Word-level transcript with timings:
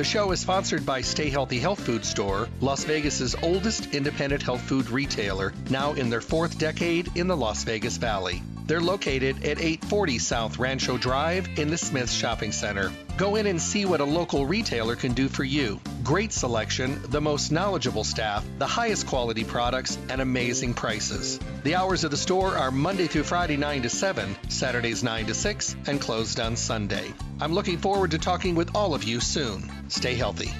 The 0.00 0.04
show 0.04 0.32
is 0.32 0.40
sponsored 0.40 0.86
by 0.86 1.02
Stay 1.02 1.28
Healthy 1.28 1.58
Health 1.58 1.80
Food 1.80 2.06
Store, 2.06 2.48
Las 2.62 2.84
Vegas's 2.84 3.36
oldest 3.42 3.94
independent 3.94 4.42
health 4.42 4.62
food 4.62 4.88
retailer, 4.88 5.52
now 5.68 5.92
in 5.92 6.08
their 6.08 6.22
fourth 6.22 6.58
decade 6.58 7.10
in 7.16 7.26
the 7.26 7.36
Las 7.36 7.64
Vegas 7.64 7.98
Valley. 7.98 8.42
They're 8.64 8.80
located 8.80 9.44
at 9.44 9.60
840 9.60 10.18
South 10.18 10.58
Rancho 10.58 10.96
Drive 10.96 11.50
in 11.58 11.68
the 11.68 11.76
Smith 11.76 12.10
Shopping 12.10 12.50
Center. 12.50 12.90
Go 13.18 13.36
in 13.36 13.46
and 13.46 13.60
see 13.60 13.84
what 13.84 14.00
a 14.00 14.04
local 14.04 14.46
retailer 14.46 14.96
can 14.96 15.12
do 15.12 15.28
for 15.28 15.44
you. 15.44 15.78
Great 16.02 16.32
selection, 16.32 16.98
the 17.10 17.20
most 17.20 17.52
knowledgeable 17.52 18.04
staff, 18.04 18.42
the 18.58 18.66
highest 18.66 19.06
quality 19.06 19.44
products, 19.44 19.98
and 20.08 20.22
amazing 20.22 20.72
prices. 20.72 21.38
The 21.62 21.74
hours 21.74 22.04
of 22.04 22.10
the 22.10 22.16
store 22.16 22.56
are 22.56 22.70
Monday 22.70 23.06
through 23.06 23.24
Friday 23.24 23.58
9 23.58 23.82
to 23.82 23.90
7, 23.90 24.34
Saturdays 24.48 25.04
9 25.04 25.26
to 25.26 25.34
6, 25.34 25.76
and 25.86 26.00
closed 26.00 26.40
on 26.40 26.56
Sunday. 26.56 27.12
I'm 27.38 27.52
looking 27.52 27.76
forward 27.76 28.12
to 28.12 28.18
talking 28.18 28.54
with 28.54 28.74
all 28.74 28.94
of 28.94 29.04
you 29.04 29.20
soon. 29.20 29.70
Stay 29.90 30.14
healthy. 30.14 30.50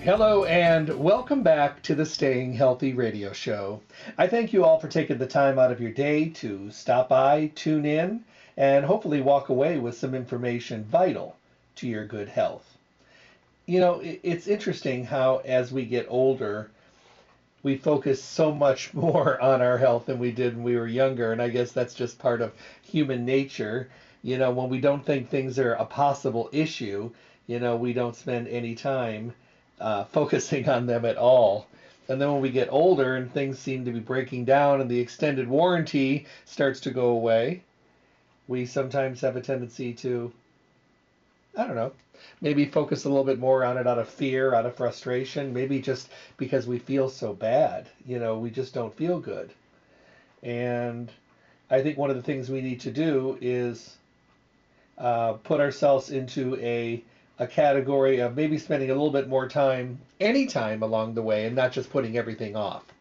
Hello, 0.00 0.44
and 0.44 0.88
welcome 0.96 1.42
back 1.42 1.82
to 1.82 1.96
the 1.96 2.06
Staying 2.06 2.52
Healthy 2.52 2.92
radio 2.92 3.32
show. 3.32 3.80
I 4.16 4.28
thank 4.28 4.52
you 4.52 4.64
all 4.64 4.78
for 4.78 4.88
taking 4.88 5.18
the 5.18 5.26
time 5.26 5.58
out 5.58 5.72
of 5.72 5.80
your 5.80 5.92
day 5.92 6.28
to 6.28 6.70
stop 6.70 7.08
by, 7.08 7.50
tune 7.56 7.86
in, 7.86 8.24
and 8.56 8.84
hopefully 8.84 9.20
walk 9.20 9.48
away 9.48 9.78
with 9.78 9.98
some 9.98 10.14
information 10.14 10.84
vital 10.84 11.36
to 11.74 11.88
your 11.88 12.06
good 12.06 12.28
health. 12.28 12.73
You 13.66 13.80
know, 13.80 14.00
it's 14.02 14.46
interesting 14.46 15.04
how 15.04 15.38
as 15.44 15.72
we 15.72 15.86
get 15.86 16.06
older, 16.08 16.70
we 17.62 17.76
focus 17.76 18.22
so 18.22 18.52
much 18.54 18.92
more 18.94 19.40
on 19.40 19.62
our 19.62 19.78
health 19.78 20.06
than 20.06 20.18
we 20.18 20.32
did 20.32 20.54
when 20.54 20.64
we 20.64 20.76
were 20.76 20.86
younger, 20.86 21.32
and 21.32 21.40
I 21.42 21.48
guess 21.48 21.72
that's 21.72 21.94
just 21.94 22.18
part 22.18 22.40
of 22.42 22.52
human 22.82 23.24
nature. 23.24 23.88
You 24.22 24.38
know, 24.38 24.50
when 24.50 24.68
we 24.68 24.80
don't 24.80 25.04
think 25.04 25.28
things 25.28 25.58
are 25.58 25.72
a 25.74 25.84
possible 25.84 26.48
issue, 26.52 27.10
you 27.46 27.58
know, 27.58 27.76
we 27.76 27.92
don't 27.92 28.16
spend 28.16 28.48
any 28.48 28.74
time 28.74 29.32
uh, 29.80 30.04
focusing 30.16 30.68
on 30.68 30.86
them 30.86 31.04
at 31.04 31.16
all. 31.16 31.66
And 32.08 32.20
then 32.20 32.30
when 32.30 32.42
we 32.42 32.50
get 32.50 32.68
older 32.70 33.16
and 33.16 33.32
things 33.32 33.58
seem 33.58 33.86
to 33.86 33.90
be 33.90 34.00
breaking 34.00 34.44
down 34.44 34.82
and 34.82 34.90
the 34.90 35.00
extended 35.00 35.48
warranty 35.48 36.26
starts 36.44 36.80
to 36.80 36.90
go 36.90 37.08
away, 37.08 37.62
we 38.46 38.66
sometimes 38.66 39.22
have 39.22 39.36
a 39.36 39.40
tendency 39.40 39.94
to, 39.94 40.30
I 41.56 41.66
don't 41.66 41.76
know, 41.76 41.92
maybe 42.40 42.64
focus 42.64 43.04
a 43.04 43.08
little 43.08 43.24
bit 43.24 43.38
more 43.38 43.64
on 43.64 43.78
it 43.78 43.86
out 43.86 43.98
of 43.98 44.08
fear, 44.08 44.54
out 44.54 44.66
of 44.66 44.76
frustration, 44.76 45.52
maybe 45.52 45.80
just 45.80 46.08
because 46.36 46.66
we 46.66 46.78
feel 46.78 47.08
so 47.08 47.32
bad. 47.32 47.88
You 48.06 48.18
know, 48.18 48.38
we 48.38 48.50
just 48.50 48.74
don't 48.74 48.96
feel 48.96 49.20
good. 49.20 49.52
And 50.42 51.10
I 51.70 51.82
think 51.82 51.96
one 51.96 52.10
of 52.10 52.16
the 52.16 52.22
things 52.22 52.50
we 52.50 52.60
need 52.60 52.80
to 52.80 52.90
do 52.90 53.38
is 53.40 53.96
uh, 54.98 55.34
put 55.34 55.60
ourselves 55.60 56.10
into 56.10 56.56
a 56.56 57.02
a 57.36 57.46
category 57.48 58.20
of 58.20 58.36
maybe 58.36 58.58
spending 58.58 58.90
a 58.90 58.94
little 58.94 59.10
bit 59.10 59.28
more 59.28 59.48
time, 59.48 59.98
any 60.20 60.46
time 60.46 60.84
along 60.84 61.14
the 61.14 61.22
way, 61.22 61.46
and 61.46 61.56
not 61.56 61.72
just 61.72 61.90
putting 61.90 62.16
everything 62.16 62.54
off. 62.54 62.93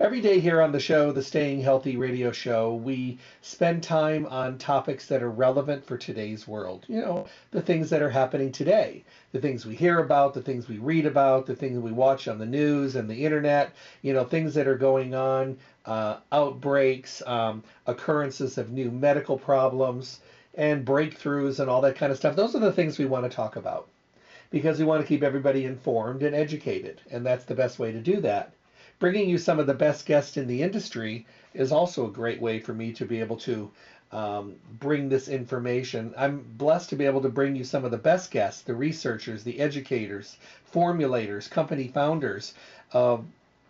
Every 0.00 0.20
day 0.20 0.38
here 0.38 0.62
on 0.62 0.70
the 0.70 0.78
show, 0.78 1.10
the 1.10 1.24
Staying 1.24 1.60
Healthy 1.60 1.96
radio 1.96 2.30
show, 2.30 2.72
we 2.72 3.18
spend 3.42 3.82
time 3.82 4.26
on 4.26 4.56
topics 4.56 5.06
that 5.06 5.24
are 5.24 5.30
relevant 5.30 5.84
for 5.84 5.98
today's 5.98 6.46
world. 6.46 6.84
You 6.86 7.00
know, 7.00 7.26
the 7.50 7.62
things 7.62 7.90
that 7.90 8.00
are 8.00 8.08
happening 8.08 8.52
today, 8.52 9.02
the 9.32 9.40
things 9.40 9.66
we 9.66 9.74
hear 9.74 9.98
about, 9.98 10.34
the 10.34 10.40
things 10.40 10.68
we 10.68 10.78
read 10.78 11.04
about, 11.04 11.46
the 11.46 11.56
things 11.56 11.80
we 11.80 11.90
watch 11.90 12.28
on 12.28 12.38
the 12.38 12.46
news 12.46 12.94
and 12.94 13.10
the 13.10 13.24
internet, 13.24 13.74
you 14.02 14.12
know, 14.12 14.22
things 14.22 14.54
that 14.54 14.68
are 14.68 14.76
going 14.76 15.16
on, 15.16 15.58
uh, 15.84 16.18
outbreaks, 16.30 17.20
um, 17.26 17.64
occurrences 17.88 18.56
of 18.56 18.70
new 18.70 18.92
medical 18.92 19.36
problems, 19.36 20.20
and 20.54 20.86
breakthroughs 20.86 21.58
and 21.58 21.68
all 21.68 21.80
that 21.80 21.96
kind 21.96 22.12
of 22.12 22.18
stuff. 22.18 22.36
Those 22.36 22.54
are 22.54 22.60
the 22.60 22.70
things 22.70 22.98
we 22.98 23.04
want 23.04 23.24
to 23.24 23.36
talk 23.36 23.56
about 23.56 23.88
because 24.50 24.78
we 24.78 24.84
want 24.84 25.00
to 25.00 25.08
keep 25.08 25.24
everybody 25.24 25.64
informed 25.64 26.22
and 26.22 26.36
educated. 26.36 27.00
And 27.10 27.26
that's 27.26 27.46
the 27.46 27.56
best 27.56 27.80
way 27.80 27.90
to 27.90 28.00
do 28.00 28.20
that. 28.20 28.52
Bringing 28.98 29.28
you 29.28 29.38
some 29.38 29.60
of 29.60 29.66
the 29.66 29.74
best 29.74 30.06
guests 30.06 30.36
in 30.36 30.48
the 30.48 30.62
industry 30.62 31.24
is 31.54 31.70
also 31.70 32.06
a 32.06 32.10
great 32.10 32.40
way 32.40 32.58
for 32.58 32.72
me 32.74 32.92
to 32.92 33.04
be 33.04 33.20
able 33.20 33.36
to 33.38 33.70
um, 34.10 34.56
bring 34.80 35.08
this 35.08 35.28
information. 35.28 36.12
I'm 36.16 36.44
blessed 36.56 36.90
to 36.90 36.96
be 36.96 37.06
able 37.06 37.20
to 37.22 37.28
bring 37.28 37.54
you 37.54 37.62
some 37.64 37.84
of 37.84 37.92
the 37.92 37.96
best 37.96 38.30
guests, 38.30 38.62
the 38.62 38.74
researchers, 38.74 39.44
the 39.44 39.60
educators, 39.60 40.36
formulators, 40.72 41.48
company 41.48 41.88
founders, 41.88 42.54
uh, 42.92 43.18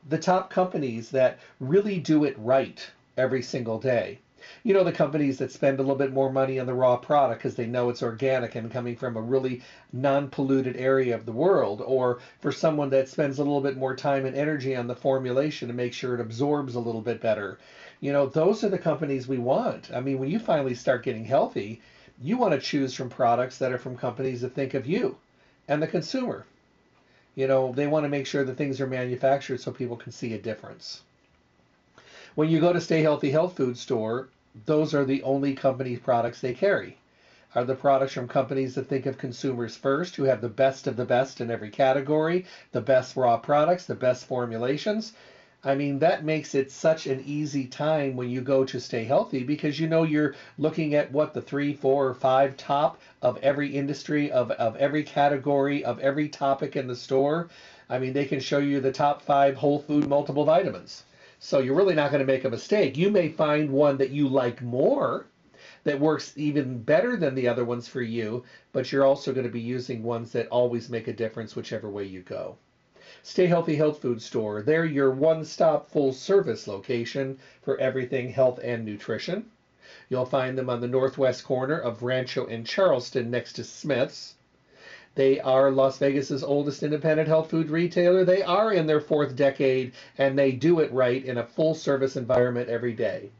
the 0.08 0.18
top 0.18 0.48
companies 0.48 1.10
that 1.10 1.38
really 1.60 1.98
do 1.98 2.24
it 2.24 2.34
right 2.38 2.88
every 3.18 3.42
single 3.42 3.78
day 3.78 4.18
you 4.62 4.74
know 4.74 4.84
the 4.84 4.92
companies 4.92 5.38
that 5.38 5.50
spend 5.50 5.78
a 5.78 5.82
little 5.82 5.96
bit 5.96 6.12
more 6.12 6.30
money 6.30 6.58
on 6.58 6.66
the 6.66 6.74
raw 6.74 6.96
product 6.96 7.42
because 7.42 7.54
they 7.54 7.66
know 7.66 7.88
it's 7.88 8.02
organic 8.02 8.54
and 8.54 8.70
coming 8.70 8.96
from 8.96 9.16
a 9.16 9.20
really 9.20 9.62
non-polluted 9.92 10.76
area 10.76 11.14
of 11.14 11.26
the 11.26 11.32
world 11.32 11.80
or 11.80 12.18
for 12.40 12.52
someone 12.52 12.90
that 12.90 13.08
spends 13.08 13.38
a 13.38 13.42
little 13.42 13.60
bit 13.60 13.76
more 13.76 13.94
time 13.94 14.24
and 14.24 14.36
energy 14.36 14.76
on 14.76 14.86
the 14.86 14.94
formulation 14.94 15.68
to 15.68 15.74
make 15.74 15.92
sure 15.92 16.14
it 16.14 16.20
absorbs 16.20 16.74
a 16.74 16.80
little 16.80 17.00
bit 17.00 17.20
better. 17.20 17.58
You 18.00 18.12
know 18.12 18.26
those 18.26 18.64
are 18.64 18.68
the 18.68 18.78
companies 18.78 19.28
we 19.28 19.38
want. 19.38 19.90
I 19.92 20.00
mean 20.00 20.18
when 20.18 20.30
you 20.30 20.38
finally 20.38 20.74
start 20.74 21.04
getting 21.04 21.24
healthy 21.24 21.80
you 22.20 22.36
want 22.36 22.52
to 22.52 22.58
choose 22.58 22.94
from 22.94 23.08
products 23.08 23.58
that 23.58 23.72
are 23.72 23.78
from 23.78 23.96
companies 23.96 24.40
that 24.40 24.52
think 24.52 24.74
of 24.74 24.86
you 24.86 25.16
and 25.68 25.80
the 25.80 25.86
consumer. 25.86 26.44
You 27.34 27.46
know 27.46 27.72
they 27.72 27.86
want 27.86 28.04
to 28.04 28.08
make 28.08 28.26
sure 28.26 28.44
that 28.44 28.56
things 28.56 28.80
are 28.80 28.86
manufactured 28.86 29.60
so 29.60 29.70
people 29.70 29.96
can 29.96 30.10
see 30.10 30.34
a 30.34 30.38
difference. 30.38 31.02
When 32.34 32.48
you 32.48 32.60
go 32.60 32.72
to 32.72 32.80
Stay 32.80 33.02
Healthy 33.02 33.30
Health 33.30 33.56
Food 33.56 33.76
Store, 33.78 34.28
those 34.66 34.94
are 34.94 35.04
the 35.04 35.22
only 35.22 35.54
company 35.54 35.96
products 35.96 36.40
they 36.40 36.54
carry. 36.54 36.96
Are 37.54 37.64
the 37.64 37.74
products 37.74 38.12
from 38.12 38.28
companies 38.28 38.74
that 38.74 38.88
think 38.88 39.06
of 39.06 39.18
consumers 39.18 39.76
first, 39.76 40.16
who 40.16 40.24
have 40.24 40.40
the 40.40 40.48
best 40.48 40.86
of 40.86 40.96
the 40.96 41.04
best 41.04 41.40
in 41.40 41.50
every 41.50 41.70
category, 41.70 42.44
the 42.72 42.80
best 42.80 43.16
raw 43.16 43.38
products, 43.38 43.86
the 43.86 43.94
best 43.94 44.26
formulations? 44.26 45.12
I 45.64 45.74
mean, 45.74 45.98
that 45.98 46.24
makes 46.24 46.54
it 46.54 46.70
such 46.70 47.06
an 47.06 47.22
easy 47.26 47.66
time 47.66 48.16
when 48.16 48.30
you 48.30 48.42
go 48.42 48.64
to 48.64 48.78
stay 48.78 49.04
healthy 49.04 49.42
because 49.42 49.80
you 49.80 49.88
know 49.88 50.04
you're 50.04 50.34
looking 50.56 50.94
at 50.94 51.10
what 51.10 51.34
the 51.34 51.40
three, 51.40 51.72
four, 51.72 52.06
or 52.06 52.14
five 52.14 52.56
top 52.56 53.00
of 53.22 53.38
every 53.38 53.68
industry, 53.68 54.30
of, 54.30 54.52
of 54.52 54.76
every 54.76 55.02
category, 55.02 55.84
of 55.84 55.98
every 55.98 56.28
topic 56.28 56.76
in 56.76 56.86
the 56.86 56.94
store. 56.94 57.48
I 57.90 57.98
mean, 57.98 58.12
they 58.12 58.26
can 58.26 58.40
show 58.40 58.58
you 58.58 58.80
the 58.80 58.92
top 58.92 59.20
five 59.20 59.56
whole 59.56 59.80
food 59.80 60.06
multiple 60.06 60.44
vitamins. 60.44 61.02
So 61.40 61.60
you're 61.60 61.76
really 61.76 61.94
not 61.94 62.10
going 62.10 62.26
to 62.26 62.32
make 62.32 62.44
a 62.44 62.50
mistake. 62.50 62.96
You 62.96 63.10
may 63.10 63.28
find 63.28 63.70
one 63.70 63.98
that 63.98 64.10
you 64.10 64.28
like 64.28 64.60
more 64.60 65.26
that 65.84 66.00
works 66.00 66.32
even 66.36 66.82
better 66.82 67.16
than 67.16 67.34
the 67.34 67.46
other 67.46 67.64
ones 67.64 67.86
for 67.86 68.02
you, 68.02 68.44
but 68.72 68.90
you're 68.90 69.04
also 69.04 69.32
going 69.32 69.46
to 69.46 69.52
be 69.52 69.60
using 69.60 70.02
ones 70.02 70.32
that 70.32 70.48
always 70.48 70.88
make 70.88 71.06
a 71.06 71.12
difference 71.12 71.54
whichever 71.54 71.88
way 71.88 72.04
you 72.04 72.22
go. 72.22 72.56
Stay 73.22 73.46
Healthy 73.46 73.76
Health 73.76 74.02
Food 74.02 74.20
Store. 74.20 74.62
They're 74.62 74.84
your 74.84 75.10
one 75.10 75.44
stop 75.44 75.90
full 75.90 76.12
service 76.12 76.66
location 76.66 77.38
for 77.62 77.78
everything 77.78 78.28
health 78.30 78.58
and 78.62 78.84
nutrition. 78.84 79.50
You'll 80.08 80.24
find 80.24 80.58
them 80.58 80.68
on 80.68 80.80
the 80.80 80.88
northwest 80.88 81.44
corner 81.44 81.78
of 81.78 82.02
Rancho 82.02 82.46
and 82.46 82.66
Charleston 82.66 83.30
next 83.30 83.52
to 83.54 83.64
Smith's. 83.64 84.34
They 85.18 85.40
are 85.40 85.72
Las 85.72 85.98
Vegas's 85.98 86.44
oldest 86.44 86.84
independent 86.84 87.26
health 87.26 87.50
food 87.50 87.70
retailer. 87.70 88.24
They 88.24 88.40
are 88.40 88.72
in 88.72 88.86
their 88.86 89.00
fourth 89.00 89.34
decade 89.34 89.90
and 90.16 90.38
they 90.38 90.52
do 90.52 90.78
it 90.78 90.92
right 90.92 91.24
in 91.24 91.38
a 91.38 91.44
full 91.44 91.74
service 91.74 92.14
environment 92.14 92.68
every 92.68 92.92
day. 92.92 93.30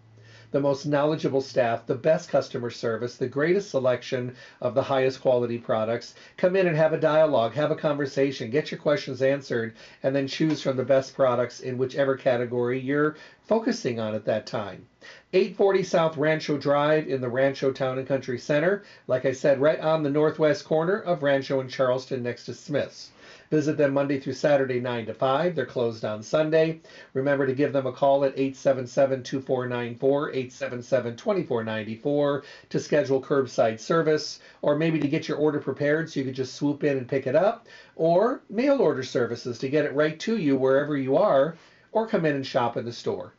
The 0.50 0.60
most 0.60 0.86
knowledgeable 0.86 1.42
staff, 1.42 1.84
the 1.84 1.94
best 1.94 2.30
customer 2.30 2.70
service, 2.70 3.16
the 3.16 3.28
greatest 3.28 3.68
selection 3.68 4.34
of 4.62 4.74
the 4.74 4.82
highest 4.82 5.20
quality 5.20 5.58
products. 5.58 6.14
Come 6.38 6.56
in 6.56 6.66
and 6.66 6.74
have 6.74 6.94
a 6.94 6.98
dialogue, 6.98 7.52
have 7.52 7.70
a 7.70 7.76
conversation, 7.76 8.48
get 8.48 8.70
your 8.70 8.80
questions 8.80 9.20
answered, 9.20 9.74
and 10.02 10.16
then 10.16 10.26
choose 10.26 10.62
from 10.62 10.78
the 10.78 10.84
best 10.84 11.14
products 11.14 11.60
in 11.60 11.76
whichever 11.76 12.16
category 12.16 12.80
you're 12.80 13.16
focusing 13.42 14.00
on 14.00 14.14
at 14.14 14.24
that 14.24 14.46
time. 14.46 14.86
840 15.34 15.82
South 15.82 16.16
Rancho 16.16 16.56
Drive 16.56 17.08
in 17.08 17.20
the 17.20 17.28
Rancho 17.28 17.70
Town 17.70 17.98
and 17.98 18.08
Country 18.08 18.38
Center. 18.38 18.84
Like 19.06 19.26
I 19.26 19.32
said, 19.32 19.60
right 19.60 19.80
on 19.80 20.02
the 20.02 20.08
northwest 20.08 20.64
corner 20.64 20.98
of 20.98 21.22
Rancho 21.22 21.60
and 21.60 21.68
Charleston 21.68 22.22
next 22.22 22.46
to 22.46 22.54
Smith's. 22.54 23.10
Visit 23.50 23.78
them 23.78 23.94
Monday 23.94 24.20
through 24.20 24.34
Saturday, 24.34 24.78
9 24.78 25.06
to 25.06 25.14
5. 25.14 25.54
They're 25.54 25.64
closed 25.64 26.04
on 26.04 26.22
Sunday. 26.22 26.80
Remember 27.14 27.46
to 27.46 27.54
give 27.54 27.72
them 27.72 27.86
a 27.86 27.92
call 27.92 28.24
at 28.24 28.38
877 28.38 29.22
2494, 29.22 30.30
877 30.30 31.16
2494 31.16 32.44
to 32.68 32.80
schedule 32.80 33.22
curbside 33.22 33.80
service, 33.80 34.40
or 34.60 34.76
maybe 34.76 34.98
to 34.98 35.08
get 35.08 35.28
your 35.28 35.38
order 35.38 35.60
prepared 35.60 36.10
so 36.10 36.20
you 36.20 36.26
could 36.26 36.34
just 36.34 36.56
swoop 36.56 36.84
in 36.84 36.98
and 36.98 37.08
pick 37.08 37.26
it 37.26 37.34
up, 37.34 37.66
or 37.96 38.42
mail 38.50 38.82
order 38.82 39.02
services 39.02 39.58
to 39.58 39.70
get 39.70 39.86
it 39.86 39.94
right 39.94 40.20
to 40.20 40.36
you 40.36 40.54
wherever 40.54 40.94
you 40.94 41.16
are, 41.16 41.56
or 41.92 42.06
come 42.06 42.26
in 42.26 42.36
and 42.36 42.46
shop 42.46 42.76
in 42.76 42.84
the 42.84 42.92
store. 42.92 43.32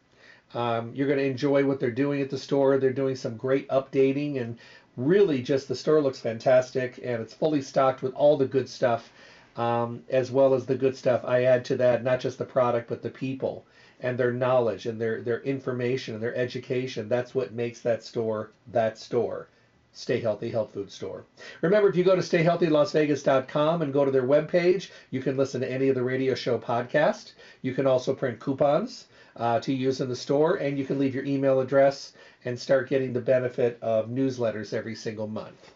Um, 0.56 0.92
you're 0.96 1.08
going 1.08 1.20
to 1.20 1.26
enjoy 1.26 1.64
what 1.66 1.80
they're 1.80 1.92
doing 1.92 2.22
at 2.22 2.32
the 2.32 2.38
store. 2.40 2.80
They're 2.80 2.92
doing 2.92 3.16
some 3.16 3.38
great 3.38 3.70
updating 3.70 4.42
and 4.42 4.58
really 4.98 5.44
just 5.44 5.68
the 5.68 5.76
store 5.76 6.02
looks 6.02 6.20
fantastic 6.20 6.98
and 6.98 7.22
it's 7.22 7.34
fully 7.34 7.62
stocked 7.62 8.02
with 8.02 8.14
all 8.16 8.38
the 8.38 8.48
good 8.48 8.68
stuff 8.68 9.12
um, 9.60 10.02
as 10.10 10.32
well 10.32 10.54
as 10.54 10.66
the 10.66 10.76
good 10.76 10.96
stuff. 10.96 11.26
I 11.26 11.44
add 11.44 11.66
to 11.66 11.76
that 11.76 12.02
not 12.02 12.22
just 12.22 12.38
the 12.38 12.46
product 12.46 12.88
but 12.88 13.02
the 13.02 13.10
people 13.10 13.66
and 14.00 14.18
their 14.18 14.32
knowledge 14.32 14.86
and 14.86 15.02
their 15.02 15.22
their 15.22 15.42
information 15.42 16.14
and 16.14 16.24
their 16.24 16.34
education. 16.34 17.10
That's 17.10 17.36
what 17.36 17.52
makes 17.52 17.82
that 17.82 18.02
store 18.02 18.52
that 18.72 18.98
store. 18.98 19.50
Stay 19.92 20.22
Healthy 20.22 20.50
Health 20.50 20.72
Food 20.72 20.90
Store. 20.90 21.26
Remember, 21.62 21.90
if 21.90 21.98
you 21.98 22.04
go 22.06 22.16
to 22.16 22.22
stayhealthylasvegas.com 22.22 23.82
and 23.82 23.92
go 23.92 24.06
to 24.06 24.12
their 24.12 24.24
webpage, 24.24 24.92
you 25.10 25.20
can 25.20 25.36
listen 25.36 25.60
to 25.60 25.70
any 25.70 25.90
of 25.90 25.96
the 25.96 26.04
radio 26.04 26.36
show 26.36 26.58
podcast. 26.58 27.34
You 27.62 27.74
can 27.74 27.86
also 27.86 28.14
print 28.14 28.40
coupons 28.40 29.08
uh, 29.36 29.60
to 29.60 29.74
use 29.74 30.00
in 30.00 30.08
the 30.08 30.16
store, 30.16 30.56
and 30.56 30.78
you 30.78 30.86
can 30.86 31.00
leave 31.00 31.16
your 31.16 31.26
email 31.26 31.60
address 31.60 32.14
and 32.46 32.58
start 32.58 32.88
getting 32.88 33.12
the 33.12 33.20
benefit 33.20 33.78
of 33.82 34.08
newsletters 34.08 34.74
every 34.74 34.96
single 34.96 35.28
month. 35.28 35.74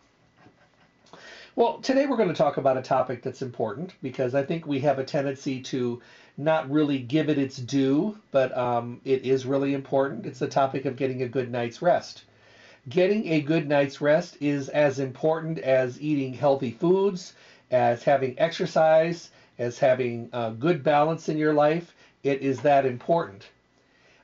Well, 1.55 1.77
today 1.81 2.07
we're 2.07 2.17
going 2.17 2.29
to 2.29 2.33
talk 2.33 2.57
about 2.57 2.77
a 2.77 2.81
topic 2.81 3.21
that's 3.21 3.43
important 3.43 3.93
because 4.01 4.33
I 4.33 4.41
think 4.41 4.65
we 4.65 4.79
have 4.79 4.97
a 4.97 5.03
tendency 5.03 5.61
to 5.61 6.01
not 6.35 6.71
really 6.71 6.97
give 6.97 7.29
it 7.29 7.37
its 7.37 7.57
due, 7.57 8.17
but 8.31 8.57
um, 8.57 8.99
it 9.05 9.23
is 9.23 9.45
really 9.45 9.75
important. 9.75 10.25
It's 10.25 10.39
the 10.39 10.47
topic 10.47 10.85
of 10.85 10.95
getting 10.95 11.21
a 11.21 11.27
good 11.27 11.51
night's 11.51 11.79
rest. 11.79 12.23
Getting 12.89 13.27
a 13.27 13.41
good 13.41 13.67
night's 13.67 14.01
rest 14.01 14.37
is 14.41 14.67
as 14.69 14.97
important 14.97 15.59
as 15.59 16.01
eating 16.01 16.33
healthy 16.33 16.71
foods, 16.71 17.33
as 17.69 18.01
having 18.01 18.33
exercise, 18.39 19.29
as 19.59 19.77
having 19.77 20.29
uh, 20.33 20.49
good 20.49 20.83
balance 20.83 21.29
in 21.29 21.37
your 21.37 21.53
life. 21.53 21.93
It 22.23 22.41
is 22.41 22.61
that 22.61 22.83
important. 22.83 23.47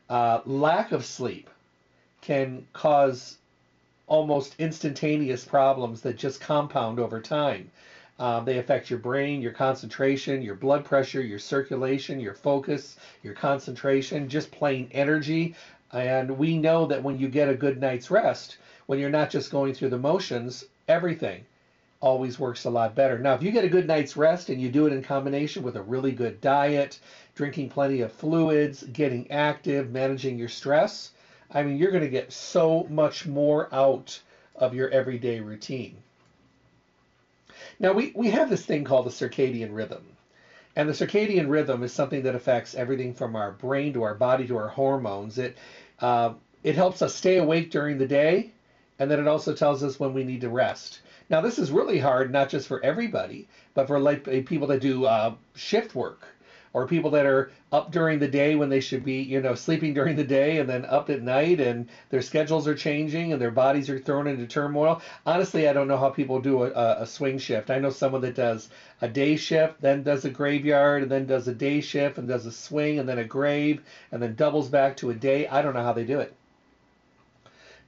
Uh, 0.09 0.39
lack 0.45 0.91
of 0.91 1.05
sleep 1.05 1.51
can 2.21 2.65
cause 2.73 3.38
almost 4.09 4.55
instantaneous 4.59 5.45
problems 5.45 6.01
that 6.01 6.17
just 6.17 6.41
compound 6.41 6.99
over 6.99 7.21
time. 7.21 7.71
Um, 8.19 8.43
they 8.43 8.57
affect 8.57 8.89
your 8.89 8.99
brain, 8.99 9.41
your 9.41 9.53
concentration, 9.53 10.41
your 10.41 10.55
blood 10.55 10.83
pressure, 10.83 11.21
your 11.21 11.39
circulation, 11.39 12.19
your 12.19 12.33
focus, 12.33 12.97
your 13.23 13.33
concentration, 13.33 14.27
just 14.27 14.51
plain 14.51 14.89
energy. 14.91 15.55
And 15.93 16.37
we 16.37 16.57
know 16.57 16.85
that 16.87 17.01
when 17.01 17.17
you 17.17 17.29
get 17.29 17.47
a 17.47 17.55
good 17.55 17.79
night's 17.79 18.11
rest, 18.11 18.57
when 18.87 18.99
you're 18.99 19.09
not 19.09 19.29
just 19.29 19.51
going 19.51 19.73
through 19.73 19.89
the 19.89 19.97
motions, 19.97 20.65
everything 20.89 21.45
always 22.01 22.39
works 22.39 22.65
a 22.65 22.69
lot 22.69 22.95
better. 22.95 23.19
Now, 23.19 23.35
if 23.35 23.43
you 23.43 23.51
get 23.51 23.65
a 23.65 23.69
good 23.69 23.87
night's 23.87 24.17
rest 24.17 24.49
and 24.49 24.59
you 24.59 24.69
do 24.69 24.85
it 24.87 24.93
in 24.93 25.01
combination 25.01 25.63
with 25.63 25.75
a 25.75 25.81
really 25.81 26.11
good 26.11 26.41
diet, 26.41 26.99
drinking 27.35 27.69
plenty 27.69 28.01
of 28.01 28.11
fluids, 28.11 28.83
getting 28.83 29.29
active, 29.31 29.91
managing 29.91 30.37
your 30.37 30.47
stress, 30.47 31.11
I 31.51 31.63
mean, 31.63 31.77
you're 31.77 31.91
going 31.91 32.03
to 32.03 32.09
get 32.09 32.31
so 32.31 32.85
much 32.89 33.25
more 33.25 33.73
out 33.73 34.19
of 34.55 34.73
your 34.73 34.89
everyday 34.89 35.39
routine. 35.39 35.97
Now, 37.79 37.93
we, 37.93 38.11
we 38.15 38.29
have 38.29 38.49
this 38.49 38.65
thing 38.65 38.83
called 38.83 39.05
the 39.05 39.11
circadian 39.11 39.73
rhythm. 39.73 40.03
And 40.75 40.87
the 40.87 40.93
circadian 40.93 41.49
rhythm 41.49 41.83
is 41.83 41.91
something 41.91 42.23
that 42.23 42.35
affects 42.35 42.75
everything 42.75 43.13
from 43.13 43.35
our 43.35 43.51
brain 43.51 43.93
to 43.93 44.03
our 44.03 44.13
body 44.13 44.47
to 44.47 44.57
our 44.57 44.67
hormones. 44.67 45.37
It, 45.37 45.57
uh, 45.99 46.33
it 46.63 46.75
helps 46.75 47.01
us 47.01 47.15
stay 47.15 47.37
awake 47.37 47.71
during 47.71 47.97
the 47.97 48.05
day, 48.05 48.51
and 48.99 49.09
then 49.09 49.19
it 49.19 49.27
also 49.27 49.53
tells 49.53 49.83
us 49.83 49.99
when 49.99 50.13
we 50.13 50.23
need 50.23 50.41
to 50.41 50.49
rest. 50.49 51.01
Now, 51.29 51.41
this 51.41 51.57
is 51.57 51.71
really 51.71 51.99
hard, 51.99 52.31
not 52.31 52.49
just 52.49 52.67
for 52.67 52.83
everybody, 52.83 53.47
but 53.73 53.87
for 53.87 53.99
like 53.99 54.45
people 54.45 54.67
that 54.67 54.81
do 54.81 55.05
uh, 55.05 55.33
shift 55.55 55.95
work 55.95 56.27
or 56.73 56.87
people 56.87 57.11
that 57.11 57.25
are 57.25 57.51
up 57.71 57.91
during 57.91 58.19
the 58.19 58.27
day 58.27 58.55
when 58.55 58.69
they 58.69 58.79
should 58.79 59.03
be, 59.03 59.21
you 59.21 59.41
know, 59.41 59.55
sleeping 59.55 59.93
during 59.93 60.15
the 60.15 60.23
day 60.23 60.57
and 60.59 60.69
then 60.69 60.85
up 60.85 61.09
at 61.09 61.21
night 61.21 61.59
and 61.59 61.87
their 62.09 62.21
schedules 62.21 62.67
are 62.67 62.75
changing 62.75 63.31
and 63.31 63.41
their 63.41 63.51
bodies 63.51 63.89
are 63.89 63.99
thrown 63.99 64.27
into 64.27 64.45
turmoil. 64.45 65.01
Honestly, 65.25 65.67
I 65.67 65.73
don't 65.73 65.87
know 65.87 65.97
how 65.97 66.09
people 66.09 66.39
do 66.39 66.63
a, 66.63 67.01
a 67.01 67.05
swing 67.05 67.37
shift. 67.37 67.69
I 67.69 67.79
know 67.79 67.89
someone 67.89 68.21
that 68.21 68.35
does 68.35 68.69
a 69.01 69.07
day 69.07 69.35
shift, 69.35 69.81
then 69.81 70.03
does 70.03 70.25
a 70.25 70.29
graveyard, 70.29 71.03
and 71.03 71.11
then 71.11 71.25
does 71.25 71.47
a 71.47 71.53
day 71.53 71.81
shift 71.81 72.17
and 72.17 72.27
does 72.27 72.45
a 72.45 72.51
swing 72.51 72.99
and 72.99 73.07
then 73.07 73.19
a 73.19 73.23
grave 73.23 73.81
and 74.11 74.21
then 74.21 74.35
doubles 74.35 74.69
back 74.69 74.97
to 74.97 75.09
a 75.09 75.15
day. 75.15 75.47
I 75.47 75.61
don't 75.61 75.73
know 75.73 75.83
how 75.83 75.93
they 75.93 76.05
do 76.05 76.19
it 76.19 76.33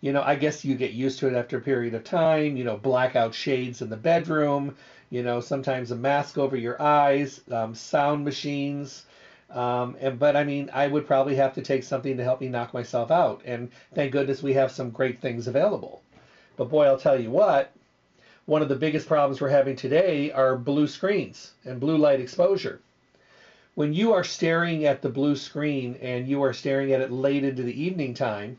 you 0.01 0.11
know, 0.11 0.23
I 0.23 0.35
guess 0.35 0.65
you 0.65 0.75
get 0.75 0.91
used 0.91 1.19
to 1.19 1.27
it 1.27 1.35
after 1.35 1.57
a 1.57 1.61
period 1.61 1.93
of 1.93 2.03
time, 2.03 2.57
you 2.57 2.63
know, 2.63 2.75
blackout 2.75 3.35
shades 3.35 3.83
in 3.83 3.89
the 3.89 3.97
bedroom, 3.97 4.75
you 5.11 5.21
know, 5.21 5.41
sometimes 5.41 5.91
a 5.91 5.95
mask 5.95 6.37
over 6.39 6.55
your 6.55 6.81
eyes, 6.81 7.41
um, 7.51 7.75
sound 7.75 8.25
machines. 8.25 9.05
Um, 9.51 9.97
and 9.99 10.17
but 10.17 10.37
I 10.37 10.45
mean, 10.45 10.71
I 10.73 10.87
would 10.87 11.05
probably 11.05 11.35
have 11.35 11.53
to 11.55 11.61
take 11.61 11.83
something 11.83 12.17
to 12.17 12.23
help 12.23 12.41
me 12.41 12.47
knock 12.47 12.73
myself 12.73 13.11
out. 13.11 13.41
And 13.45 13.69
thank 13.93 14.13
goodness 14.13 14.41
we 14.41 14.53
have 14.53 14.71
some 14.71 14.89
great 14.89 15.19
things 15.19 15.47
available. 15.47 16.01
But 16.55 16.69
boy, 16.69 16.85
I'll 16.85 16.97
tell 16.97 17.19
you 17.19 17.29
what, 17.29 17.73
one 18.45 18.61
of 18.61 18.69
the 18.69 18.75
biggest 18.75 19.07
problems 19.07 19.41
we're 19.41 19.49
having 19.49 19.75
today 19.75 20.31
are 20.31 20.55
blue 20.55 20.87
screens 20.87 21.51
and 21.65 21.79
blue 21.79 21.97
light 21.97 22.21
exposure. 22.21 22.79
When 23.75 23.93
you 23.93 24.13
are 24.13 24.23
staring 24.23 24.85
at 24.85 25.01
the 25.01 25.09
blue 25.09 25.35
screen 25.35 25.97
and 26.01 26.27
you 26.27 26.41
are 26.43 26.53
staring 26.53 26.93
at 26.93 27.01
it 27.01 27.11
late 27.11 27.43
into 27.43 27.63
the 27.63 27.83
evening 27.83 28.13
time, 28.13 28.57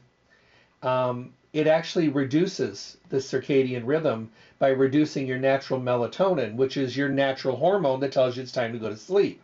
um, 0.82 1.32
it 1.52 1.66
actually 1.66 2.08
reduces 2.08 2.96
the 3.10 3.18
circadian 3.18 3.86
rhythm 3.86 4.30
by 4.58 4.68
reducing 4.68 5.26
your 5.26 5.38
natural 5.38 5.78
melatonin, 5.78 6.54
which 6.54 6.78
is 6.78 6.96
your 6.96 7.10
natural 7.10 7.56
hormone 7.56 8.00
that 8.00 8.10
tells 8.10 8.36
you 8.36 8.42
it's 8.42 8.52
time 8.52 8.72
to 8.72 8.78
go 8.78 8.88
to 8.88 8.96
sleep. 8.96 9.42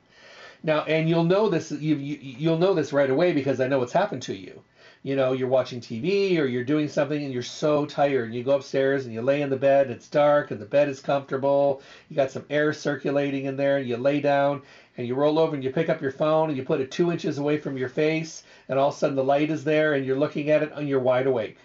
Now, 0.62 0.84
and 0.84 1.08
you'll 1.08 1.25
know 1.25 1.50
this 1.50 1.70
you, 1.70 1.96
you 1.96 2.19
you'll 2.20 2.58
know 2.58 2.72
this 2.72 2.94
right 2.94 3.10
away 3.10 3.32
because 3.32 3.60
I 3.60 3.69
know 3.69 3.78
what's 3.78 3.93
happened 3.93 4.22
to 4.22 4.34
you. 4.34 4.62
You 5.02 5.16
know, 5.16 5.32
you're 5.32 5.49
watching 5.49 5.81
TV 5.81 6.38
or 6.38 6.46
you're 6.46 6.64
doing 6.64 6.88
something 6.88 7.22
and 7.22 7.32
you're 7.32 7.43
so 7.43 7.84
tired 7.87 8.25
and 8.25 8.34
you 8.34 8.43
go 8.43 8.56
upstairs 8.56 9.04
and 9.04 9.12
you 9.14 9.20
lay 9.22 9.43
in 9.43 9.50
the 9.50 9.56
bed, 9.56 9.87
and 9.87 9.94
it's 9.94 10.08
dark 10.08 10.50
and 10.50 10.61
the 10.61 10.66
bed 10.66 10.88
is 10.88 11.00
comfortable. 11.00 11.82
You 12.08 12.16
got 12.16 12.31
some 12.31 12.46
air 12.49 12.72
circulating 12.72 13.44
in 13.44 13.56
there 13.56 13.76
and 13.76 13.87
you 13.87 13.99
lay 13.99 14.20
down 14.20 14.62
and 14.96 15.06
you 15.06 15.14
roll 15.14 15.38
over 15.38 15.54
and 15.54 15.62
you 15.62 15.70
pick 15.70 15.90
up 15.90 16.00
your 16.00 16.11
phone 16.11 16.49
and 16.49 16.56
you 16.56 16.64
put 16.64 16.81
it 16.81 16.90
two 16.90 17.12
inches 17.12 17.37
away 17.37 17.58
from 17.58 17.76
your 17.76 17.90
face 17.90 18.43
and 18.69 18.78
all 18.78 18.88
of 18.88 18.94
a 18.94 18.96
sudden 18.96 19.14
the 19.14 19.22
light 19.22 19.50
is 19.50 19.62
there 19.62 19.93
and 19.93 20.06
you're 20.06 20.19
looking 20.19 20.50
at 20.50 20.62
it 20.62 20.72
and 20.75 20.88
you're 20.88 20.99
wide 20.99 21.26
awake. 21.26 21.58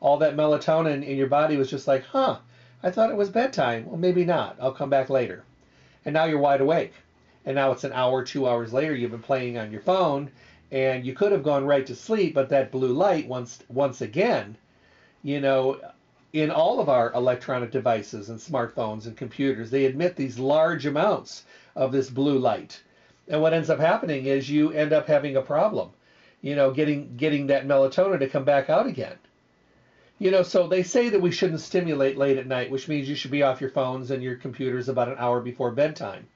All 0.00 0.18
that 0.18 0.36
melatonin 0.36 1.04
in 1.04 1.16
your 1.16 1.26
body 1.26 1.56
was 1.56 1.70
just 1.70 1.88
like, 1.88 2.04
huh, 2.04 2.38
I 2.82 2.90
thought 2.90 3.10
it 3.10 3.16
was 3.16 3.30
bedtime. 3.30 3.86
Well, 3.86 3.96
maybe 3.96 4.24
not. 4.24 4.56
I'll 4.60 4.72
come 4.72 4.90
back 4.90 5.10
later. 5.10 5.44
And 6.04 6.14
now 6.14 6.24
you're 6.24 6.38
wide 6.38 6.60
awake. 6.60 6.92
And 7.44 7.54
now 7.54 7.72
it's 7.72 7.84
an 7.84 7.92
hour, 7.92 8.22
two 8.22 8.48
hours 8.48 8.72
later, 8.72 8.94
you've 8.94 9.10
been 9.10 9.22
playing 9.22 9.58
on 9.58 9.72
your 9.72 9.80
phone 9.80 10.30
and 10.70 11.04
you 11.04 11.14
could 11.14 11.32
have 11.32 11.42
gone 11.42 11.64
right 11.64 11.86
to 11.86 11.94
sleep, 11.94 12.34
but 12.34 12.50
that 12.50 12.70
blue 12.70 12.92
light 12.92 13.26
once 13.26 13.58
once 13.68 14.02
again, 14.02 14.56
you 15.22 15.40
know, 15.40 15.80
in 16.32 16.50
all 16.50 16.78
of 16.78 16.88
our 16.88 17.12
electronic 17.14 17.70
devices 17.70 18.28
and 18.28 18.38
smartphones 18.38 19.06
and 19.06 19.16
computers, 19.16 19.70
they 19.70 19.86
emit 19.86 20.14
these 20.14 20.38
large 20.38 20.84
amounts 20.84 21.44
of 21.74 21.90
this 21.90 22.10
blue 22.10 22.38
light. 22.38 22.82
And 23.28 23.40
what 23.40 23.54
ends 23.54 23.70
up 23.70 23.78
happening 23.80 24.26
is 24.26 24.50
you 24.50 24.72
end 24.72 24.92
up 24.92 25.06
having 25.06 25.36
a 25.36 25.42
problem 25.42 25.90
you 26.40 26.54
know, 26.54 26.70
getting 26.70 27.16
getting 27.16 27.48
that 27.48 27.66
melatonin 27.66 28.20
to 28.20 28.28
come 28.28 28.44
back 28.44 28.70
out 28.70 28.86
again. 28.86 29.16
You 30.20 30.32
know, 30.32 30.42
so 30.42 30.66
they 30.66 30.82
say 30.82 31.10
that 31.10 31.20
we 31.20 31.30
shouldn't 31.30 31.60
stimulate 31.60 32.18
late 32.18 32.38
at 32.38 32.46
night, 32.48 32.72
which 32.72 32.88
means 32.88 33.08
you 33.08 33.14
should 33.14 33.30
be 33.30 33.44
off 33.44 33.60
your 33.60 33.70
phones 33.70 34.10
and 34.10 34.20
your 34.20 34.34
computers 34.34 34.88
about 34.88 35.08
an 35.08 35.14
hour 35.16 35.40
before 35.40 35.70
bedtime. 35.70 36.26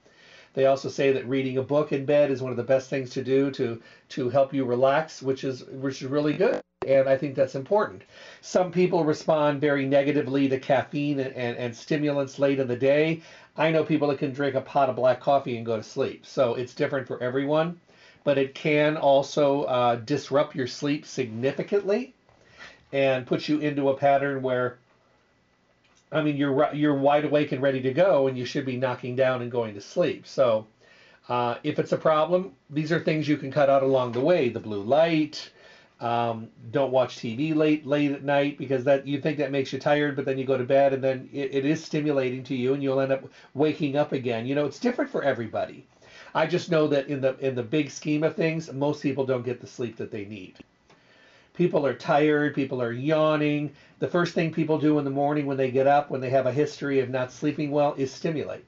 They 0.54 0.66
also 0.66 0.88
say 0.88 1.10
that 1.10 1.28
reading 1.28 1.58
a 1.58 1.64
book 1.64 1.90
in 1.90 2.04
bed 2.04 2.30
is 2.30 2.40
one 2.40 2.52
of 2.52 2.56
the 2.56 2.62
best 2.62 2.88
things 2.88 3.10
to 3.10 3.24
do 3.24 3.50
to 3.52 3.82
to 4.10 4.28
help 4.28 4.54
you 4.54 4.64
relax, 4.64 5.20
which 5.20 5.42
is 5.42 5.64
which 5.64 6.00
is 6.00 6.08
really 6.08 6.34
good. 6.34 6.60
And 6.86 7.08
I 7.08 7.16
think 7.16 7.34
that's 7.34 7.56
important. 7.56 8.02
Some 8.40 8.70
people 8.70 9.02
respond 9.02 9.60
very 9.60 9.84
negatively 9.86 10.48
to 10.48 10.60
caffeine 10.60 11.18
and, 11.18 11.34
and, 11.34 11.56
and 11.56 11.74
stimulants 11.74 12.38
late 12.38 12.60
in 12.60 12.68
the 12.68 12.76
day. 12.76 13.22
I 13.56 13.72
know 13.72 13.82
people 13.82 14.08
that 14.08 14.18
can 14.18 14.32
drink 14.32 14.54
a 14.54 14.60
pot 14.60 14.90
of 14.90 14.96
black 14.96 15.20
coffee 15.20 15.56
and 15.56 15.66
go 15.66 15.76
to 15.76 15.82
sleep. 15.82 16.24
So 16.24 16.54
it's 16.54 16.74
different 16.74 17.08
for 17.08 17.20
everyone 17.20 17.80
but 18.24 18.38
it 18.38 18.54
can 18.54 18.96
also 18.96 19.64
uh, 19.64 19.96
disrupt 19.96 20.54
your 20.54 20.68
sleep 20.68 21.04
significantly 21.04 22.14
and 22.92 23.26
puts 23.26 23.48
you 23.48 23.58
into 23.60 23.88
a 23.90 23.96
pattern 23.96 24.42
where 24.42 24.78
I 26.12 26.22
mean 26.22 26.36
you're 26.36 26.74
you're 26.74 26.94
wide 26.94 27.24
awake 27.24 27.52
and 27.52 27.62
ready 27.62 27.80
to 27.82 27.92
go 27.92 28.28
and 28.28 28.36
you 28.38 28.44
should 28.44 28.64
be 28.66 28.76
knocking 28.76 29.16
down 29.16 29.42
and 29.42 29.50
going 29.50 29.74
to 29.74 29.80
sleep. 29.80 30.26
So 30.26 30.66
uh, 31.28 31.56
if 31.64 31.78
it's 31.78 31.92
a 31.92 31.98
problem, 31.98 32.56
these 32.70 32.92
are 32.92 33.00
things 33.00 33.28
you 33.28 33.36
can 33.36 33.50
cut 33.52 33.70
out 33.70 33.82
along 33.82 34.12
the 34.12 34.20
way: 34.20 34.48
the 34.48 34.60
blue 34.60 34.82
light, 34.82 35.50
Um, 36.00 36.50
don't 36.72 36.92
watch 36.92 37.16
TV 37.18 37.54
late 37.54 37.86
late 37.86 38.12
at 38.12 38.24
night 38.24 38.58
because 38.58 38.84
that 38.84 39.06
you 39.06 39.20
think 39.20 39.38
that 39.38 39.52
makes 39.52 39.72
you 39.72 39.78
tired, 39.78 40.16
but 40.16 40.24
then 40.26 40.38
you 40.38 40.44
go 40.44 40.58
to 40.58 40.64
bed 40.64 40.92
and 40.94 41.02
then 41.04 41.28
it, 41.32 41.54
it 41.54 41.64
is 41.64 41.84
stimulating 41.84 42.42
to 42.44 42.54
you, 42.56 42.74
and 42.74 42.82
you'll 42.82 43.00
end 43.00 43.12
up 43.12 43.24
waking 43.54 43.96
up 43.96 44.12
again. 44.12 44.46
You 44.46 44.54
know, 44.56 44.66
it's 44.66 44.80
different 44.80 45.10
for 45.10 45.22
everybody. 45.22 45.86
I 46.34 46.46
just 46.46 46.70
know 46.70 46.88
that 46.88 47.08
in 47.08 47.20
the 47.20 47.36
in 47.38 47.54
the 47.54 47.62
big 47.62 47.90
scheme 47.90 48.24
of 48.24 48.36
things, 48.36 48.72
most 48.72 49.02
people 49.02 49.24
don't 49.26 49.44
get 49.44 49.60
the 49.60 49.66
sleep 49.68 49.96
that 49.98 50.10
they 50.10 50.24
need. 50.26 50.58
People 51.54 51.86
are 51.86 51.94
tired, 51.94 52.54
people 52.54 52.82
are 52.82 52.92
yawning. 52.92 53.72
The 53.98 54.08
first 54.08 54.34
thing 54.34 54.52
people 54.52 54.78
do 54.78 54.98
in 54.98 55.04
the 55.04 55.10
morning 55.10 55.46
when 55.46 55.56
they 55.58 55.70
get 55.70 55.86
up, 55.86 56.10
when 56.10 56.20
they 56.20 56.30
have 56.30 56.46
a 56.46 56.52
history 56.52 57.00
of 57.00 57.10
not 57.10 57.32
sleeping 57.32 57.70
well, 57.70 57.94
is 57.96 58.12
stimulate. 58.12 58.64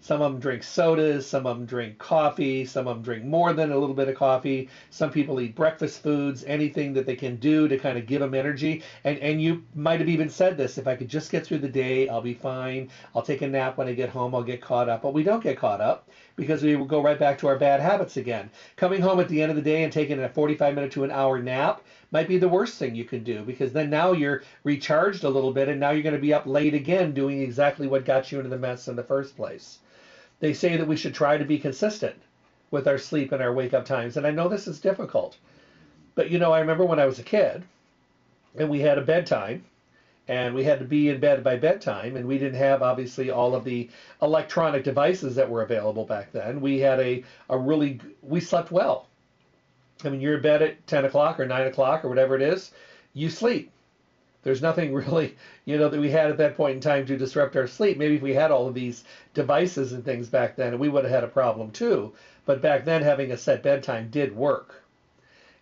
Some 0.00 0.22
of 0.22 0.32
them 0.32 0.40
drink 0.40 0.62
sodas, 0.62 1.26
some 1.26 1.46
of 1.46 1.56
them 1.56 1.66
drink 1.66 1.98
coffee, 1.98 2.64
some 2.64 2.86
of 2.86 2.96
them 2.96 3.02
drink 3.02 3.24
more 3.24 3.52
than 3.52 3.72
a 3.72 3.76
little 3.78 3.94
bit 3.94 4.08
of 4.08 4.14
coffee. 4.14 4.68
Some 4.90 5.10
people 5.10 5.40
eat 5.40 5.54
breakfast 5.54 6.02
foods, 6.02 6.44
anything 6.44 6.92
that 6.94 7.06
they 7.06 7.16
can 7.16 7.36
do 7.36 7.66
to 7.68 7.78
kind 7.78 7.98
of 7.98 8.06
give 8.06 8.20
them 8.20 8.34
energy. 8.34 8.82
And 9.04 9.18
and 9.18 9.40
you 9.40 9.64
might 9.74 10.00
have 10.00 10.08
even 10.08 10.28
said 10.28 10.56
this, 10.56 10.78
if 10.78 10.86
I 10.86 10.96
could 10.96 11.08
just 11.08 11.32
get 11.32 11.46
through 11.46 11.58
the 11.58 11.68
day, 11.68 12.08
I'll 12.08 12.20
be 12.20 12.34
fine. 12.34 12.90
I'll 13.14 13.22
take 13.22 13.42
a 13.42 13.48
nap 13.48 13.78
when 13.78 13.88
I 13.88 13.94
get 13.94 14.08
home, 14.08 14.34
I'll 14.34 14.42
get 14.42 14.60
caught 14.60 14.88
up. 14.88 15.02
But 15.02 15.12
we 15.12 15.22
don't 15.22 15.42
get 15.42 15.58
caught 15.58 15.80
up 15.80 16.08
because 16.36 16.62
we 16.62 16.76
will 16.76 16.84
go 16.84 17.02
right 17.02 17.18
back 17.18 17.38
to 17.38 17.48
our 17.48 17.58
bad 17.58 17.80
habits 17.80 18.16
again. 18.16 18.50
Coming 18.76 19.00
home 19.00 19.20
at 19.20 19.28
the 19.28 19.40
end 19.42 19.50
of 19.50 19.56
the 19.56 19.62
day 19.62 19.82
and 19.84 19.92
taking 19.92 20.20
a 20.20 20.28
45 20.28 20.74
minute 20.74 20.92
to 20.92 21.04
an 21.04 21.10
hour 21.10 21.38
nap 21.38 21.82
might 22.10 22.28
be 22.28 22.38
the 22.38 22.48
worst 22.48 22.78
thing 22.78 22.94
you 22.94 23.04
can 23.04 23.24
do 23.24 23.42
because 23.42 23.72
then 23.72 23.90
now 23.90 24.12
you're 24.12 24.42
recharged 24.64 25.24
a 25.24 25.28
little 25.28 25.52
bit 25.52 25.68
and 25.68 25.80
now 25.80 25.90
you're 25.90 26.02
going 26.02 26.14
to 26.14 26.20
be 26.20 26.34
up 26.34 26.46
late 26.46 26.74
again 26.74 27.12
doing 27.12 27.42
exactly 27.42 27.86
what 27.86 28.04
got 28.04 28.30
you 28.30 28.38
into 28.38 28.50
the 28.50 28.58
mess 28.58 28.88
in 28.88 28.96
the 28.96 29.02
first 29.02 29.36
place 29.36 29.78
they 30.40 30.52
say 30.52 30.76
that 30.76 30.86
we 30.86 30.96
should 30.96 31.14
try 31.14 31.36
to 31.36 31.44
be 31.44 31.58
consistent 31.58 32.16
with 32.70 32.88
our 32.88 32.98
sleep 32.98 33.32
and 33.32 33.42
our 33.42 33.52
wake 33.52 33.74
up 33.74 33.84
times. 33.84 34.16
And 34.16 34.26
I 34.26 34.30
know 34.30 34.48
this 34.48 34.66
is 34.66 34.80
difficult. 34.80 35.36
But 36.14 36.30
you 36.30 36.38
know, 36.38 36.52
I 36.52 36.60
remember 36.60 36.84
when 36.84 37.00
I 37.00 37.06
was 37.06 37.18
a 37.18 37.24
kid 37.24 37.62
and 38.56 38.68
we 38.68 38.80
had 38.80 38.98
a 38.98 39.02
bedtime 39.02 39.64
and 40.28 40.54
we 40.54 40.64
had 40.64 40.78
to 40.80 40.84
be 40.84 41.08
in 41.08 41.20
bed 41.20 41.44
by 41.44 41.56
bedtime 41.56 42.16
and 42.16 42.26
we 42.26 42.38
didn't 42.38 42.58
have 42.58 42.82
obviously 42.82 43.30
all 43.30 43.54
of 43.54 43.64
the 43.64 43.88
electronic 44.20 44.82
devices 44.82 45.34
that 45.36 45.48
were 45.48 45.62
available 45.62 46.04
back 46.04 46.32
then. 46.32 46.60
We 46.60 46.80
had 46.80 47.00
a, 47.00 47.24
a 47.48 47.56
really, 47.56 48.00
we 48.22 48.40
slept 48.40 48.70
well. 48.70 49.06
I 50.04 50.10
mean, 50.10 50.20
you're 50.20 50.36
in 50.36 50.42
bed 50.42 50.62
at 50.62 50.86
10 50.86 51.06
o'clock 51.06 51.40
or 51.40 51.46
9 51.46 51.66
o'clock 51.66 52.04
or 52.04 52.08
whatever 52.08 52.36
it 52.36 52.42
is, 52.42 52.70
you 53.14 53.30
sleep. 53.30 53.70
There's 54.42 54.62
nothing 54.62 54.94
really, 54.94 55.36
you 55.64 55.78
know, 55.78 55.88
that 55.88 56.00
we 56.00 56.10
had 56.10 56.30
at 56.30 56.36
that 56.38 56.56
point 56.56 56.76
in 56.76 56.80
time 56.80 57.06
to 57.06 57.16
disrupt 57.16 57.56
our 57.56 57.66
sleep. 57.66 57.96
Maybe 57.96 58.16
if 58.16 58.22
we 58.22 58.34
had 58.34 58.50
all 58.50 58.68
of 58.68 58.74
these 58.74 59.04
devices 59.34 59.92
and 59.92 60.04
things 60.04 60.28
back 60.28 60.54
then, 60.54 60.78
we 60.78 60.88
would 60.88 61.04
have 61.04 61.12
had 61.12 61.24
a 61.24 61.28
problem 61.28 61.70
too. 61.70 62.12
But 62.44 62.62
back 62.62 62.84
then, 62.84 63.02
having 63.02 63.32
a 63.32 63.36
set 63.36 63.62
bedtime 63.62 64.08
did 64.10 64.36
work. 64.36 64.82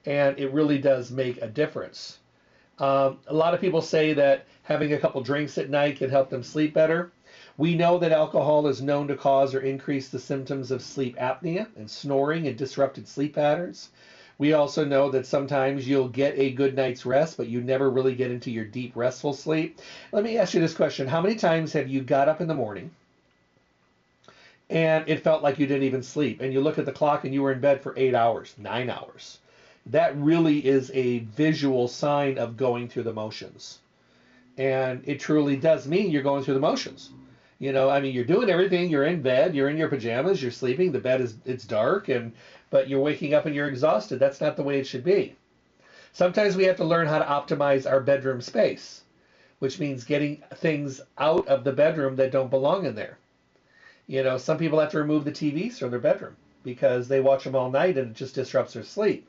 And 0.05 0.39
it 0.39 0.53
really 0.53 0.79
does 0.79 1.11
make 1.11 1.41
a 1.41 1.49
difference. 1.49 2.19
Um, 2.79 3.21
a 3.29 3.35
lot 3.35 3.55
of 3.55 3.61
people 3.61 3.81
say 3.81 4.13
that 4.15 4.47
having 4.65 4.93
a 4.93 4.99
couple 4.99 5.23
drinks 5.23 5.57
at 5.59 5.71
night 5.71 5.99
can 5.99 6.11
help 6.11 6.29
them 6.29 6.43
sleep 6.43 6.75
better. 6.75 7.13
We 7.57 7.77
know 7.77 7.99
that 7.99 8.11
alcohol 8.11 8.67
is 8.67 8.83
known 8.83 9.07
to 9.09 9.17
cause 9.17 9.55
or 9.55 9.61
increase 9.61 10.09
the 10.09 10.19
symptoms 10.19 10.73
of 10.73 10.83
sleep 10.83 11.17
apnea 11.17 11.69
and 11.77 11.89
snoring 11.89 12.49
and 12.49 12.59
disrupted 12.59 13.07
sleep 13.07 13.37
patterns. 13.37 13.91
We 14.39 14.53
also 14.53 14.85
know 14.85 15.11
that 15.11 15.27
sometimes 15.27 15.87
you'll 15.87 16.09
get 16.09 16.39
a 16.39 16.51
good 16.53 16.75
night's 16.75 17.07
rest, 17.07 17.37
but 17.37 17.49
you 17.49 17.61
never 17.61 17.91
really 17.91 18.15
get 18.15 18.31
into 18.31 18.51
your 18.51 18.65
deep, 18.65 18.97
restful 18.97 19.33
sleep. 19.33 19.81
Let 20.13 20.25
me 20.25 20.39
ask 20.39 20.55
you 20.55 20.61
this 20.61 20.75
question 20.75 21.07
How 21.07 21.21
many 21.21 21.37
times 21.37 21.73
have 21.73 21.89
you 21.89 22.03
got 22.03 22.29
up 22.29 22.41
in 22.41 22.49
the 22.49 22.55
morning 22.55 22.91
and 24.71 25.09
it 25.09 25.23
felt 25.23 25.43
like 25.43 25.59
you 25.59 25.67
didn't 25.67 25.85
even 25.85 26.03
sleep? 26.03 26.41
And 26.41 26.53
you 26.53 26.61
look 26.61 26.79
at 26.79 26.87
the 26.87 26.93
clock 26.93 27.25
and 27.25 27.33
you 27.33 27.43
were 27.43 27.53
in 27.53 27.61
bed 27.61 27.81
for 27.81 27.95
eight 27.97 28.15
hours, 28.15 28.55
nine 28.59 28.91
hours. 28.91 29.39
That 29.87 30.17
really 30.17 30.67
is 30.67 30.91
a 30.95 31.19
visual 31.19 31.87
sign 31.87 32.39
of 32.39 32.57
going 32.57 32.89
through 32.89 33.03
the 33.05 33.13
motions. 33.13 33.79
And 34.57 35.03
it 35.07 35.21
truly 35.21 35.57
does 35.57 35.87
mean 35.87 36.11
you're 36.11 36.23
going 36.23 36.43
through 36.43 36.55
the 36.55 36.61
motions. 36.61 37.11
You 37.59 37.73
know, 37.73 37.89
I 37.89 38.01
mean, 38.01 38.15
you're 38.15 38.25
doing 38.25 38.51
everything. 38.51 38.91
You're 38.91 39.05
in 39.05 39.23
bed. 39.23 39.55
You're 39.55 39.69
in 39.69 39.77
your 39.77 39.89
pajamas. 39.89 40.43
You're 40.43 40.51
sleeping. 40.51 40.93
The 40.93 40.99
bed 40.99 41.21
is 41.21 41.37
it's 41.45 41.65
dark, 41.65 42.09
and 42.09 42.33
but 42.75 42.89
you're 42.89 42.99
waking 42.99 43.35
up 43.35 43.47
and 43.47 43.55
you're 43.55 43.69
exhausted. 43.69 44.19
That's 44.19 44.41
not 44.41 44.57
the 44.57 44.65
way 44.65 44.81
it 44.81 44.87
should 44.89 45.05
be. 45.05 45.37
Sometimes 46.13 46.57
we 46.57 46.65
have 46.65 46.75
to 46.79 46.85
learn 46.85 47.07
how 47.07 47.21
to 47.21 47.25
optimize 47.25 47.89
our 47.89 48.01
bedroom 48.01 48.41
space, 48.41 49.03
which 49.61 49.79
means 49.79 50.03
getting 50.03 50.43
things 50.57 51.01
out 51.17 51.47
of 51.47 51.63
the 51.63 51.71
bedroom 51.71 52.17
that 52.17 52.33
don't 52.33 52.51
belong 52.51 52.85
in 52.85 52.97
there. 52.97 53.17
You 54.09 54.25
know, 54.25 54.39
some 54.39 54.59
people 54.59 54.81
have 54.81 54.91
to 54.91 54.99
remove 54.99 55.25
the 55.25 55.31
TVs 55.31 55.79
from 55.79 55.91
their 55.91 56.01
bedroom 56.01 56.35
because 56.65 57.07
they 57.07 57.21
watch 57.21 57.45
them 57.45 57.55
all 57.55 57.71
night 57.71 57.97
and 57.97 58.11
it 58.11 58.17
just 58.17 58.35
disrupts 58.35 58.73
their 58.73 58.83
sleep. 58.83 59.25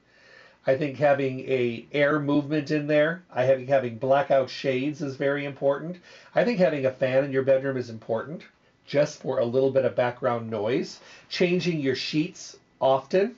I 0.66 0.74
think 0.74 0.98
having 0.98 1.42
a 1.42 1.86
air 1.92 2.18
movement 2.18 2.72
in 2.72 2.88
there, 2.88 3.22
I 3.32 3.46
think 3.46 3.70
having 3.70 3.98
blackout 3.98 4.50
shades 4.50 5.04
is 5.04 5.18
very 5.18 5.46
important. 5.46 6.00
I 6.34 6.44
think 6.44 6.58
having 6.58 6.88
a 6.88 6.90
fan 6.90 7.24
in 7.24 7.32
your 7.32 7.44
bedroom 7.44 7.78
is 7.78 7.92
important 7.92 8.42
just 8.88 9.22
for 9.22 9.38
a 9.38 9.46
little 9.46 9.70
bit 9.70 9.86
of 9.86 9.94
background 9.94 10.50
noise. 10.50 11.00
Changing 11.30 11.80
your 11.80 11.94
sheets 11.94 12.58
often, 12.82 13.36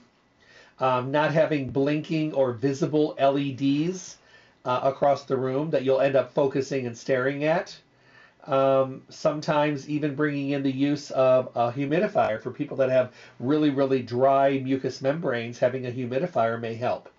um, 0.80 1.10
not 1.10 1.32
having 1.32 1.70
blinking 1.70 2.32
or 2.34 2.52
visible 2.52 3.16
LEDs 3.20 4.18
uh, 4.64 4.80
across 4.84 5.24
the 5.24 5.36
room 5.36 5.70
that 5.70 5.84
you'll 5.84 6.00
end 6.00 6.16
up 6.16 6.32
focusing 6.32 6.86
and 6.86 6.96
staring 6.96 7.44
at. 7.44 7.76
Um, 8.44 9.02
sometimes 9.10 9.88
even 9.88 10.14
bringing 10.14 10.50
in 10.50 10.62
the 10.62 10.72
use 10.72 11.10
of 11.10 11.48
a 11.54 11.70
humidifier 11.70 12.40
for 12.40 12.50
people 12.50 12.78
that 12.78 12.88
have 12.88 13.12
really, 13.40 13.70
really 13.70 14.00
dry 14.02 14.58
mucous 14.58 15.02
membranes, 15.02 15.58
having 15.58 15.86
a 15.86 15.90
humidifier 15.90 16.58
may 16.58 16.74
help. 16.74 17.10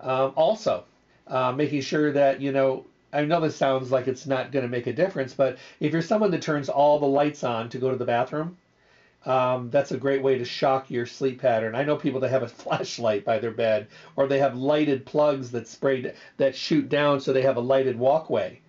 Um, 0.00 0.32
also, 0.36 0.84
uh, 1.28 1.52
making 1.52 1.82
sure 1.82 2.12
that, 2.12 2.40
you 2.40 2.52
know, 2.52 2.84
I 3.12 3.24
know 3.24 3.40
this 3.40 3.56
sounds 3.56 3.92
like 3.92 4.08
it's 4.08 4.26
not 4.26 4.50
going 4.50 4.64
to 4.64 4.68
make 4.68 4.88
a 4.88 4.92
difference, 4.92 5.34
but 5.34 5.58
if 5.78 5.92
you're 5.92 6.02
someone 6.02 6.32
that 6.32 6.42
turns 6.42 6.68
all 6.68 6.98
the 6.98 7.06
lights 7.06 7.44
on 7.44 7.68
to 7.70 7.78
go 7.78 7.90
to 7.90 7.96
the 7.96 8.04
bathroom, 8.04 8.56
um, 9.26 9.70
that's 9.70 9.92
a 9.92 9.96
great 9.96 10.22
way 10.22 10.36
to 10.36 10.44
shock 10.44 10.90
your 10.90 11.06
sleep 11.06 11.40
pattern. 11.40 11.74
I 11.74 11.84
know 11.84 11.96
people 11.96 12.20
that 12.20 12.30
have 12.30 12.42
a 12.42 12.48
flashlight 12.62 13.24
by 13.24 13.38
their 13.38 13.50
bed, 13.50 13.88
or 14.16 14.26
they 14.26 14.38
have 14.38 14.56
lighted 14.56 15.06
plugs 15.06 15.50
that 15.52 15.66
spray 15.66 16.12
that 16.36 16.54
shoot 16.54 16.88
down, 16.88 17.20
so 17.20 17.32
they 17.32 17.42
have 17.42 17.56
a 17.56 17.60
lighted 17.60 17.98
walkway. 17.98 18.60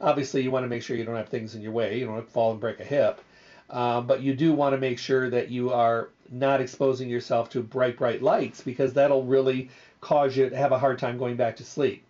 Obviously, 0.00 0.42
you 0.42 0.50
want 0.50 0.64
to 0.64 0.68
make 0.68 0.82
sure 0.82 0.96
you 0.96 1.04
don't 1.04 1.16
have 1.16 1.28
things 1.28 1.54
in 1.54 1.60
your 1.60 1.72
way. 1.72 1.98
You 1.98 2.06
don't 2.06 2.14
want 2.14 2.26
to 2.26 2.32
fall 2.32 2.52
and 2.52 2.60
break 2.60 2.80
a 2.80 2.84
hip, 2.84 3.20
um, 3.68 4.06
but 4.06 4.22
you 4.22 4.34
do 4.34 4.54
want 4.54 4.72
to 4.72 4.78
make 4.78 4.98
sure 4.98 5.28
that 5.28 5.50
you 5.50 5.70
are 5.70 6.08
not 6.30 6.62
exposing 6.62 7.10
yourself 7.10 7.50
to 7.50 7.62
bright, 7.62 7.98
bright 7.98 8.22
lights 8.22 8.62
because 8.62 8.94
that'll 8.94 9.24
really 9.24 9.68
cause 10.00 10.34
you 10.34 10.48
to 10.48 10.56
have 10.56 10.72
a 10.72 10.78
hard 10.78 10.98
time 10.98 11.18
going 11.18 11.36
back 11.36 11.56
to 11.56 11.64
sleep. 11.64 12.04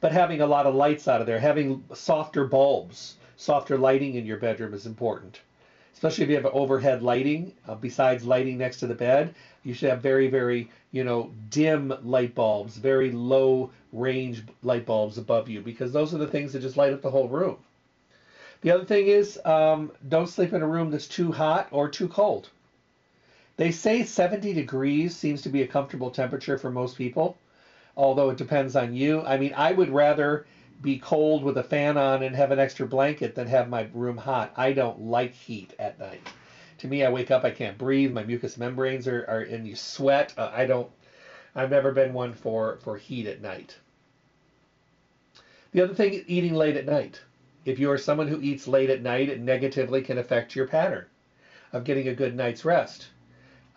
But 0.00 0.12
having 0.12 0.42
a 0.42 0.46
lot 0.46 0.66
of 0.66 0.74
lights 0.74 1.08
out 1.08 1.22
of 1.22 1.26
there, 1.26 1.38
having 1.38 1.84
softer 1.94 2.44
bulbs, 2.44 3.14
softer 3.36 3.78
lighting 3.78 4.16
in 4.16 4.26
your 4.26 4.36
bedroom 4.36 4.74
is 4.74 4.84
important 4.84 5.40
especially 5.94 6.24
if 6.24 6.30
you 6.30 6.36
have 6.36 6.46
overhead 6.46 7.02
lighting 7.02 7.52
uh, 7.66 7.74
besides 7.74 8.24
lighting 8.24 8.58
next 8.58 8.78
to 8.78 8.86
the 8.86 8.94
bed 8.94 9.34
you 9.62 9.72
should 9.72 9.88
have 9.88 10.02
very 10.02 10.28
very 10.28 10.68
you 10.92 11.02
know 11.02 11.30
dim 11.50 11.92
light 12.04 12.34
bulbs 12.34 12.76
very 12.76 13.10
low 13.10 13.70
range 13.94 14.42
light 14.62 14.84
bulbs 14.84 15.18
above 15.18 15.48
you 15.48 15.60
because 15.60 15.92
those 15.92 16.12
are 16.12 16.18
the 16.18 16.26
things 16.26 16.52
that 16.52 16.60
just 16.60 16.76
light 16.76 16.92
up 16.92 17.00
the 17.00 17.10
whole 17.10 17.28
room. 17.28 17.56
The 18.60 18.70
other 18.72 18.84
thing 18.84 19.06
is 19.06 19.38
um, 19.44 19.92
don't 20.08 20.28
sleep 20.28 20.52
in 20.52 20.62
a 20.62 20.66
room 20.66 20.90
that's 20.90 21.06
too 21.06 21.30
hot 21.32 21.68
or 21.70 21.88
too 21.88 22.08
cold. 22.08 22.48
They 23.56 23.70
say 23.70 24.02
70 24.02 24.52
degrees 24.52 25.14
seems 25.14 25.42
to 25.42 25.48
be 25.48 25.62
a 25.62 25.66
comfortable 25.66 26.10
temperature 26.10 26.58
for 26.58 26.70
most 26.70 26.98
people 26.98 27.36
although 27.96 28.30
it 28.30 28.36
depends 28.36 28.74
on 28.74 28.92
you. 28.92 29.22
I 29.22 29.36
mean 29.38 29.54
i 29.56 29.70
would 29.70 29.90
rather 29.90 30.44
be 30.82 30.98
cold 30.98 31.42
with 31.42 31.58
a 31.58 31.62
fan 31.62 31.96
on 31.96 32.22
and 32.22 32.36
have 32.36 32.50
an 32.50 32.58
extra 32.58 32.86
blanket 32.86 33.34
than 33.34 33.46
have 33.46 33.68
my 33.68 33.88
room 33.94 34.16
hot. 34.16 34.52
I 34.56 34.72
don't 34.72 35.00
like 35.00 35.32
heat 35.32 35.74
at 35.78 35.98
night. 35.98 36.20
To 36.78 36.88
me, 36.88 37.04
I 37.04 37.10
wake 37.10 37.30
up, 37.30 37.44
I 37.44 37.50
can't 37.50 37.78
breathe. 37.78 38.12
My 38.12 38.24
mucous 38.24 38.58
membranes 38.58 39.08
are, 39.08 39.24
are 39.28 39.40
and 39.40 39.66
you 39.66 39.76
sweat. 39.76 40.34
Uh, 40.36 40.50
I 40.52 40.66
don't. 40.66 40.90
I've 41.54 41.70
never 41.70 41.92
been 41.92 42.12
one 42.12 42.32
for 42.32 42.78
for 42.82 42.96
heat 42.96 43.26
at 43.26 43.40
night. 43.40 43.78
The 45.72 45.82
other 45.82 45.94
thing, 45.94 46.22
eating 46.26 46.54
late 46.54 46.76
at 46.76 46.86
night. 46.86 47.20
If 47.64 47.78
you 47.78 47.90
are 47.90 47.98
someone 47.98 48.28
who 48.28 48.40
eats 48.40 48.68
late 48.68 48.90
at 48.90 49.02
night, 49.02 49.28
it 49.28 49.40
negatively 49.40 50.02
can 50.02 50.18
affect 50.18 50.54
your 50.54 50.66
pattern 50.66 51.06
of 51.72 51.84
getting 51.84 52.08
a 52.08 52.14
good 52.14 52.36
night's 52.36 52.64
rest. 52.64 53.08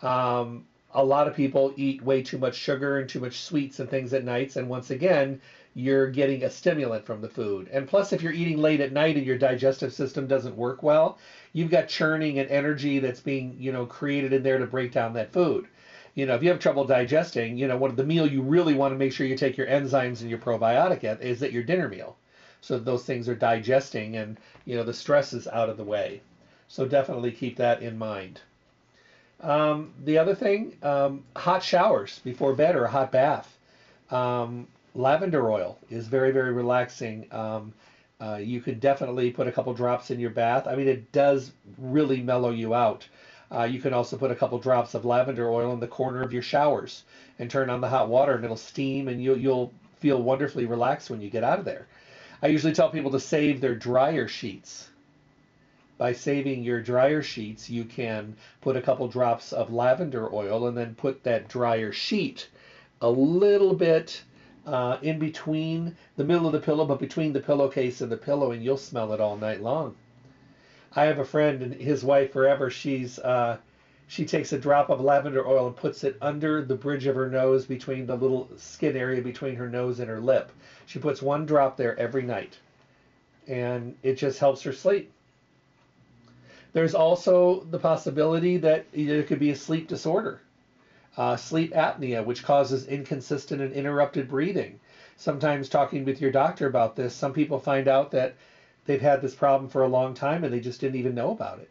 Um, 0.02 0.66
a 0.92 1.04
lot 1.04 1.26
of 1.26 1.34
people 1.34 1.72
eat 1.76 2.02
way 2.02 2.22
too 2.22 2.38
much 2.38 2.54
sugar 2.54 2.98
and 2.98 3.08
too 3.08 3.20
much 3.20 3.40
sweets 3.40 3.80
and 3.80 3.88
things 3.88 4.12
at 4.12 4.24
nights, 4.24 4.56
and 4.56 4.68
once 4.68 4.90
again, 4.90 5.40
you're 5.78 6.10
getting 6.10 6.42
a 6.42 6.50
stimulant 6.50 7.06
from 7.06 7.20
the 7.20 7.28
food. 7.28 7.68
And 7.72 7.86
plus, 7.86 8.12
if 8.12 8.20
you're 8.20 8.32
eating 8.32 8.58
late 8.58 8.80
at 8.80 8.90
night 8.92 9.16
and 9.16 9.24
your 9.24 9.38
digestive 9.38 9.92
system 9.92 10.26
doesn't 10.26 10.56
work 10.56 10.82
well, 10.82 11.18
you've 11.52 11.70
got 11.70 11.86
churning 11.86 12.40
and 12.40 12.50
energy 12.50 12.98
that's 12.98 13.20
being, 13.20 13.56
you 13.60 13.70
know, 13.70 13.86
created 13.86 14.32
in 14.32 14.42
there 14.42 14.58
to 14.58 14.66
break 14.66 14.90
down 14.90 15.12
that 15.12 15.32
food. 15.32 15.68
You 16.16 16.26
know, 16.26 16.34
if 16.34 16.42
you 16.42 16.48
have 16.48 16.58
trouble 16.58 16.84
digesting, 16.84 17.56
you 17.56 17.68
know, 17.68 17.76
what 17.76 17.96
the 17.96 18.02
meal 18.02 18.26
you 18.26 18.42
really 18.42 18.74
want 18.74 18.92
to 18.92 18.98
make 18.98 19.12
sure 19.12 19.24
you 19.24 19.36
take 19.36 19.56
your 19.56 19.68
enzymes 19.68 20.20
and 20.20 20.28
your 20.28 20.40
probiotic 20.40 21.04
at 21.04 21.22
is 21.22 21.44
at 21.44 21.52
your 21.52 21.62
dinner 21.62 21.88
meal. 21.88 22.16
So 22.60 22.76
those 22.80 23.04
things 23.04 23.28
are 23.28 23.36
digesting 23.36 24.16
and, 24.16 24.36
you 24.64 24.74
know, 24.74 24.82
the 24.82 24.92
stress 24.92 25.32
is 25.32 25.46
out 25.46 25.68
of 25.68 25.76
the 25.76 25.84
way. 25.84 26.20
So 26.66 26.86
definitely 26.86 27.30
keep 27.30 27.56
that 27.58 27.82
in 27.82 27.96
mind. 27.96 28.40
Um, 29.40 29.92
the 30.04 30.18
other 30.18 30.34
thing, 30.34 30.76
um, 30.82 31.22
hot 31.36 31.62
showers 31.62 32.18
before 32.24 32.54
bed 32.54 32.74
or 32.74 32.86
a 32.86 32.90
hot 32.90 33.12
bath 33.12 33.56
Um, 34.10 34.66
lavender 34.94 35.50
oil 35.50 35.78
is 35.90 36.06
very, 36.08 36.30
very 36.30 36.52
relaxing. 36.52 37.26
Um, 37.32 37.72
uh, 38.20 38.36
you 38.36 38.60
could 38.60 38.80
definitely 38.80 39.30
put 39.30 39.46
a 39.46 39.52
couple 39.52 39.72
drops 39.72 40.10
in 40.10 40.18
your 40.18 40.30
bath. 40.30 40.66
I 40.66 40.74
mean, 40.74 40.88
it 40.88 41.12
does 41.12 41.52
really 41.78 42.20
mellow 42.20 42.50
you 42.50 42.74
out. 42.74 43.06
Uh, 43.50 43.62
you 43.62 43.80
can 43.80 43.94
also 43.94 44.16
put 44.16 44.30
a 44.30 44.34
couple 44.34 44.58
drops 44.58 44.94
of 44.94 45.04
lavender 45.04 45.48
oil 45.48 45.72
in 45.72 45.80
the 45.80 45.86
corner 45.86 46.22
of 46.22 46.32
your 46.32 46.42
showers 46.42 47.04
and 47.38 47.50
turn 47.50 47.70
on 47.70 47.80
the 47.80 47.88
hot 47.88 48.08
water, 48.08 48.34
and 48.34 48.44
it'll 48.44 48.56
steam, 48.56 49.08
and 49.08 49.22
you'll, 49.22 49.38
you'll 49.38 49.72
feel 49.96 50.22
wonderfully 50.22 50.66
relaxed 50.66 51.10
when 51.10 51.20
you 51.20 51.30
get 51.30 51.44
out 51.44 51.58
of 51.58 51.64
there. 51.64 51.86
I 52.42 52.48
usually 52.48 52.72
tell 52.72 52.90
people 52.90 53.10
to 53.12 53.20
save 53.20 53.60
their 53.60 53.74
dryer 53.74 54.28
sheets. 54.28 54.88
By 55.96 56.12
saving 56.12 56.62
your 56.62 56.80
dryer 56.80 57.22
sheets, 57.22 57.68
you 57.68 57.84
can 57.84 58.36
put 58.60 58.76
a 58.76 58.82
couple 58.82 59.08
drops 59.08 59.52
of 59.52 59.72
lavender 59.72 60.32
oil 60.32 60.68
and 60.68 60.76
then 60.76 60.94
put 60.94 61.24
that 61.24 61.48
dryer 61.48 61.90
sheet 61.90 62.48
a 63.00 63.10
little 63.10 63.74
bit 63.74 64.22
uh, 64.68 64.98
in 65.00 65.18
between 65.18 65.96
the 66.16 66.24
middle 66.24 66.46
of 66.46 66.52
the 66.52 66.60
pillow, 66.60 66.84
but 66.84 66.98
between 67.00 67.32
the 67.32 67.40
pillowcase 67.40 68.02
and 68.02 68.12
the 68.12 68.16
pillow, 68.16 68.50
and 68.50 68.62
you'll 68.62 68.76
smell 68.76 69.12
it 69.12 69.20
all 69.20 69.36
night 69.36 69.62
long. 69.62 69.96
I 70.94 71.04
have 71.06 71.18
a 71.18 71.24
friend 71.24 71.62
and 71.62 71.74
his 71.74 72.04
wife 72.04 72.32
forever. 72.32 72.68
She's 72.70 73.18
uh, 73.18 73.56
she 74.06 74.24
takes 74.24 74.52
a 74.52 74.58
drop 74.58 74.90
of 74.90 75.00
lavender 75.00 75.46
oil 75.46 75.66
and 75.66 75.76
puts 75.76 76.04
it 76.04 76.16
under 76.20 76.62
the 76.62 76.74
bridge 76.74 77.06
of 77.06 77.14
her 77.14 77.28
nose 77.28 77.66
between 77.66 78.06
the 78.06 78.16
little 78.16 78.48
skin 78.56 78.96
area 78.96 79.22
between 79.22 79.56
her 79.56 79.68
nose 79.68 80.00
and 80.00 80.08
her 80.08 80.20
lip. 80.20 80.50
She 80.86 80.98
puts 80.98 81.22
one 81.22 81.46
drop 81.46 81.76
there 81.76 81.98
every 81.98 82.22
night, 82.22 82.58
and 83.46 83.96
it 84.02 84.14
just 84.14 84.38
helps 84.38 84.62
her 84.62 84.72
sleep. 84.72 85.12
There's 86.74 86.94
also 86.94 87.60
the 87.70 87.78
possibility 87.78 88.58
that 88.58 88.84
it 88.92 89.26
could 89.26 89.38
be 89.38 89.50
a 89.50 89.56
sleep 89.56 89.88
disorder 89.88 90.40
uh, 91.18 91.36
sleep 91.36 91.72
apnea, 91.74 92.24
which 92.24 92.44
causes 92.44 92.86
inconsistent 92.86 93.60
and 93.60 93.72
interrupted 93.72 94.28
breathing. 94.28 94.78
Sometimes 95.16 95.68
talking 95.68 96.04
with 96.04 96.20
your 96.20 96.30
doctor 96.30 96.68
about 96.68 96.94
this, 96.94 97.12
some 97.12 97.32
people 97.32 97.58
find 97.58 97.88
out 97.88 98.12
that 98.12 98.36
they've 98.86 99.00
had 99.00 99.20
this 99.20 99.34
problem 99.34 99.68
for 99.68 99.82
a 99.82 99.88
long 99.88 100.14
time 100.14 100.44
and 100.44 100.52
they 100.54 100.60
just 100.60 100.80
didn't 100.80 100.96
even 100.96 101.16
know 101.16 101.32
about 101.32 101.58
it. 101.58 101.68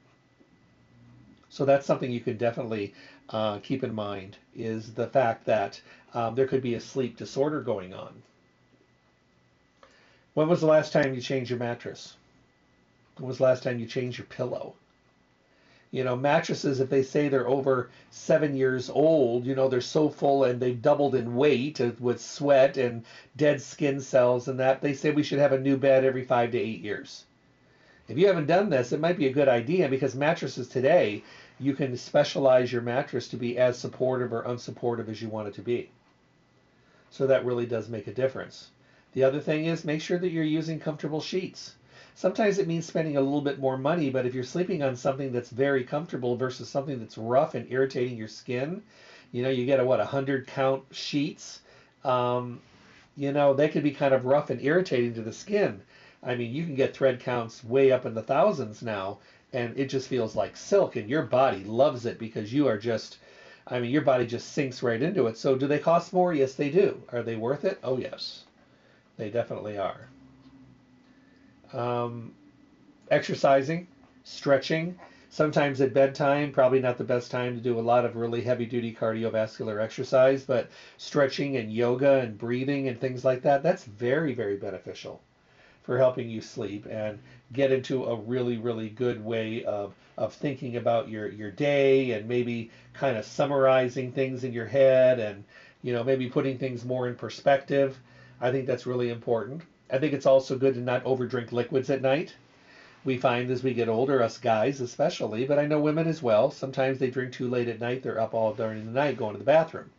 So 1.50 1.63
that's 1.63 1.86
something 1.86 2.12
you 2.12 2.20
can 2.20 2.36
definitely 2.36 2.94
uh, 3.30 3.60
keep 3.60 3.86
in 3.86 3.96
mind 3.96 4.36
is 4.54 4.94
the 4.94 5.08
fact 5.08 5.46
that 5.46 5.80
um, 6.13 6.36
there 6.36 6.46
could 6.46 6.62
be 6.62 6.75
a 6.75 6.82
sleep 6.82 7.16
disorder 7.16 7.62
going 7.62 7.94
on. 7.94 8.22
When 10.34 10.50
was 10.50 10.60
the 10.60 10.68
last 10.68 10.92
time 10.92 11.16
you 11.16 11.22
changed 11.22 11.50
your 11.50 11.58
mattress? 11.58 12.18
When 13.18 13.30
was 13.30 13.38
the 13.38 13.46
last 13.46 13.63
time 13.63 13.80
you 13.80 13.88
changed 13.88 14.18
your 14.18 14.27
pillow? 14.27 14.75
You 15.91 16.03
know, 16.03 16.17
mattresses, 16.17 16.82
if 16.82 16.89
they 16.89 17.01
say 17.01 17.29
they're 17.29 17.48
over 17.48 17.89
seven 18.12 18.56
years 18.56 18.89
old, 18.89 19.46
you 19.46 19.56
know, 19.56 19.70
they're 19.70 19.79
so 19.79 20.10
full 20.10 20.44
and 20.44 20.60
they've 20.60 20.82
doubled 20.82 21.15
in 21.15 21.36
weight 21.36 21.79
with 22.00 22.22
sweat 22.22 22.75
and 22.75 23.06
dead 23.38 23.62
skin 23.62 24.01
cells 24.01 24.50
and 24.50 24.60
that, 24.60 24.82
they 24.82 24.94
say 24.94 25.12
we 25.12 25.24
should 25.24 25.39
have 25.39 25.53
a 25.53 25.60
new 25.60 25.77
bed 25.77 26.03
every 26.03 26.24
five 26.24 26.51
to 26.51 26.58
eight 26.58 26.82
years. 26.82 27.24
If 28.10 28.17
you 28.17 28.27
haven't 28.27 28.48
done 28.48 28.70
this, 28.70 28.91
it 28.91 29.00
might 29.00 29.17
be 29.17 29.27
a 29.27 29.34
good 29.34 29.48
idea 29.48 29.88
because 29.88 30.13
mattresses 30.13 30.67
today, 30.67 31.24
you 31.60 31.74
can 31.74 31.96
specialize 31.96 32.72
your 32.72 32.82
mattress 32.82 33.29
to 33.29 33.38
be 33.38 33.58
as 33.58 33.79
supportive 33.79 34.34
or 34.34 34.44
unsupportive 34.44 35.08
as 35.08 35.22
you 35.22 35.29
want 35.29 35.48
it 35.48 35.53
to 35.56 35.62
be. 35.62 35.89
So 37.10 37.27
that 37.27 37.46
really 37.46 37.65
does 37.65 37.88
make 37.88 38.08
a 38.08 38.13
difference. 38.13 38.72
The 39.13 39.24
other 39.24 39.39
thing 39.39 39.65
is 39.65 39.86
make 39.86 40.01
sure 40.01 40.20
that 40.20 40.32
you're 40.32 40.44
using 40.44 40.79
comfortable 40.79 41.22
sheets. 41.22 41.77
Sometimes 42.18 42.58
it 42.58 42.68
means 42.68 42.88
spending 42.88 43.16
a 43.16 43.22
little 43.22 43.42
bit 43.42 43.60
more 43.60 43.78
money, 43.78 44.10
but 44.10 44.26
if 44.26 44.34
you're 44.34 44.44
sleeping 44.44 44.82
on 44.82 44.96
something 44.96 45.32
that's 45.32 45.52
very 45.52 45.84
comfortable 45.84 46.36
versus 46.36 46.68
something 46.68 46.98
that's 46.98 47.16
rough 47.16 47.54
and 47.54 47.72
irritating 47.72 48.18
your 48.18 48.28
skin, 48.28 48.82
you 49.32 49.44
know, 49.44 49.50
you 49.50 49.68
get 49.68 49.80
a 49.80 49.86
what, 49.86 50.00
a 50.00 50.06
hundred 50.06 50.48
count 50.48 50.84
sheets. 50.90 51.60
Um, 52.04 52.60
you 53.16 53.32
know, 53.32 53.54
they 53.54 53.70
could 53.70 53.84
be 53.84 53.92
kind 53.92 54.16
of 54.16 54.26
rough 54.26 54.50
and 54.50 54.60
irritating 54.60 55.14
to 55.14 55.22
the 55.22 55.32
skin. 55.32 55.84
I 56.24 56.34
mean, 56.34 56.52
you 56.52 56.66
can 56.66 56.74
get 56.74 56.96
thread 56.96 57.20
counts 57.20 57.64
way 57.64 57.92
up 57.92 58.04
in 58.04 58.16
the 58.16 58.24
thousands 58.24 58.82
now, 58.82 59.20
and 59.54 59.78
it 59.78 59.86
just 59.86 60.08
feels 60.08 60.36
like 60.36 60.58
silk, 60.58 60.96
and 60.96 61.08
your 61.08 61.22
body 61.22 61.64
loves 61.64 62.08
it 62.08 62.18
because 62.18 62.52
you 62.52 62.66
are 62.66 62.80
just, 62.80 63.20
I 63.68 63.80
mean, 63.80 63.92
your 63.92 64.02
body 64.02 64.26
just 64.26 64.54
sinks 64.54 64.82
right 64.82 65.04
into 65.04 65.28
it. 65.28 65.38
So, 65.38 65.56
do 65.56 65.68
they 65.68 65.78
cost 65.78 66.14
more? 66.14 66.34
Yes, 66.34 66.56
they 66.56 66.72
do. 66.72 67.00
Are 67.10 67.22
they 67.22 67.36
worth 67.36 67.64
it? 67.64 67.78
Oh, 67.84 67.98
yes, 67.98 68.44
they 69.18 69.30
definitely 69.30 69.78
are 69.78 70.08
um, 71.74 72.34
exercising, 73.12 73.88
stretching. 74.24 74.96
Sometimes 75.30 75.82
at 75.82 75.94
bedtime, 75.94 76.52
probably 76.52 76.80
not 76.80 76.98
the 76.98 77.04
best 77.04 77.32
time 77.32 77.56
to 77.56 77.62
do 77.62 77.80
a 77.80 77.82
lot 77.82 78.06
of 78.06 78.16
really 78.16 78.42
heavy 78.42 78.66
duty 78.66 78.94
cardiovascular 78.94 79.82
exercise, 79.82 80.44
but 80.44 80.70
stretching 80.98 81.58
and 81.58 81.72
yoga 81.72 82.20
and 82.20 82.38
breathing 82.38 82.88
and 82.88 83.00
things 83.00 83.26
like 83.26 83.41
that, 83.41 83.62
that's 83.62 83.84
very, 83.84 84.34
very 84.34 84.56
beneficial 84.56 85.22
for 85.84 85.98
helping 85.98 86.30
you 86.30 86.41
sleep 86.41 86.86
and 86.89 87.20
get 87.54 87.72
into 87.72 88.04
a 88.06 88.15
really, 88.15 88.58
really 88.58 88.89
good 88.89 89.24
way 89.24 89.63
of, 89.63 89.96
of 90.18 90.34
thinking 90.34 90.76
about 90.76 91.08
your, 91.08 91.28
your 91.28 91.50
day 91.50 92.12
and 92.12 92.28
maybe 92.28 92.70
kind 92.94 93.18
of 93.18 93.26
summarizing 93.26 94.12
things 94.12 94.44
in 94.44 94.52
your 94.54 94.65
head 94.65 95.20
and, 95.20 95.44
you 95.82 95.94
know, 95.94 96.04
maybe 96.04 96.28
putting 96.28 96.58
things 96.58 96.84
more 96.86 97.08
in 97.08 97.15
perspective. 97.15 98.00
I 98.41 98.52
think 98.52 98.68
that's 98.68 98.86
really 98.86 99.10
important. 99.10 99.63
I 99.89 100.00
think 100.00 100.13
it's 100.13 100.26
also 100.26 100.58
good 100.58 100.73
to 100.73 100.82
not 100.82 101.06
overdrink 101.06 101.54
liquids 101.54 101.89
at 101.89 102.02
night. 102.02 102.36
We 103.06 103.17
find 103.17 103.50
as 103.50 103.63
we 103.63 103.73
get 103.73 103.88
older, 103.88 104.21
us 104.21 104.38
guys 104.38 104.82
especially, 104.82 105.45
but 105.45 105.58
I 105.58 105.65
know 105.65 105.80
women 105.80 106.08
as 106.08 106.21
well, 106.21 106.52
sometimes 106.52 107.00
they 107.00 107.10
drink 107.10 107.32
too 107.32 107.47
late 107.47 107.69
at 107.69 107.80
night. 107.80 108.04
They're 108.04 108.19
up 108.19 108.34
all 108.34 108.52
during 108.52 108.86
the 108.86 108.91
night 108.91 109.15
going 109.15 109.32
to 109.32 109.38
the 109.38 109.45
bathroom. 109.45 109.89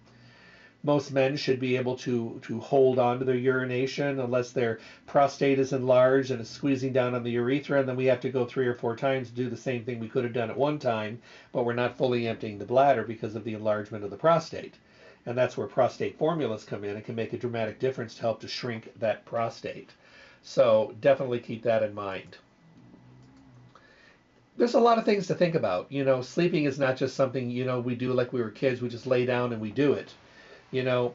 Most 0.85 1.11
men 1.11 1.37
should 1.37 1.59
be 1.59 1.77
able 1.77 1.97
to, 1.97 2.39
to 2.43 2.61
hold 2.61 2.99
on 2.99 3.19
to 3.19 3.25
their 3.25 3.35
urination 3.35 4.21
unless 4.21 4.53
their 4.53 4.79
prostate 5.07 5.59
is 5.59 5.73
enlarged 5.73 6.31
and 6.31 6.41
is 6.41 6.49
squeezing 6.49 6.93
down 6.93 7.15
on 7.15 7.23
the 7.23 7.33
urethra, 7.33 7.81
and 7.81 7.89
then 7.89 7.97
we 7.97 8.05
have 8.05 8.21
to 8.21 8.31
go 8.31 8.45
three 8.45 8.67
or 8.67 8.75
four 8.75 8.95
times 8.95 9.31
to 9.31 9.35
do 9.35 9.49
the 9.49 9.57
same 9.57 9.85
thing 9.85 9.99
we 9.99 10.09
could 10.09 10.25
have 10.25 10.35
done 10.35 10.51
at 10.51 10.57
one 10.57 10.79
time, 10.79 11.19
but 11.51 11.65
we're 11.65 11.73
not 11.73 11.97
fully 11.97 12.29
emptying 12.29 12.59
the 12.59 12.65
bladder 12.67 13.05
because 13.05 13.35
of 13.35 13.45
the 13.45 13.55
enlargement 13.55 14.05
of 14.05 14.11
the 14.11 14.17
prostate. 14.17 14.75
And 15.27 15.37
that's 15.37 15.57
where 15.57 15.67
prostate 15.67 16.19
formulas 16.19 16.65
come 16.65 16.85
in 16.85 16.97
It 16.97 17.05
can 17.05 17.15
make 17.15 17.33
a 17.33 17.39
dramatic 17.39 17.79
difference 17.79 18.15
to 18.15 18.23
help 18.23 18.41
to 18.41 18.49
shrink 18.49 18.93
that 18.99 19.25
prostate. 19.25 19.91
So 20.43 20.95
definitely 21.01 21.41
keep 21.41 21.63
that 21.65 21.83
in 21.83 21.95
mind. 21.95 22.39
There's 24.57 24.75
a 24.75 24.81
lot 24.81 24.99
of 24.99 25.05
things 25.05 25.27
to 25.29 25.35
think 25.35 25.55
about. 25.55 25.91
You 25.91 26.05
know, 26.05 26.23
sleeping 26.23 26.65
is 26.65 26.79
not 26.79 26.97
just 26.97 27.15
something, 27.15 27.51
you 27.51 27.65
know, 27.65 27.81
we 27.81 27.95
do 27.95 28.13
like 28.13 28.33
we 28.33 28.41
were 28.41 28.51
kids, 28.51 28.81
we 28.81 28.89
just 28.89 29.07
lay 29.07 29.25
down 29.25 29.53
and 29.53 29.61
we 29.61 29.71
do 29.71 29.93
it. 29.93 30.13
You 30.71 30.83
know, 30.83 31.15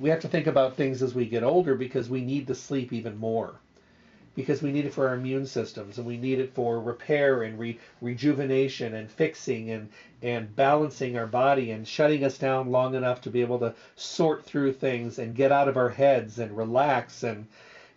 we 0.00 0.08
have 0.10 0.20
to 0.20 0.28
think 0.28 0.46
about 0.46 0.76
things 0.76 1.02
as 1.02 1.14
we 1.14 1.26
get 1.26 1.42
older 1.42 1.74
because 1.74 2.08
we 2.08 2.22
need 2.22 2.46
to 2.46 2.54
sleep 2.54 2.92
even 2.92 3.18
more 3.18 3.54
because 4.38 4.62
we 4.62 4.70
need 4.70 4.86
it 4.86 4.94
for 4.94 5.08
our 5.08 5.14
immune 5.14 5.44
systems 5.44 5.98
and 5.98 6.06
we 6.06 6.16
need 6.16 6.38
it 6.38 6.54
for 6.54 6.80
repair 6.80 7.42
and 7.42 7.58
re- 7.58 7.76
rejuvenation 8.00 8.94
and 8.94 9.10
fixing 9.10 9.70
and 9.70 9.88
and 10.22 10.54
balancing 10.54 11.18
our 11.18 11.26
body 11.26 11.72
and 11.72 11.88
shutting 11.88 12.22
us 12.22 12.38
down 12.38 12.70
long 12.70 12.94
enough 12.94 13.20
to 13.20 13.30
be 13.30 13.40
able 13.40 13.58
to 13.58 13.74
sort 13.96 14.44
through 14.44 14.70
things 14.70 15.18
and 15.18 15.34
get 15.34 15.50
out 15.50 15.66
of 15.66 15.76
our 15.76 15.88
heads 15.88 16.38
and 16.38 16.56
relax 16.56 17.24
and 17.24 17.48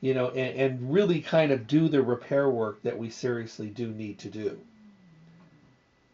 you 0.02 0.16
know 0.16 0.30
and, 0.30 0.58
and 0.58 0.92
really 0.92 1.22
kind 1.22 1.52
of 1.52 1.68
do 1.68 1.88
the 1.88 2.02
repair 2.02 2.50
work 2.50 2.82
that 2.82 2.98
we 2.98 3.08
seriously 3.08 3.70
do 3.70 3.92
need 3.92 4.18
to 4.18 4.28
do. 4.28 4.58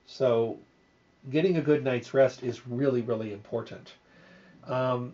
So 0.07 0.57
getting 1.31 1.55
a 1.55 1.61
good 1.61 1.85
night's 1.85 2.13
rest 2.13 2.43
is 2.43 2.67
really 2.67 3.01
really 3.01 3.31
important. 3.31 3.93
Um, 4.65 5.13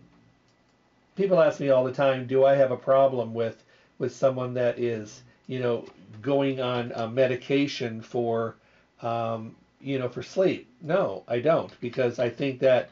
people 1.14 1.40
ask 1.40 1.60
me 1.60 1.68
all 1.68 1.84
the 1.84 1.92
time 1.92 2.26
do 2.26 2.44
i 2.44 2.56
have 2.56 2.72
a 2.72 2.76
problem 2.76 3.32
with 3.32 3.63
with 3.98 4.14
someone 4.14 4.54
that 4.54 4.78
is, 4.78 5.22
you 5.46 5.60
know, 5.60 5.84
going 6.22 6.60
on 6.60 6.92
a 6.92 7.08
medication 7.08 8.00
for, 8.00 8.56
um, 9.02 9.54
you 9.80 9.98
know, 9.98 10.08
for 10.08 10.22
sleep. 10.22 10.68
No, 10.82 11.22
I 11.28 11.40
don't, 11.40 11.78
because 11.80 12.18
I 12.18 12.28
think 12.30 12.60
that 12.60 12.90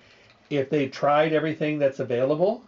if 0.50 0.68
they've 0.70 0.90
tried 0.90 1.32
everything 1.32 1.78
that's 1.78 2.00
available 2.00 2.64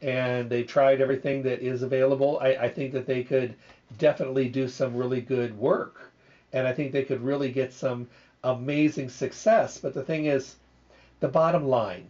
and 0.00 0.50
they've 0.50 0.66
tried 0.66 1.00
everything 1.00 1.42
that 1.44 1.60
is 1.60 1.82
available, 1.82 2.38
I, 2.40 2.54
I 2.54 2.68
think 2.68 2.92
that 2.92 3.06
they 3.06 3.22
could 3.22 3.54
definitely 3.98 4.48
do 4.48 4.66
some 4.66 4.96
really 4.96 5.20
good 5.20 5.56
work. 5.56 6.10
And 6.52 6.66
I 6.66 6.72
think 6.72 6.92
they 6.92 7.04
could 7.04 7.22
really 7.22 7.50
get 7.50 7.72
some 7.72 8.08
amazing 8.44 9.08
success. 9.08 9.78
But 9.78 9.94
the 9.94 10.02
thing 10.02 10.26
is, 10.26 10.56
the 11.20 11.28
bottom 11.28 11.66
line 11.66 12.08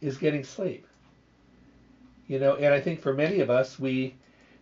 is 0.00 0.16
getting 0.16 0.42
sleep 0.42 0.85
you 2.26 2.38
know 2.38 2.54
and 2.54 2.74
i 2.74 2.80
think 2.80 3.00
for 3.00 3.12
many 3.12 3.40
of 3.40 3.50
us 3.50 3.78
we 3.78 4.14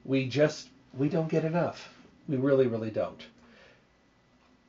we 0.05 0.27
just 0.27 0.69
we 0.97 1.09
don't 1.09 1.29
get 1.29 1.45
enough. 1.45 1.91
We 2.29 2.37
really 2.37 2.67
really 2.67 2.91
don't. 2.91 3.27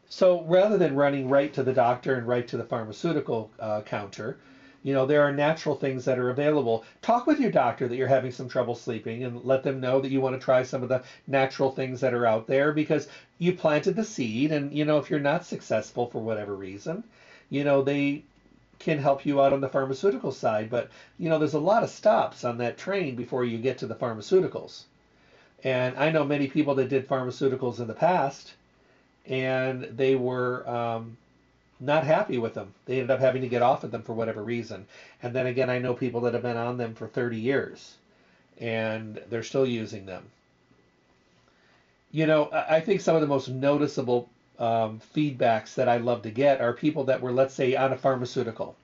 So 0.07 0.41
rather 0.43 0.77
than 0.77 0.95
running 0.95 1.29
right 1.29 1.53
to 1.53 1.63
the 1.63 1.73
doctor 1.73 2.15
and 2.15 2.27
right 2.27 2.47
to 2.47 2.57
the 2.57 2.63
pharmaceutical 2.63 3.51
uh, 3.59 3.81
counter 3.81 4.37
you 4.83 4.93
know 4.93 5.07
there 5.07 5.21
are 5.21 5.31
natural 5.31 5.75
things 5.75 6.05
that 6.05 6.19
are 6.19 6.29
available. 6.29 6.83
Talk 7.01 7.25
with 7.25 7.39
your 7.39 7.49
doctor 7.49 7.87
that 7.87 7.95
you're 7.95 8.07
having 8.07 8.31
some 8.31 8.47
trouble 8.47 8.75
sleeping 8.75 9.23
and 9.23 9.43
let 9.43 9.63
them 9.63 9.79
know 9.79 9.99
that 9.99 10.11
you 10.11 10.21
want 10.21 10.35
to 10.35 10.43
try 10.45 10.61
some 10.61 10.83
of 10.83 10.89
the 10.89 11.01
natural 11.27 11.71
things 11.71 12.01
that 12.01 12.13
are 12.13 12.25
out 12.25 12.45
there 12.45 12.71
because 12.71 13.07
you 13.39 13.53
planted 13.53 13.95
the 13.95 14.03
seed 14.03 14.51
and 14.51 14.71
you 14.71 14.85
know 14.85 14.99
if 14.99 15.09
you're 15.09 15.19
not 15.19 15.43
successful 15.43 16.05
for 16.05 16.21
whatever 16.21 16.53
reason 16.55 17.03
you 17.49 17.63
know 17.63 17.81
they 17.81 18.23
can 18.79 18.99
help 18.99 19.25
you 19.25 19.41
out 19.41 19.53
on 19.53 19.61
the 19.61 19.69
pharmaceutical 19.69 20.31
side, 20.31 20.69
but 20.69 20.89
you 21.17 21.29
know, 21.29 21.39
there's 21.39 21.53
a 21.53 21.59
lot 21.59 21.83
of 21.83 21.89
stops 21.89 22.43
on 22.43 22.57
that 22.59 22.77
train 22.77 23.15
before 23.15 23.43
you 23.43 23.57
get 23.57 23.79
to 23.79 23.87
the 23.87 23.95
pharmaceuticals. 23.95 24.83
And 25.63 25.97
I 25.97 26.11
know 26.11 26.23
many 26.23 26.47
people 26.47 26.75
that 26.75 26.89
did 26.89 27.07
pharmaceuticals 27.07 27.79
in 27.79 27.87
the 27.87 27.93
past, 27.93 28.53
and 29.25 29.83
they 29.83 30.15
were 30.15 30.67
um, 30.69 31.17
not 31.79 32.03
happy 32.03 32.37
with 32.37 32.53
them. 32.53 32.73
They 32.85 32.95
ended 32.95 33.11
up 33.11 33.19
having 33.19 33.41
to 33.41 33.47
get 33.47 33.61
off 33.61 33.83
of 33.83 33.91
them 33.91 34.03
for 34.03 34.13
whatever 34.13 34.43
reason. 34.43 34.85
And 35.23 35.33
then 35.33 35.47
again, 35.47 35.69
I 35.69 35.79
know 35.79 35.93
people 35.93 36.21
that 36.21 36.33
have 36.33 36.43
been 36.43 36.57
on 36.57 36.77
them 36.77 36.93
for 36.93 37.07
30 37.07 37.37
years, 37.37 37.95
and 38.59 39.19
they're 39.29 39.43
still 39.43 39.65
using 39.65 40.05
them. 40.05 40.23
You 42.11 42.27
know, 42.27 42.49
I 42.51 42.79
think 42.79 43.01
some 43.01 43.15
of 43.15 43.21
the 43.21 43.27
most 43.27 43.49
noticeable 43.49 44.29
um, 44.59 44.99
feedbacks 45.15 45.75
that 45.75 45.89
I 45.89 45.97
love 45.97 46.21
to 46.23 46.31
get 46.31 46.61
are 46.61 46.73
people 46.73 47.03
that 47.05 47.21
were, 47.21 47.31
let's 47.31 47.53
say, 47.53 47.75
on 47.75 47.93
a 47.93 47.97
pharmaceutical, 47.97 48.75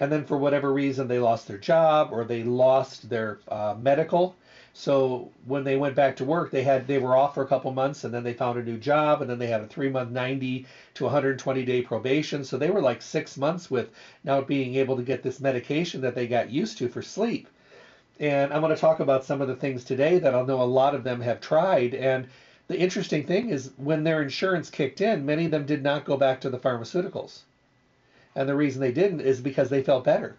and 0.00 0.10
then 0.10 0.24
for 0.24 0.36
whatever 0.36 0.72
reason 0.72 1.08
they 1.08 1.18
lost 1.18 1.48
their 1.48 1.58
job 1.58 2.10
or 2.12 2.24
they 2.24 2.42
lost 2.42 3.08
their 3.08 3.38
uh, 3.48 3.74
medical. 3.80 4.34
So 4.76 5.30
when 5.46 5.62
they 5.62 5.76
went 5.76 5.94
back 5.94 6.16
to 6.16 6.24
work, 6.24 6.50
they 6.50 6.64
had 6.64 6.88
they 6.88 6.98
were 6.98 7.16
off 7.16 7.34
for 7.34 7.42
a 7.42 7.46
couple 7.46 7.70
months, 7.72 8.02
and 8.02 8.12
then 8.12 8.24
they 8.24 8.32
found 8.32 8.58
a 8.58 8.62
new 8.62 8.76
job, 8.76 9.20
and 9.20 9.30
then 9.30 9.38
they 9.38 9.46
had 9.46 9.60
a 9.60 9.66
three 9.66 9.88
month, 9.88 10.10
90 10.10 10.66
to 10.94 11.04
120 11.04 11.64
day 11.64 11.80
probation. 11.80 12.44
So 12.44 12.58
they 12.58 12.70
were 12.70 12.80
like 12.82 13.00
six 13.00 13.36
months 13.36 13.70
with 13.70 13.90
now 14.24 14.40
being 14.40 14.74
able 14.74 14.96
to 14.96 15.02
get 15.02 15.22
this 15.22 15.40
medication 15.40 16.00
that 16.00 16.14
they 16.16 16.26
got 16.26 16.50
used 16.50 16.78
to 16.78 16.88
for 16.88 17.02
sleep. 17.02 17.48
And 18.20 18.52
I'm 18.52 18.60
going 18.60 18.74
to 18.74 18.80
talk 18.80 19.00
about 19.00 19.24
some 19.24 19.40
of 19.40 19.48
the 19.48 19.56
things 19.56 19.84
today 19.84 20.18
that 20.18 20.34
I 20.34 20.42
know 20.42 20.62
a 20.62 20.64
lot 20.64 20.94
of 20.94 21.04
them 21.04 21.20
have 21.20 21.40
tried, 21.40 21.94
and 21.94 22.26
the 22.68 22.78
interesting 22.78 23.24
thing 23.26 23.50
is 23.50 23.72
when 23.76 24.04
their 24.04 24.22
insurance 24.22 24.70
kicked 24.70 25.00
in, 25.00 25.26
many 25.26 25.44
of 25.46 25.50
them 25.50 25.66
did 25.66 25.82
not 25.82 26.04
go 26.04 26.16
back 26.16 26.40
to 26.40 26.50
the 26.50 26.58
pharmaceuticals. 26.58 27.40
And 28.34 28.48
the 28.48 28.54
reason 28.54 28.80
they 28.80 28.92
didn't 28.92 29.20
is 29.20 29.40
because 29.40 29.70
they 29.70 29.82
felt 29.82 30.04
better. 30.04 30.36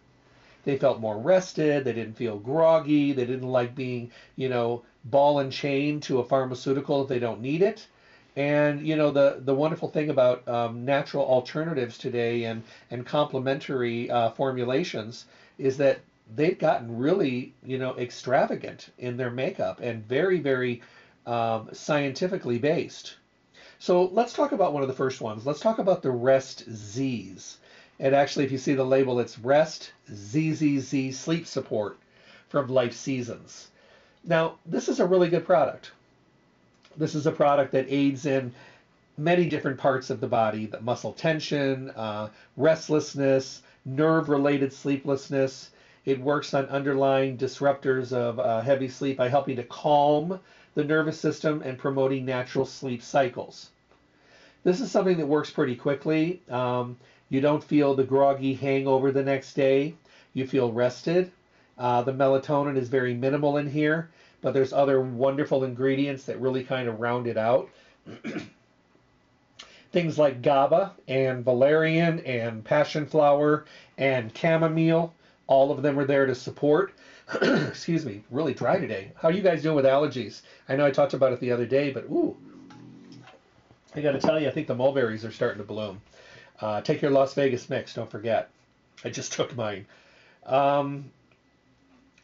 They 0.64 0.78
felt 0.78 1.00
more 1.00 1.18
rested. 1.18 1.86
They 1.86 1.94
didn't 1.94 2.16
feel 2.16 2.40
groggy. 2.40 3.14
They 3.14 3.26
didn't 3.26 3.48
like 3.48 3.76
being, 3.76 4.12
you 4.36 4.50
know, 4.50 4.84
ball 5.06 5.40
and 5.40 5.52
chain 5.52 6.00
to 6.02 6.20
a 6.20 6.26
pharmaceutical 6.26 7.04
if 7.04 7.08
they 7.08 7.20
don't 7.20 7.42
need 7.42 7.62
it. 7.62 7.88
And 8.36 8.86
you 8.86 8.98
know 8.98 9.12
the 9.12 9.38
the 9.40 9.56
wonderful 9.56 9.88
thing 9.88 10.10
about 10.10 10.46
um, 10.48 10.84
natural 10.84 11.26
alternatives 11.26 11.98
today 11.98 12.44
and 12.44 12.64
and 12.92 13.06
complementary 13.06 14.10
uh, 14.10 14.30
formulations 14.32 15.24
is 15.58 15.78
that 15.78 16.00
they've 16.36 16.58
gotten 16.58 16.98
really 16.98 17.54
you 17.64 17.78
know 17.78 17.96
extravagant 17.96 18.90
in 18.98 19.16
their 19.16 19.30
makeup 19.30 19.80
and 19.80 20.06
very 20.06 20.40
very 20.40 20.82
um, 21.26 21.70
scientifically 21.74 22.58
based. 22.58 23.16
So 23.80 24.06
let's 24.06 24.34
talk 24.34 24.52
about 24.52 24.74
one 24.74 24.82
of 24.82 24.88
the 24.88 24.96
first 24.96 25.22
ones. 25.22 25.46
Let's 25.46 25.60
talk 25.60 25.80
about 25.80 26.02
the 26.02 26.12
REST 26.12 26.70
Z's. 26.72 27.58
And 28.00 28.14
actually, 28.14 28.46
if 28.46 28.52
you 28.52 28.58
see 28.58 28.74
the 28.74 28.86
label, 28.86 29.20
it's 29.20 29.40
REST 29.40 29.92
ZZZ 30.12 31.18
Sleep 31.18 31.46
Support 31.46 31.98
from 32.50 32.68
Life 32.68 32.94
Seasons. 32.94 33.68
Now, 34.24 34.56
this 34.66 34.90
is 34.90 35.00
a 35.00 35.06
really 35.06 35.30
good 35.30 35.46
product. 35.46 35.92
This 36.98 37.16
is 37.16 37.26
a 37.26 37.32
product 37.32 37.72
that 37.74 37.86
aids 37.90 38.26
in 38.26 38.54
many 39.18 39.48
different 39.48 39.78
parts 39.78 40.10
of 40.10 40.20
the 40.20 40.28
body 40.28 40.66
the 40.66 40.82
muscle 40.82 41.14
tension, 41.14 41.90
uh, 41.92 42.30
restlessness, 42.58 43.62
nerve 43.86 44.30
related 44.30 44.74
sleeplessness. 44.74 45.72
It 46.06 46.20
works 46.20 46.54
on 46.54 46.66
underlying 46.68 47.38
disruptors 47.38 48.14
of 48.14 48.40
uh, 48.40 48.62
heavy 48.62 48.88
sleep 48.88 49.18
by 49.18 49.30
helping 49.30 49.56
to 49.56 49.64
calm 49.64 50.40
the 50.76 50.84
nervous 50.84 51.20
system 51.20 51.62
and 51.64 51.78
promoting 51.78 52.26
natural 52.26 52.66
sleep 52.66 53.02
cycles. 53.02 53.70
This 54.64 54.82
is 54.82 54.92
something 54.92 55.18
that 55.18 55.26
works 55.26 55.50
pretty 55.50 55.76
quickly. 55.76 56.42
Um, 56.50 56.98
you 57.30 57.42
don't 57.42 57.64
feel 57.64 57.96
the 57.96 58.04
groggy 58.04 58.54
hangover 58.54 59.12
the 59.12 59.24
next 59.24 59.54
day. 59.54 59.96
You 60.34 60.46
feel 60.46 60.72
rested. 60.72 61.32
Uh, 61.78 62.02
the 62.04 62.14
melatonin 62.14 62.78
is 62.78 62.88
very 62.88 63.14
minimal 63.14 63.58
in 63.58 63.70
here, 63.70 64.10
but 64.42 64.54
there's 64.54 64.74
other 64.74 65.02
wonderful 65.02 65.64
ingredients 65.64 66.26
that 66.26 66.40
really 66.40 66.64
kind 66.64 66.88
of 66.88 67.00
round 67.00 67.28
it 67.28 67.38
out. 67.38 67.70
Things 69.92 70.18
like 70.18 70.42
GABA 70.42 70.94
and 71.08 71.44
valerian 71.44 72.20
and 72.22 72.64
passion 72.64 73.06
flower 73.06 73.66
and 73.98 74.36
chamomile, 74.36 75.14
all 75.48 75.72
of 75.72 75.82
them 75.82 75.98
are 75.98 76.06
there 76.06 76.26
to 76.26 76.36
support. 76.36 76.94
excuse 77.42 78.06
me, 78.06 78.22
really 78.30 78.54
dry 78.54 78.80
today. 78.80 79.12
How 79.16 79.30
are 79.30 79.32
you 79.32 79.42
guys 79.42 79.64
doing 79.64 79.76
with 79.76 79.86
allergies? 79.86 80.42
I 80.70 80.76
know 80.76 80.86
I 80.86 80.92
talked 80.92 81.14
about 81.14 81.34
it 81.34 81.40
the 81.40 81.52
other 81.52 81.66
day, 81.66 81.92
but 81.92 82.04
ooh, 82.04 82.38
I 83.96 84.02
got 84.02 84.12
to 84.12 84.20
tell 84.20 84.40
you, 84.40 84.48
I 84.48 84.52
think 84.52 84.68
the 84.68 84.76
mulberries 84.76 85.26
are 85.26 85.32
starting 85.32 85.58
to 85.58 85.64
bloom. 85.64 86.02
Uh, 86.62 86.82
take 86.82 87.02
your 87.02 87.12
Las 87.12 87.34
Vegas 87.34 87.70
mix, 87.70 87.94
don't 87.96 88.10
forget. 88.10 88.50
I 89.04 89.10
just 89.10 89.34
took 89.34 89.56
mine. 89.56 89.88
Um, 90.46 91.12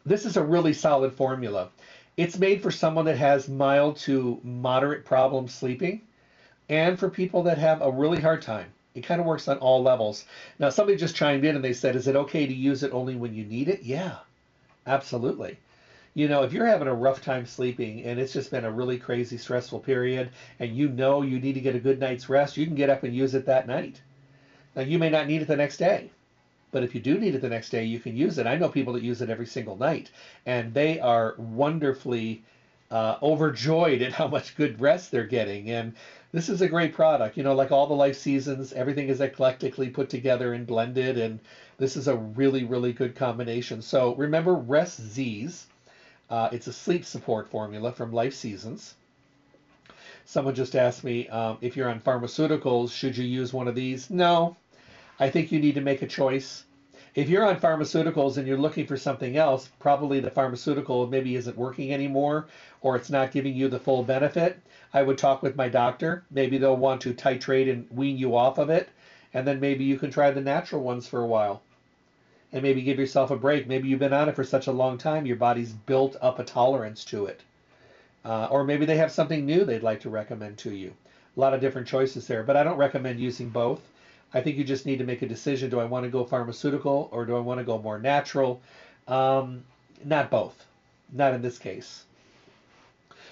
this 0.06 0.24
is 0.24 0.36
a 0.36 0.42
really 0.42 0.72
solid 0.72 1.12
formula. 1.12 1.70
It's 2.16 2.38
made 2.38 2.62
for 2.62 2.70
someone 2.70 3.06
that 3.06 3.16
has 3.16 3.48
mild 3.48 3.96
to 3.98 4.38
moderate 4.44 5.04
problems 5.04 5.52
sleeping 5.52 6.02
and 6.68 6.98
for 6.98 7.08
people 7.08 7.44
that 7.44 7.58
have 7.58 7.82
a 7.82 7.90
really 7.90 8.20
hard 8.20 8.42
time. 8.42 8.72
It 8.94 9.00
kind 9.00 9.20
of 9.20 9.26
works 9.26 9.48
on 9.48 9.58
all 9.58 9.82
levels. 9.82 10.26
Now, 10.58 10.68
somebody 10.68 10.98
just 10.98 11.16
chimed 11.16 11.44
in 11.44 11.56
and 11.56 11.64
they 11.64 11.72
said, 11.72 11.96
Is 11.96 12.06
it 12.06 12.14
okay 12.14 12.46
to 12.46 12.52
use 12.52 12.82
it 12.82 12.92
only 12.92 13.16
when 13.16 13.34
you 13.34 13.44
need 13.44 13.68
it? 13.68 13.82
Yeah, 13.82 14.18
Absolutely. 14.86 15.58
You 16.14 16.28
know, 16.28 16.42
if 16.42 16.52
you're 16.52 16.66
having 16.66 16.88
a 16.88 16.94
rough 16.94 17.20
time 17.20 17.46
sleeping 17.46 18.02
and 18.04 18.18
it's 18.20 18.32
just 18.32 18.50
been 18.50 18.64
a 18.64 18.70
really 18.70 18.98
crazy, 18.98 19.36
stressful 19.36 19.80
period, 19.80 20.30
and 20.58 20.76
you 20.76 20.88
know 20.88 21.22
you 21.22 21.38
need 21.40 21.54
to 21.54 21.60
get 21.60 21.74
a 21.74 21.80
good 21.80 21.98
night's 22.00 22.28
rest, 22.28 22.56
you 22.56 22.66
can 22.66 22.74
get 22.76 22.90
up 22.90 23.02
and 23.04 23.14
use 23.14 23.34
it 23.34 23.46
that 23.46 23.66
night. 23.66 24.02
Now, 24.76 24.82
you 24.82 24.98
may 24.98 25.10
not 25.10 25.26
need 25.26 25.42
it 25.42 25.48
the 25.48 25.56
next 25.56 25.78
day, 25.78 26.12
but 26.72 26.82
if 26.84 26.94
you 26.94 27.00
do 27.00 27.18
need 27.18 27.34
it 27.34 27.40
the 27.40 27.48
next 27.48 27.70
day, 27.70 27.84
you 27.84 27.98
can 28.00 28.16
use 28.16 28.38
it. 28.38 28.46
I 28.46 28.56
know 28.56 28.68
people 28.68 28.92
that 28.94 29.02
use 29.02 29.20
it 29.22 29.30
every 29.30 29.46
single 29.46 29.76
night, 29.76 30.10
and 30.46 30.74
they 30.74 30.98
are 31.00 31.34
wonderfully 31.38 32.42
uh, 32.90 33.16
overjoyed 33.22 34.02
at 34.02 34.12
how 34.12 34.26
much 34.28 34.54
good 34.54 34.80
rest 34.80 35.10
they're 35.10 35.24
getting. 35.24 35.70
And 35.70 35.94
this 36.32 36.48
is 36.48 36.60
a 36.60 36.68
great 36.68 36.92
product. 36.92 37.36
You 37.36 37.42
know, 37.42 37.54
like 37.54 37.72
all 37.72 37.86
the 37.86 37.94
life 37.94 38.16
seasons, 38.16 38.72
everything 38.74 39.08
is 39.08 39.20
eclectically 39.20 39.92
put 39.92 40.08
together 40.08 40.52
and 40.52 40.66
blended, 40.66 41.16
and 41.16 41.40
this 41.82 41.96
is 41.96 42.06
a 42.06 42.14
really, 42.14 42.62
really 42.62 42.92
good 42.92 43.16
combination. 43.16 43.82
So 43.82 44.14
remember 44.14 44.54
Rest 44.54 45.00
Z's. 45.00 45.66
Uh, 46.30 46.48
it's 46.52 46.68
a 46.68 46.72
sleep 46.72 47.04
support 47.04 47.48
formula 47.48 47.90
from 47.90 48.12
Life 48.12 48.34
Seasons. 48.34 48.94
Someone 50.24 50.54
just 50.54 50.76
asked 50.76 51.02
me 51.02 51.26
um, 51.26 51.58
if 51.60 51.76
you're 51.76 51.88
on 51.88 51.98
pharmaceuticals, 51.98 52.92
should 52.92 53.16
you 53.16 53.24
use 53.24 53.52
one 53.52 53.66
of 53.66 53.74
these? 53.74 54.10
No, 54.10 54.56
I 55.18 55.28
think 55.28 55.50
you 55.50 55.58
need 55.58 55.74
to 55.74 55.80
make 55.80 56.02
a 56.02 56.06
choice. 56.06 56.62
If 57.16 57.28
you're 57.28 57.44
on 57.44 57.58
pharmaceuticals 57.58 58.36
and 58.36 58.46
you're 58.46 58.56
looking 58.56 58.86
for 58.86 58.96
something 58.96 59.36
else, 59.36 59.68
probably 59.80 60.20
the 60.20 60.30
pharmaceutical 60.30 61.08
maybe 61.08 61.34
isn't 61.34 61.58
working 61.58 61.92
anymore 61.92 62.46
or 62.82 62.94
it's 62.94 63.10
not 63.10 63.32
giving 63.32 63.56
you 63.56 63.66
the 63.66 63.80
full 63.80 64.04
benefit. 64.04 64.56
I 64.94 65.02
would 65.02 65.18
talk 65.18 65.42
with 65.42 65.56
my 65.56 65.68
doctor. 65.68 66.22
Maybe 66.30 66.58
they'll 66.58 66.76
want 66.76 67.00
to 67.00 67.12
titrate 67.12 67.68
and 67.68 67.88
wean 67.90 68.18
you 68.18 68.36
off 68.36 68.58
of 68.58 68.70
it. 68.70 68.88
And 69.34 69.44
then 69.44 69.58
maybe 69.58 69.82
you 69.82 69.98
can 69.98 70.12
try 70.12 70.30
the 70.30 70.40
natural 70.40 70.84
ones 70.84 71.08
for 71.08 71.18
a 71.18 71.26
while 71.26 71.60
and 72.52 72.62
maybe 72.62 72.82
give 72.82 72.98
yourself 72.98 73.30
a 73.30 73.36
break. 73.36 73.66
Maybe 73.66 73.88
you've 73.88 73.98
been 73.98 74.12
on 74.12 74.28
it 74.28 74.36
for 74.36 74.44
such 74.44 74.66
a 74.66 74.72
long 74.72 74.98
time, 74.98 75.26
your 75.26 75.36
body's 75.36 75.72
built 75.72 76.16
up 76.20 76.38
a 76.38 76.44
tolerance 76.44 77.04
to 77.06 77.26
it. 77.26 77.40
Uh, 78.24 78.46
or 78.50 78.62
maybe 78.64 78.86
they 78.86 78.96
have 78.98 79.10
something 79.10 79.44
new 79.44 79.64
they'd 79.64 79.82
like 79.82 80.00
to 80.00 80.10
recommend 80.10 80.58
to 80.58 80.72
you. 80.72 80.92
A 81.36 81.40
lot 81.40 81.54
of 81.54 81.60
different 81.60 81.88
choices 81.88 82.26
there, 82.26 82.42
but 82.42 82.56
I 82.56 82.62
don't 82.62 82.76
recommend 82.76 83.18
using 83.18 83.48
both. 83.48 83.80
I 84.34 84.40
think 84.40 84.56
you 84.56 84.64
just 84.64 84.86
need 84.86 84.98
to 84.98 85.04
make 85.04 85.22
a 85.22 85.26
decision. 85.26 85.70
Do 85.70 85.80
I 85.80 85.84
want 85.84 86.04
to 86.04 86.10
go 86.10 86.24
pharmaceutical 86.24 87.08
or 87.10 87.24
do 87.24 87.36
I 87.36 87.40
want 87.40 87.58
to 87.58 87.64
go 87.64 87.78
more 87.78 87.98
natural? 87.98 88.60
Um, 89.08 89.64
not 90.04 90.30
both. 90.30 90.64
Not 91.12 91.34
in 91.34 91.42
this 91.42 91.58
case. 91.58 92.04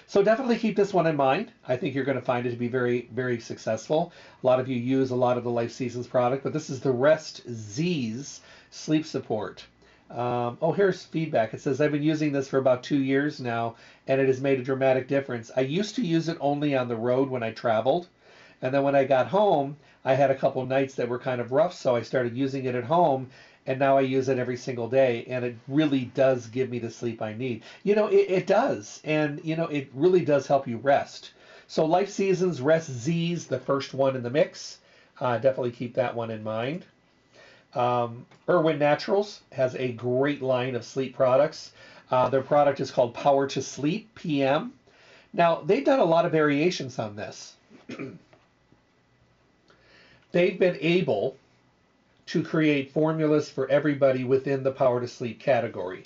So 0.07 0.21
definitely 0.21 0.57
keep 0.57 0.75
this 0.75 0.93
one 0.93 1.07
in 1.07 1.15
mind. 1.15 1.51
I 1.67 1.77
think 1.77 1.95
you're 1.95 2.03
going 2.03 2.19
to 2.19 2.23
find 2.23 2.45
it 2.45 2.51
to 2.51 2.57
be 2.57 2.67
very, 2.67 3.07
very 3.13 3.39
successful. 3.39 4.11
A 4.43 4.45
lot 4.45 4.59
of 4.59 4.67
you 4.67 4.75
use 4.75 5.11
a 5.11 5.15
lot 5.15 5.37
of 5.37 5.45
the 5.45 5.49
Life 5.49 5.71
Seasons 5.71 6.05
product, 6.05 6.43
but 6.43 6.51
this 6.51 6.69
is 6.69 6.81
the 6.81 6.91
Rest 6.91 7.43
Z's 7.49 8.41
sleep 8.71 9.05
support. 9.05 9.63
Um, 10.09 10.57
oh, 10.61 10.71
here's 10.71 11.03
feedback. 11.03 11.53
It 11.53 11.61
says, 11.61 11.79
I've 11.79 11.91
been 11.91 12.03
using 12.03 12.31
this 12.31 12.47
for 12.47 12.57
about 12.57 12.83
two 12.83 12.99
years 12.99 13.39
now, 13.39 13.75
and 14.07 14.19
it 14.19 14.27
has 14.27 14.41
made 14.41 14.59
a 14.59 14.63
dramatic 14.63 15.07
difference. 15.07 15.51
I 15.55 15.61
used 15.61 15.95
to 15.95 16.01
use 16.01 16.27
it 16.27 16.37
only 16.41 16.75
on 16.75 16.87
the 16.87 16.95
road 16.95 17.29
when 17.29 17.43
I 17.43 17.51
traveled. 17.51 18.07
And 18.61 18.73
then 18.73 18.83
when 18.83 18.95
I 18.95 19.05
got 19.05 19.27
home, 19.27 19.77
I 20.03 20.15
had 20.15 20.31
a 20.31 20.35
couple 20.35 20.65
nights 20.65 20.95
that 20.95 21.07
were 21.07 21.19
kind 21.19 21.39
of 21.39 21.51
rough, 21.51 21.73
so 21.73 21.95
I 21.95 22.01
started 22.01 22.35
using 22.35 22.65
it 22.65 22.75
at 22.75 22.83
home, 22.83 23.29
and 23.65 23.79
now 23.79 23.97
I 23.97 24.01
use 24.01 24.29
it 24.29 24.39
every 24.39 24.57
single 24.57 24.89
day, 24.89 25.25
and 25.27 25.45
it 25.45 25.55
really 25.67 26.05
does 26.05 26.47
give 26.47 26.69
me 26.69 26.79
the 26.79 26.89
sleep 26.89 27.21
I 27.21 27.33
need. 27.33 27.63
You 27.83 27.95
know, 27.95 28.07
it, 28.07 28.29
it 28.29 28.47
does, 28.47 28.99
and 29.03 29.39
you 29.43 29.55
know, 29.55 29.67
it 29.67 29.89
really 29.93 30.25
does 30.25 30.47
help 30.47 30.67
you 30.67 30.77
rest. 30.77 31.31
So 31.67 31.85
Life 31.85 32.09
Seasons 32.09 32.61
Rest 32.61 32.91
Z's, 32.91 33.47
the 33.47 33.59
first 33.59 33.93
one 33.93 34.15
in 34.15 34.23
the 34.23 34.29
mix. 34.29 34.79
Uh, 35.19 35.37
definitely 35.37 35.71
keep 35.71 35.93
that 35.95 36.15
one 36.15 36.31
in 36.31 36.43
mind. 36.43 36.85
Um, 37.73 38.25
Irwin 38.49 38.79
Naturals 38.79 39.41
has 39.51 39.75
a 39.75 39.91
great 39.93 40.41
line 40.41 40.75
of 40.75 40.83
sleep 40.83 41.15
products. 41.15 41.71
Uh, 42.09 42.29
their 42.29 42.41
product 42.41 42.79
is 42.79 42.91
called 42.91 43.13
Power 43.13 43.47
to 43.47 43.61
Sleep 43.61 44.13
PM. 44.15 44.73
Now, 45.33 45.61
they've 45.61 45.85
done 45.85 45.99
a 45.99 46.05
lot 46.05 46.25
of 46.25 46.31
variations 46.31 46.99
on 46.99 47.15
this. 47.15 47.55
they've 50.31 50.59
been 50.59 50.77
able 50.81 51.37
to 52.27 52.43
create 52.43 52.91
formulas 52.91 53.49
for 53.49 53.69
everybody 53.69 54.23
within 54.23 54.63
the 54.63 54.71
power 54.71 54.99
to 54.99 55.07
sleep 55.07 55.39
category. 55.39 56.03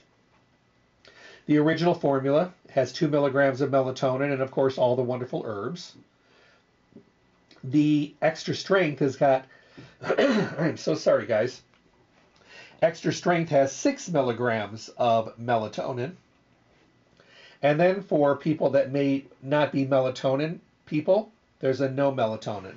The 1.48 1.58
original 1.58 1.94
formula 1.94 2.52
has 2.72 2.92
two 2.92 3.08
milligrams 3.08 3.62
of 3.62 3.70
melatonin 3.70 4.34
and, 4.34 4.42
of 4.42 4.52
course, 4.52 4.78
all 4.78 4.96
the 4.96 5.04
wonderful 5.04 5.44
herbs. 5.46 5.94
The 7.64 8.14
extra 8.22 8.56
strength 8.56 9.00
has 9.00 9.16
got, 9.16 9.46
I'm 10.18 10.78
so 10.78 10.96
sorry, 10.96 11.26
guys. 11.26 11.62
Extra 12.82 13.14
strength 13.14 13.50
has 13.50 13.72
six 13.72 14.10
milligrams 14.10 14.90
of 14.98 15.38
melatonin. 15.38 16.14
And 17.62 17.80
then 17.80 18.02
for 18.02 18.36
people 18.36 18.70
that 18.72 18.92
may 18.92 19.26
not 19.42 19.72
be 19.72 19.86
melatonin 19.86 20.60
people, 20.86 21.32
there's 21.60 21.82
a 21.82 21.90
no 21.90 22.12
melatonin. 22.12 22.76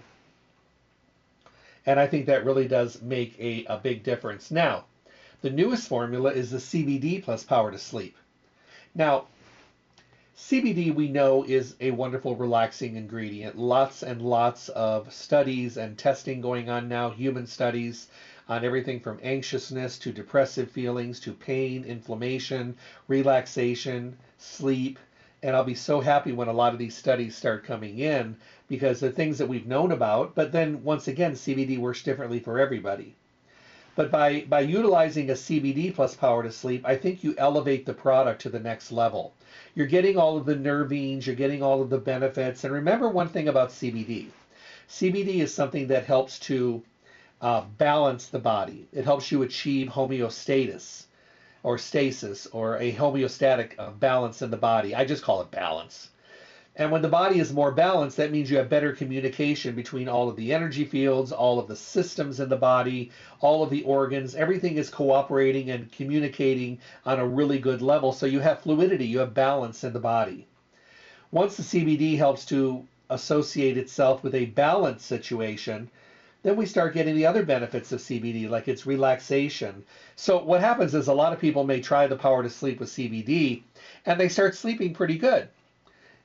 And 1.85 1.99
I 1.99 2.07
think 2.07 2.27
that 2.27 2.45
really 2.45 2.69
does 2.69 3.03
make 3.03 3.39
a, 3.39 3.65
a 3.67 3.79
big 3.79 4.03
difference. 4.03 4.51
Now, 4.51 4.85
the 5.41 5.51
newest 5.51 5.89
formula 5.89 6.33
is 6.33 6.51
the 6.51 6.59
CBD 6.59 7.23
plus 7.23 7.45
power 7.45 7.71
to 7.71 7.79
sleep. 7.79 8.17
Now, 8.95 9.27
CBD 10.39 10.95
we 10.95 11.09
know 11.09 11.43
is 11.43 11.75
a 11.81 11.91
wonderful 11.91 12.37
relaxing 12.37 12.95
ingredient. 12.95 13.59
Lots 13.59 14.05
and 14.05 14.23
lots 14.23 14.69
of 14.69 15.13
studies 15.13 15.77
and 15.77 15.99
testing 15.99 16.41
going 16.41 16.69
on 16.69 16.87
now, 16.87 17.11
human 17.11 17.45
studies 17.45 18.07
on 18.49 18.65
everything 18.65 19.01
from 19.01 19.19
anxiousness 19.21 19.99
to 19.99 20.13
depressive 20.13 20.71
feelings 20.71 21.19
to 21.21 21.35
pain, 21.35 21.83
inflammation, 21.83 22.77
relaxation, 23.09 24.17
sleep. 24.37 25.01
And 25.43 25.57
I'll 25.57 25.65
be 25.65 25.75
so 25.75 25.99
happy 25.99 26.31
when 26.31 26.47
a 26.47 26.53
lot 26.53 26.73
of 26.73 26.79
these 26.79 26.95
studies 26.95 27.35
start 27.35 27.65
coming 27.65 27.99
in 27.99 28.37
because 28.69 29.01
they're 29.01 29.11
things 29.11 29.39
that 29.39 29.49
we've 29.49 29.67
known 29.67 29.91
about. 29.91 30.37
But 30.37 30.53
then 30.53 30.85
once 30.85 31.09
again, 31.09 31.33
CBD 31.33 31.79
works 31.79 32.03
differently 32.05 32.39
for 32.39 32.61
everybody. 32.61 33.17
But 33.99 34.13
by, 34.13 34.43
by 34.43 34.61
utilizing 34.61 35.29
a 35.29 35.33
CBD 35.33 35.93
plus 35.93 36.15
power 36.15 36.45
to 36.45 36.53
sleep, 36.53 36.83
I 36.87 36.95
think 36.95 37.25
you 37.25 37.35
elevate 37.37 37.85
the 37.85 37.93
product 37.93 38.41
to 38.43 38.49
the 38.49 38.61
next 38.61 38.93
level. 38.93 39.35
You're 39.75 39.89
getting 39.89 40.17
all 40.17 40.37
of 40.37 40.47
the 40.47 40.55
nervines, 40.55 41.27
you're 41.27 41.35
getting 41.35 41.65
all 41.65 41.83
of 41.83 41.91
the 41.91 41.99
benefits. 41.99 42.63
And 42.63 42.73
remember 42.73 43.09
one 43.09 43.29
thing 43.29 43.49
about 43.49 43.71
CBD 43.71 44.27
CBD 44.89 45.41
is 45.41 45.53
something 45.53 45.89
that 45.89 46.07
helps 46.07 46.39
to 46.39 46.81
uh, 47.41 47.63
balance 47.77 48.29
the 48.29 48.39
body, 48.39 48.87
it 48.93 49.03
helps 49.03 49.33
you 49.33 49.43
achieve 49.43 49.89
homeostasis 49.89 51.07
or 51.65 51.77
stasis 51.77 52.47
or 52.53 52.77
a 52.79 52.93
homeostatic 52.93 53.73
uh, 53.81 53.91
balance 53.91 54.43
in 54.43 54.53
the 54.53 54.57
body. 54.57 54.95
I 54.95 55.05
just 55.07 55.25
call 55.25 55.41
it 55.41 55.51
balance. 55.51 56.11
And 56.81 56.93
when 56.93 57.03
the 57.03 57.09
body 57.09 57.41
is 57.41 57.53
more 57.53 57.73
balanced, 57.73 58.19
that 58.19 58.31
means 58.31 58.49
you 58.49 58.59
have 58.59 58.69
better 58.69 58.93
communication 58.93 59.75
between 59.75 60.09
all 60.09 60.29
of 60.29 60.37
the 60.37 60.55
energy 60.55 60.85
fields, 60.85 61.33
all 61.33 61.59
of 61.59 61.67
the 61.67 61.75
systems 61.75 62.39
in 62.39 62.49
the 62.49 62.57
body, 62.57 63.11
all 63.41 63.65
of 63.65 63.71
the 63.71 63.83
organs. 63.83 64.37
Everything 64.37 64.77
is 64.77 64.89
cooperating 64.89 65.71
and 65.71 65.91
communicating 65.91 66.79
on 67.05 67.19
a 67.19 67.27
really 67.27 67.59
good 67.59 67.83
level. 67.83 68.13
So 68.13 68.27
you 68.27 68.39
have 68.39 68.61
fluidity, 68.61 69.07
you 69.07 69.19
have 69.19 69.35
balance 69.35 69.83
in 69.83 69.93
the 69.93 69.99
body. 69.99 70.47
Once 71.33 71.57
the 71.57 71.65
CBD 71.65 72.17
helps 72.17 72.45
to 72.45 72.87
associate 73.11 73.77
itself 73.77 74.23
with 74.23 74.37
a 74.37 74.47
balanced 74.47 75.07
situation, 75.07 75.91
then 76.45 76.55
we 76.55 76.65
start 76.65 76.95
getting 76.95 77.17
the 77.17 77.27
other 77.27 77.43
benefits 77.43 77.91
of 77.91 77.99
CBD, 77.99 78.49
like 78.49 78.69
its 78.69 78.87
relaxation. 78.87 79.83
So 80.15 80.45
what 80.45 80.61
happens 80.61 80.95
is 80.95 81.09
a 81.09 81.13
lot 81.13 81.33
of 81.33 81.41
people 81.41 81.65
may 81.65 81.81
try 81.81 82.07
the 82.07 82.15
power 82.15 82.45
to 82.45 82.49
sleep 82.49 82.79
with 82.79 82.89
CBD, 82.89 83.63
and 84.07 84.21
they 84.21 84.29
start 84.29 84.55
sleeping 84.55 84.95
pretty 84.95 85.19
good 85.19 85.49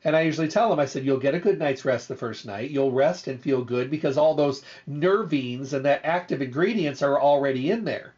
and 0.05 0.15
I 0.15 0.21
usually 0.21 0.47
tell 0.49 0.69
them, 0.69 0.79
I 0.79 0.85
said, 0.85 1.05
you'll 1.05 1.17
get 1.17 1.35
a 1.35 1.39
good 1.39 1.59
night's 1.59 1.85
rest 1.85 2.07
the 2.07 2.15
first 2.15 2.45
night. 2.45 2.71
You'll 2.71 2.91
rest 2.91 3.27
and 3.27 3.39
feel 3.39 3.63
good 3.63 3.89
because 3.89 4.17
all 4.17 4.35
those 4.35 4.63
nervines 4.89 5.73
and 5.73 5.85
that 5.85 6.01
active 6.03 6.41
ingredients 6.41 7.01
are 7.01 7.21
already 7.21 7.71
in 7.71 7.85
there. 7.85 8.13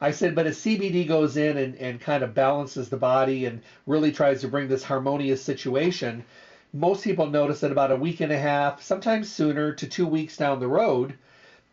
I 0.00 0.10
said, 0.10 0.34
but 0.34 0.46
as 0.46 0.58
CBD 0.58 1.06
goes 1.06 1.36
in 1.36 1.56
and, 1.56 1.76
and 1.76 2.00
kind 2.00 2.24
of 2.24 2.34
balances 2.34 2.88
the 2.88 2.96
body 2.96 3.46
and 3.46 3.62
really 3.86 4.10
tries 4.10 4.40
to 4.40 4.48
bring 4.48 4.66
this 4.66 4.82
harmonious 4.82 5.40
situation, 5.40 6.24
most 6.72 7.04
people 7.04 7.28
notice 7.28 7.60
that 7.60 7.70
about 7.70 7.92
a 7.92 7.96
week 7.96 8.20
and 8.20 8.32
a 8.32 8.38
half, 8.38 8.82
sometimes 8.82 9.30
sooner 9.30 9.72
to 9.74 9.86
two 9.86 10.06
weeks 10.06 10.36
down 10.36 10.58
the 10.58 10.66
road, 10.66 11.14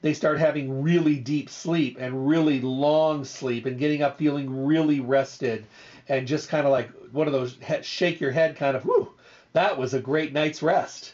they 0.02 0.14
start 0.14 0.38
having 0.38 0.84
really 0.84 1.16
deep 1.16 1.50
sleep 1.50 1.98
and 2.00 2.28
really 2.28 2.62
long 2.62 3.26
sleep 3.26 3.66
and 3.66 3.80
getting 3.80 4.04
up 4.04 4.20
feeling 4.20 4.66
really 4.66 5.00
rested 5.00 5.66
and 6.08 6.28
just 6.28 6.50
kind 6.50 6.68
of 6.68 6.72
like 6.72 6.92
one 7.12 7.28
of 7.28 7.34
those 7.34 7.58
shake 7.82 8.20
your 8.20 8.32
head 8.32 8.56
kind 8.56 8.78
of, 8.78 8.86
whoo, 8.86 9.12
that 9.54 9.78
was 9.78 9.94
a 9.94 10.00
great 10.00 10.34
night's 10.34 10.62
rest. 10.62 11.14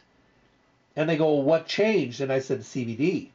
And 0.95 1.09
they 1.09 1.17
go, 1.17 1.33
well, 1.33 1.43
what 1.43 1.67
changed? 1.67 2.21
And 2.21 2.31
I 2.31 2.39
said, 2.39 2.61
CBD. 2.61 3.29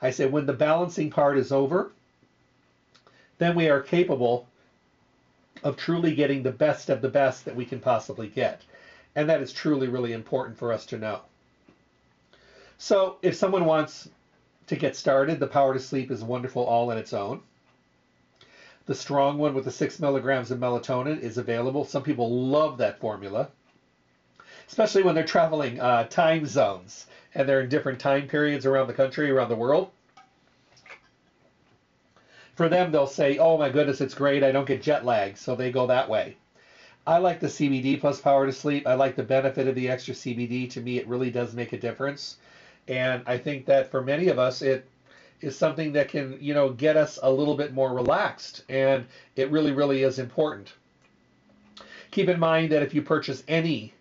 I 0.00 0.10
said, 0.10 0.32
when 0.32 0.46
the 0.46 0.52
balancing 0.52 1.10
part 1.10 1.38
is 1.38 1.52
over, 1.52 1.92
then 3.38 3.54
we 3.54 3.68
are 3.68 3.80
capable 3.80 4.46
of 5.62 5.76
truly 5.76 6.14
getting 6.14 6.42
the 6.42 6.52
best 6.52 6.88
of 6.88 7.00
the 7.00 7.08
best 7.08 7.44
that 7.44 7.56
we 7.56 7.64
can 7.64 7.80
possibly 7.80 8.28
get. 8.28 8.62
And 9.16 9.28
that 9.28 9.40
is 9.40 9.52
truly, 9.52 9.88
really 9.88 10.12
important 10.12 10.56
for 10.56 10.72
us 10.72 10.86
to 10.86 10.98
know. 10.98 11.20
So 12.78 13.16
if 13.22 13.34
someone 13.34 13.64
wants 13.64 14.08
to 14.68 14.76
get 14.76 14.94
started, 14.94 15.40
the 15.40 15.46
Power 15.48 15.74
to 15.74 15.80
Sleep 15.80 16.10
is 16.12 16.22
wonderful 16.22 16.64
all 16.64 16.90
in 16.92 16.98
its 16.98 17.12
own. 17.12 17.40
The 18.86 18.94
strong 18.94 19.38
one 19.38 19.54
with 19.54 19.64
the 19.64 19.70
six 19.70 19.98
milligrams 19.98 20.50
of 20.50 20.58
melatonin 20.58 21.20
is 21.20 21.38
available. 21.38 21.84
Some 21.84 22.04
people 22.04 22.30
love 22.30 22.78
that 22.78 23.00
formula 23.00 23.48
especially 24.68 25.02
when 25.02 25.14
they're 25.14 25.24
traveling 25.24 25.80
uh, 25.80 26.04
time 26.04 26.46
zones 26.46 27.06
and 27.34 27.48
they're 27.48 27.62
in 27.62 27.68
different 27.68 27.98
time 27.98 28.28
periods 28.28 28.66
around 28.66 28.86
the 28.86 28.92
country, 28.92 29.30
around 29.30 29.48
the 29.48 29.56
world. 29.56 29.90
For 32.54 32.68
them, 32.68 32.90
they'll 32.90 33.06
say, 33.06 33.38
"Oh 33.38 33.56
my 33.56 33.70
goodness, 33.70 34.00
it's 34.00 34.14
great. 34.14 34.42
I 34.42 34.50
don't 34.50 34.66
get 34.66 34.82
jet 34.82 35.04
lag," 35.04 35.36
so 35.36 35.54
they 35.54 35.70
go 35.70 35.86
that 35.86 36.08
way. 36.08 36.36
I 37.06 37.18
like 37.18 37.40
the 37.40 37.46
CBD 37.46 37.98
plus 38.00 38.20
power 38.20 38.46
to 38.46 38.52
sleep. 38.52 38.86
I 38.86 38.94
like 38.94 39.16
the 39.16 39.22
benefit 39.22 39.68
of 39.68 39.74
the 39.74 39.88
extra 39.88 40.12
CBD. 40.12 40.68
To 40.70 40.80
me, 40.80 40.98
it 40.98 41.06
really 41.06 41.30
does 41.30 41.54
make 41.54 41.72
a 41.72 41.78
difference, 41.78 42.36
and 42.88 43.22
I 43.26 43.38
think 43.38 43.66
that 43.66 43.90
for 43.90 44.02
many 44.02 44.28
of 44.28 44.38
us, 44.38 44.60
it 44.60 44.86
is 45.40 45.56
something 45.56 45.92
that 45.92 46.08
can, 46.08 46.36
you 46.40 46.52
know, 46.52 46.70
get 46.70 46.96
us 46.96 47.18
a 47.22 47.30
little 47.30 47.54
bit 47.54 47.72
more 47.72 47.94
relaxed, 47.94 48.64
and 48.68 49.06
it 49.36 49.50
really, 49.52 49.70
really 49.70 50.02
is 50.02 50.18
important. 50.18 50.72
Keep 52.10 52.28
in 52.28 52.40
mind 52.40 52.72
that 52.72 52.82
if 52.82 52.92
you 52.92 53.02
purchase 53.02 53.44
any 53.46 53.92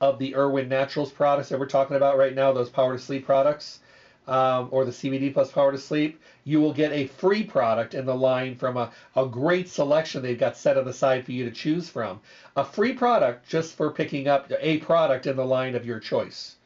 of 0.00 0.18
the 0.18 0.34
Irwin 0.36 0.68
Naturals 0.68 1.10
products 1.10 1.48
that 1.48 1.58
we're 1.58 1.66
talking 1.66 1.96
about 1.96 2.18
right 2.18 2.34
now, 2.34 2.52
those 2.52 2.70
Power 2.70 2.96
to 2.96 3.02
Sleep 3.02 3.24
products, 3.24 3.80
um, 4.26 4.68
or 4.70 4.84
the 4.84 4.90
CBD 4.90 5.32
plus 5.32 5.50
Power 5.50 5.72
to 5.72 5.78
Sleep, 5.78 6.20
you 6.44 6.60
will 6.60 6.72
get 6.72 6.92
a 6.92 7.06
free 7.06 7.42
product 7.42 7.94
in 7.94 8.06
the 8.06 8.14
line 8.14 8.56
from 8.56 8.76
a, 8.76 8.90
a 9.16 9.26
great 9.26 9.68
selection 9.68 10.22
they've 10.22 10.38
got 10.38 10.56
set 10.56 10.76
on 10.76 10.84
the 10.84 10.92
side 10.92 11.24
for 11.24 11.32
you 11.32 11.44
to 11.44 11.50
choose 11.50 11.88
from. 11.88 12.20
A 12.56 12.64
free 12.64 12.92
product 12.92 13.48
just 13.48 13.76
for 13.76 13.90
picking 13.90 14.28
up 14.28 14.50
a 14.60 14.78
product 14.78 15.26
in 15.26 15.36
the 15.36 15.44
line 15.44 15.74
of 15.74 15.86
your 15.86 15.98
choice. 15.98 16.56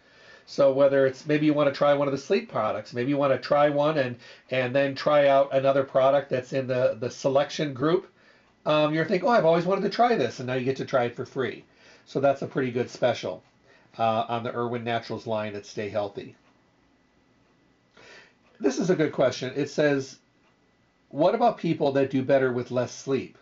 So 0.47 0.73
whether 0.73 1.07
it's 1.07 1.27
maybe 1.27 1.45
you 1.45 1.53
want 1.53 1.69
to 1.69 1.77
try 1.77 1.93
one 1.93 2.09
of 2.09 2.13
the 2.13 2.19
sleep 2.19 2.51
products, 2.51 2.95
maybe 2.95 3.11
you 3.11 3.19
want 3.19 3.35
to 3.35 3.39
try 3.39 3.69
one 3.69 3.99
and 3.99 4.17
and 4.51 4.75
then 4.75 4.95
try 4.95 5.27
out 5.27 5.55
another 5.55 5.85
product 5.85 6.31
that's 6.31 6.55
in 6.55 6.67
the 6.67 6.97
the 6.99 7.11
selection 7.11 7.75
group. 7.75 8.11
Um, 8.65 8.95
you're 8.95 9.05
thinking, 9.05 9.29
oh, 9.29 9.33
I've 9.33 9.45
always 9.45 9.67
wanted 9.67 9.83
to 9.83 9.91
try 9.91 10.15
this, 10.15 10.41
and 10.41 10.47
now 10.47 10.55
you 10.55 10.65
get 10.65 10.77
to 10.77 10.87
try 10.87 11.05
it 11.05 11.15
for 11.15 11.27
free. 11.27 11.65
So 12.09 12.21
that's 12.21 12.41
a 12.41 12.47
pretty 12.47 12.71
good 12.71 12.89
special 12.89 13.43
uh, 13.99 14.25
on 14.31 14.43
the 14.43 14.55
Irwin 14.57 14.83
Naturals 14.83 15.27
line 15.27 15.55
at 15.55 15.67
Stay 15.67 15.91
Healthy. 15.91 16.35
This 18.59 18.79
is 18.79 18.89
a 18.89 18.97
good 18.97 19.13
question. 19.13 19.53
It 19.55 19.69
says, 19.69 20.17
what 21.11 21.35
about 21.35 21.59
people 21.59 21.93
that 21.93 22.09
do 22.09 22.23
better 22.23 22.51
with 22.51 22.71
less 22.71 22.95
sleep? 22.95 23.37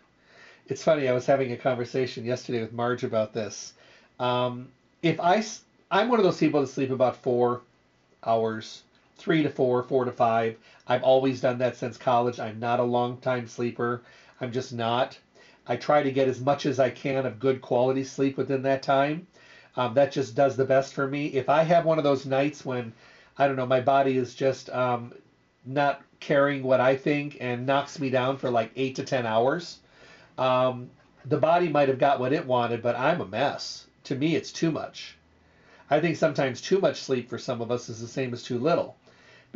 It's 0.67 0.83
funny, 0.83 1.09
I 1.09 1.13
was 1.13 1.27
having 1.27 1.53
a 1.53 1.57
conversation 1.57 2.25
yesterday 2.25 2.61
with 2.61 2.73
Marge 2.73 3.05
about 3.05 3.33
this. 3.33 3.73
Um, 4.19 4.69
if 5.01 5.21
I, 5.21 5.45
I'm 5.93 6.09
one 6.09 6.19
of 6.19 6.25
those 6.25 6.41
people 6.41 6.61
that 6.61 6.67
sleep 6.67 6.91
about 6.91 7.15
four 7.19 7.61
hours, 8.25 8.83
three 9.17 9.45
to 9.45 9.49
four, 9.49 9.85
four 9.85 10.05
to 10.05 10.13
five. 10.13 10.57
I've 10.89 11.05
always 11.05 11.41
done 11.41 11.59
that 11.59 11.77
since 11.77 11.97
college. 11.97 12.41
I'm 12.41 12.59
not 12.59 12.81
a 12.81 12.85
long 12.85 13.19
time 13.19 13.47
sleeper. 13.47 14.03
I'm 14.41 14.51
just 14.51 14.73
not. 14.73 15.17
I 15.69 15.77
try 15.77 16.03
to 16.03 16.13
get 16.13 16.29
as 16.29 16.41
much 16.41 16.67
as 16.67 16.79
I 16.79 16.91
can 16.91 17.27
of 17.27 17.41
good 17.41 17.61
quality 17.61 18.05
sleep 18.05 18.37
within 18.37 18.63
that 18.63 18.83
time. 18.83 19.27
Um, 19.77 19.95
that 19.95 20.13
just 20.13 20.35
does 20.35 20.57
the 20.57 20.65
best 20.65 20.95
for 20.95 21.07
me. 21.07 21.27
If 21.27 21.49
I 21.49 21.63
have 21.63 21.85
one 21.85 21.99
of 21.99 22.05
those 22.05 22.25
nights 22.25 22.65
when, 22.65 22.93
I 23.37 23.47
don't 23.47 23.57
know, 23.57 23.67
my 23.67 23.81
body 23.81 24.17
is 24.17 24.35
just 24.35 24.71
um, 24.71 25.13
not 25.65 26.03
carrying 26.21 26.63
what 26.63 26.81
I 26.81 26.97
think 26.97 27.39
and 27.41 27.67
knocks 27.67 27.99
me 27.99 28.09
down 28.09 28.39
for 28.39 28.51
like 28.51 28.71
eight 28.77 28.95
to 28.97 29.05
10 29.05 29.27
hours, 29.27 29.79
um, 30.39 30.91
the 31.25 31.37
body 31.37 31.69
might 31.69 31.89
have 31.89 31.99
got 31.99 32.21
what 32.21 32.33
it 32.33 32.47
wanted, 32.47 32.83
but 32.83 32.97
I'm 32.97 33.21
a 33.21 33.27
mess. 33.27 33.87
To 34.05 34.15
me, 34.15 34.37
it's 34.37 34.53
too 34.53 34.71
much. 34.71 35.17
I 35.91 36.01
think 36.01 36.17
sometimes 36.17 36.61
too 36.61 36.79
much 36.79 37.03
sleep 37.03 37.29
for 37.29 37.39
some 37.39 37.61
of 37.61 37.71
us 37.71 37.89
is 37.89 38.01
the 38.01 38.07
same 38.07 38.33
as 38.33 38.43
too 38.43 38.59
little 38.59 38.97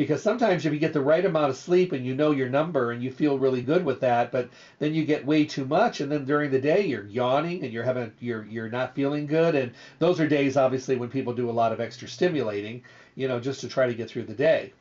because 0.00 0.22
sometimes 0.22 0.64
if 0.64 0.72
you 0.72 0.78
get 0.78 0.94
the 0.94 1.00
right 1.00 1.26
amount 1.26 1.50
of 1.50 1.56
sleep 1.58 1.92
and 1.92 2.06
you 2.06 2.14
know 2.14 2.30
your 2.30 2.48
number 2.48 2.90
and 2.90 3.02
you 3.02 3.10
feel 3.10 3.38
really 3.38 3.60
good 3.60 3.84
with 3.84 4.00
that 4.00 4.32
but 4.32 4.48
then 4.78 4.94
you 4.94 5.04
get 5.04 5.26
way 5.26 5.44
too 5.44 5.66
much 5.66 6.00
and 6.00 6.10
then 6.10 6.24
during 6.24 6.50
the 6.50 6.58
day 6.58 6.80
you're 6.80 7.04
yawning 7.04 7.62
and 7.62 7.70
you're 7.70 7.84
having 7.84 8.10
you're 8.18 8.46
you're 8.46 8.70
not 8.70 8.94
feeling 8.94 9.26
good 9.26 9.54
and 9.54 9.74
those 9.98 10.18
are 10.18 10.26
days 10.26 10.56
obviously 10.56 10.96
when 10.96 11.10
people 11.10 11.34
do 11.34 11.50
a 11.50 11.52
lot 11.52 11.70
of 11.70 11.80
extra 11.80 12.08
stimulating 12.08 12.82
you 13.14 13.28
know 13.28 13.38
just 13.38 13.60
to 13.60 13.68
try 13.68 13.86
to 13.86 13.92
get 13.92 14.08
through 14.08 14.24
the 14.24 14.32
day 14.32 14.72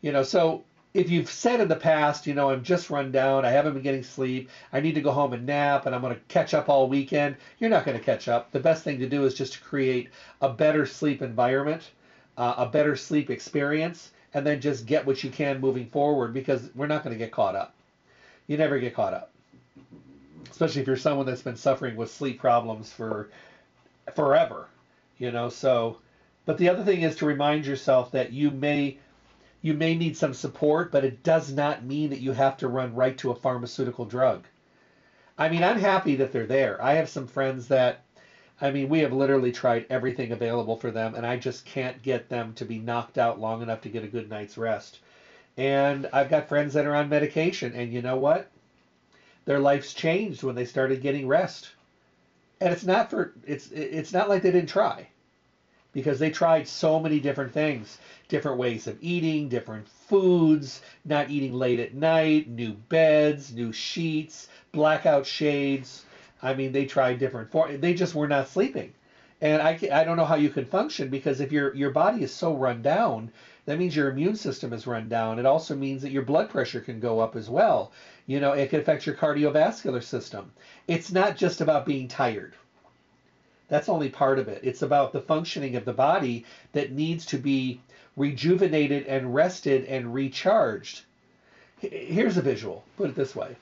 you 0.00 0.12
know 0.12 0.22
so 0.22 0.62
if 0.94 1.10
you've 1.10 1.30
said 1.30 1.60
in 1.60 1.68
the 1.68 1.76
past, 1.76 2.26
you 2.26 2.34
know, 2.34 2.50
I'm 2.50 2.64
just 2.64 2.90
run 2.90 3.12
down, 3.12 3.44
I 3.44 3.50
haven't 3.50 3.74
been 3.74 3.82
getting 3.84 4.02
sleep, 4.02 4.48
I 4.72 4.80
need 4.80 4.96
to 4.96 5.00
go 5.00 5.12
home 5.12 5.32
and 5.32 5.46
nap, 5.46 5.86
and 5.86 5.94
I'm 5.94 6.00
going 6.00 6.16
to 6.16 6.20
catch 6.26 6.52
up 6.52 6.68
all 6.68 6.88
weekend, 6.88 7.36
you're 7.60 7.70
not 7.70 7.84
going 7.84 7.96
to 7.96 8.04
catch 8.04 8.26
up. 8.26 8.50
The 8.50 8.58
best 8.58 8.82
thing 8.82 8.98
to 8.98 9.08
do 9.08 9.22
is 9.22 9.32
just 9.32 9.52
to 9.52 9.60
create 9.60 10.08
a 10.40 10.48
better 10.48 10.84
sleep 10.86 11.22
environment, 11.22 11.92
uh, 12.36 12.54
a 12.58 12.66
better 12.66 12.96
sleep 12.96 13.30
experience, 13.30 14.10
and 14.34 14.46
then 14.46 14.60
just 14.60 14.86
get 14.86 15.06
what 15.06 15.22
you 15.22 15.30
can 15.30 15.60
moving 15.60 15.86
forward 15.86 16.32
because 16.32 16.70
we're 16.74 16.86
not 16.86 17.02
going 17.02 17.14
to 17.14 17.18
get 17.18 17.32
caught 17.32 17.56
up. 17.56 17.74
You 18.46 18.56
never 18.56 18.78
get 18.78 18.94
caught 18.94 19.14
up, 19.14 19.30
especially 20.50 20.82
if 20.82 20.86
you're 20.86 20.96
someone 20.96 21.26
that's 21.26 21.42
been 21.42 21.56
suffering 21.56 21.96
with 21.96 22.10
sleep 22.10 22.40
problems 22.40 22.92
for 22.92 23.30
forever, 24.14 24.66
you 25.18 25.30
know. 25.30 25.48
So, 25.48 25.98
but 26.46 26.58
the 26.58 26.68
other 26.68 26.84
thing 26.84 27.02
is 27.02 27.16
to 27.16 27.26
remind 27.26 27.66
yourself 27.66 28.12
that 28.12 28.32
you 28.32 28.50
may 28.50 28.98
you 29.62 29.74
may 29.74 29.94
need 29.94 30.16
some 30.16 30.34
support, 30.34 30.90
but 30.90 31.04
it 31.04 31.22
does 31.22 31.52
not 31.52 31.84
mean 31.84 32.10
that 32.10 32.20
you 32.20 32.32
have 32.32 32.56
to 32.58 32.68
run 32.68 32.94
right 32.94 33.16
to 33.18 33.30
a 33.30 33.34
pharmaceutical 33.34 34.04
drug. 34.04 34.46
I 35.36 35.48
mean, 35.48 35.62
I'm 35.62 35.78
happy 35.78 36.16
that 36.16 36.32
they're 36.32 36.46
there. 36.46 36.82
I 36.82 36.94
have 36.94 37.08
some 37.08 37.26
friends 37.26 37.68
that, 37.68 38.02
I 38.60 38.70
mean, 38.70 38.88
we 38.88 39.00
have 39.00 39.12
literally 39.12 39.52
tried 39.52 39.86
everything 39.90 40.32
available 40.32 40.76
for 40.76 40.90
them, 40.90 41.14
and 41.14 41.26
I 41.26 41.36
just 41.36 41.64
can't 41.64 42.02
get 42.02 42.28
them 42.28 42.54
to 42.54 42.64
be 42.64 42.78
knocked 42.78 43.18
out 43.18 43.40
long 43.40 43.62
enough 43.62 43.80
to 43.82 43.88
get 43.90 44.04
a 44.04 44.08
good 44.08 44.28
night's 44.30 44.58
rest. 44.58 45.00
And 45.56 46.08
I've 46.12 46.30
got 46.30 46.48
friends 46.48 46.74
that 46.74 46.86
are 46.86 46.94
on 46.94 47.08
medication, 47.08 47.74
and 47.74 47.92
you 47.92 48.02
know 48.02 48.16
what? 48.16 48.48
Their 49.46 49.58
life's 49.58 49.92
changed 49.92 50.42
when 50.42 50.54
they 50.54 50.64
started 50.64 51.00
getting 51.02 51.26
rest. 51.26 51.70
And 52.60 52.72
it's 52.72 52.84
not 52.84 53.10
for 53.10 53.32
it's 53.46 53.70
it's 53.72 54.12
not 54.12 54.28
like 54.28 54.42
they 54.42 54.50
didn't 54.50 54.68
try 54.68 55.08
because 55.92 56.18
they 56.18 56.30
tried 56.30 56.68
so 56.68 57.00
many 57.00 57.20
different 57.20 57.52
things 57.52 57.98
different 58.28 58.58
ways 58.58 58.86
of 58.86 58.96
eating, 59.00 59.48
different 59.48 59.88
foods, 59.88 60.80
not 61.04 61.30
eating 61.30 61.52
late 61.52 61.80
at 61.80 61.94
night, 61.94 62.48
new 62.48 62.72
beds, 62.74 63.52
new 63.52 63.72
sheets, 63.72 64.48
blackout 64.72 65.26
shades. 65.26 66.04
I 66.42 66.54
mean, 66.54 66.72
they 66.72 66.86
tried 66.86 67.18
different 67.18 67.50
forms. 67.50 67.80
They 67.80 67.94
just 67.94 68.14
were 68.14 68.28
not 68.28 68.48
sleeping. 68.48 68.92
And 69.42 69.62
I, 69.62 69.78
I 69.92 70.04
don't 70.04 70.16
know 70.16 70.26
how 70.26 70.34
you 70.34 70.50
can 70.50 70.66
function 70.66 71.08
because 71.08 71.40
if 71.40 71.50
your, 71.50 71.74
your 71.74 71.90
body 71.90 72.22
is 72.22 72.32
so 72.32 72.54
run 72.54 72.82
down, 72.82 73.30
that 73.64 73.78
means 73.78 73.96
your 73.96 74.10
immune 74.10 74.36
system 74.36 74.72
is 74.72 74.86
run 74.86 75.08
down. 75.08 75.38
It 75.38 75.46
also 75.46 75.74
means 75.74 76.02
that 76.02 76.10
your 76.10 76.22
blood 76.22 76.50
pressure 76.50 76.80
can 76.80 77.00
go 77.00 77.20
up 77.20 77.36
as 77.36 77.48
well. 77.48 77.92
You 78.26 78.40
know, 78.40 78.52
it 78.52 78.68
can 78.68 78.80
affect 78.80 79.06
your 79.06 79.14
cardiovascular 79.14 80.02
system. 80.02 80.52
It's 80.86 81.10
not 81.10 81.36
just 81.36 81.60
about 81.62 81.86
being 81.86 82.08
tired. 82.08 82.54
That's 83.68 83.88
only 83.88 84.10
part 84.10 84.38
of 84.38 84.48
it. 84.48 84.60
It's 84.64 84.82
about 84.82 85.12
the 85.12 85.20
functioning 85.20 85.76
of 85.76 85.84
the 85.84 85.92
body 85.92 86.44
that 86.72 86.92
needs 86.92 87.24
to 87.26 87.38
be 87.38 87.80
rejuvenated 88.16 89.06
and 89.06 89.34
rested 89.34 89.84
and 89.84 90.12
recharged. 90.12 91.02
Here's 91.78 92.36
a 92.36 92.42
visual. 92.42 92.84
Put 92.96 93.10
it 93.10 93.16
this 93.16 93.34
way. 93.34 93.56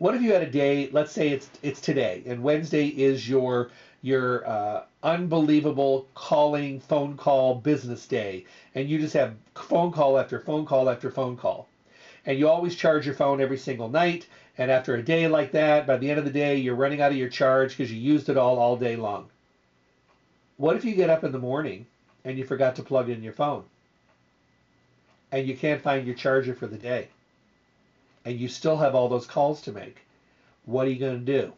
What 0.00 0.14
if 0.14 0.22
you 0.22 0.32
had 0.32 0.42
a 0.42 0.50
day, 0.50 0.88
let's 0.92 1.12
say 1.12 1.28
it's 1.28 1.48
it's 1.62 1.80
today, 1.80 2.22
and 2.26 2.42
Wednesday 2.42 2.88
is 2.88 3.28
your 3.28 3.70
your 4.00 4.48
uh, 4.48 4.84
unbelievable 5.02 6.08
calling 6.14 6.80
phone 6.80 7.16
call 7.18 7.56
business 7.56 8.06
day, 8.06 8.46
and 8.74 8.88
you 8.88 8.98
just 8.98 9.12
have 9.12 9.34
phone 9.54 9.92
call 9.92 10.18
after 10.18 10.40
phone 10.40 10.64
call 10.64 10.88
after 10.88 11.10
phone 11.10 11.36
call, 11.36 11.68
and 12.24 12.38
you 12.38 12.48
always 12.48 12.74
charge 12.74 13.04
your 13.04 13.14
phone 13.14 13.42
every 13.42 13.58
single 13.58 13.90
night, 13.90 14.26
and 14.56 14.70
after 14.70 14.94
a 14.94 15.02
day 15.02 15.28
like 15.28 15.52
that, 15.52 15.86
by 15.86 15.98
the 15.98 16.08
end 16.08 16.18
of 16.18 16.24
the 16.24 16.30
day, 16.30 16.56
you're 16.56 16.74
running 16.74 17.02
out 17.02 17.12
of 17.12 17.18
your 17.18 17.28
charge 17.28 17.76
because 17.76 17.92
you 17.92 17.98
used 17.98 18.30
it 18.30 18.38
all 18.38 18.58
all 18.58 18.76
day 18.76 18.96
long. 18.96 19.28
What 20.56 20.76
if 20.76 20.84
you 20.84 20.94
get 20.94 21.10
up 21.10 21.24
in 21.24 21.32
the 21.32 21.38
morning 21.38 21.84
and 22.24 22.38
you 22.38 22.44
forgot 22.44 22.76
to 22.76 22.82
plug 22.82 23.08
in 23.08 23.22
your 23.22 23.32
phone. 23.32 23.64
And 25.32 25.46
you 25.46 25.56
can't 25.56 25.80
find 25.80 26.06
your 26.06 26.14
charger 26.14 26.54
for 26.54 26.66
the 26.66 26.76
day. 26.76 27.08
And 28.24 28.38
you 28.38 28.48
still 28.48 28.76
have 28.76 28.94
all 28.94 29.08
those 29.08 29.26
calls 29.26 29.62
to 29.62 29.72
make. 29.72 30.04
What 30.66 30.86
are 30.86 30.90
you 30.90 30.98
going 30.98 31.24
to 31.24 31.42
do? 31.42 31.52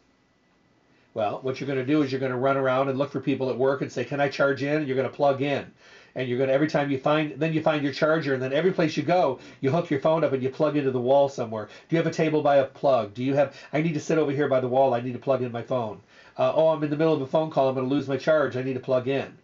Well, 1.14 1.40
what 1.42 1.60
you're 1.60 1.66
going 1.66 1.78
to 1.78 1.84
do 1.84 2.02
is 2.02 2.10
you're 2.10 2.20
going 2.20 2.32
to 2.32 2.38
run 2.38 2.56
around 2.56 2.88
and 2.88 2.98
look 2.98 3.10
for 3.10 3.20
people 3.20 3.50
at 3.50 3.58
work 3.58 3.82
and 3.82 3.92
say, 3.92 4.04
"Can 4.04 4.20
I 4.20 4.28
charge 4.28 4.62
in?" 4.62 4.76
And 4.76 4.86
you're 4.86 4.96
going 4.96 5.10
to 5.10 5.14
plug 5.14 5.42
in, 5.42 5.70
and 6.14 6.26
you're 6.26 6.38
going 6.38 6.48
to 6.48 6.54
every 6.54 6.68
time 6.68 6.90
you 6.90 6.98
find, 6.98 7.34
then 7.38 7.52
you 7.52 7.62
find 7.62 7.82
your 7.82 7.92
charger, 7.92 8.32
and 8.32 8.42
then 8.42 8.54
every 8.54 8.72
place 8.72 8.96
you 8.96 9.02
go, 9.02 9.38
you 9.60 9.70
hook 9.70 9.90
your 9.90 10.00
phone 10.00 10.24
up 10.24 10.32
and 10.32 10.42
you 10.42 10.48
plug 10.48 10.76
into 10.76 10.90
the 10.90 11.00
wall 11.00 11.28
somewhere. 11.28 11.66
Do 11.66 11.96
you 11.96 11.98
have 11.98 12.06
a 12.06 12.14
table 12.14 12.40
by 12.40 12.56
a 12.56 12.64
plug? 12.64 13.12
Do 13.12 13.22
you 13.22 13.34
have? 13.34 13.54
I 13.74 13.82
need 13.82 13.92
to 13.94 14.00
sit 14.00 14.16
over 14.16 14.32
here 14.32 14.48
by 14.48 14.60
the 14.60 14.68
wall. 14.68 14.94
I 14.94 15.00
need 15.00 15.12
to 15.12 15.18
plug 15.18 15.42
in 15.42 15.52
my 15.52 15.62
phone. 15.62 16.00
Uh, 16.38 16.52
oh, 16.54 16.68
I'm 16.68 16.82
in 16.82 16.88
the 16.88 16.96
middle 16.96 17.12
of 17.12 17.20
a 17.20 17.26
phone 17.26 17.50
call. 17.50 17.68
I'm 17.68 17.74
going 17.74 17.86
to 17.86 17.94
lose 17.94 18.08
my 18.08 18.16
charge. 18.16 18.56
I 18.56 18.62
need 18.62 18.74
to 18.74 18.80
plug 18.80 19.06
in. 19.06 19.36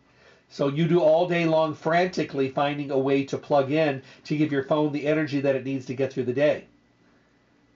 So 0.48 0.68
you 0.68 0.88
do 0.88 1.00
all 1.00 1.28
day 1.28 1.44
long 1.44 1.74
frantically 1.74 2.48
finding 2.48 2.90
a 2.90 2.98
way 2.98 3.24
to 3.24 3.36
plug 3.36 3.70
in 3.70 4.00
to 4.24 4.36
give 4.38 4.50
your 4.50 4.62
phone 4.62 4.92
the 4.92 5.06
energy 5.06 5.40
that 5.42 5.54
it 5.54 5.66
needs 5.66 5.84
to 5.86 5.94
get 5.94 6.10
through 6.10 6.24
the 6.24 6.32
day. 6.32 6.64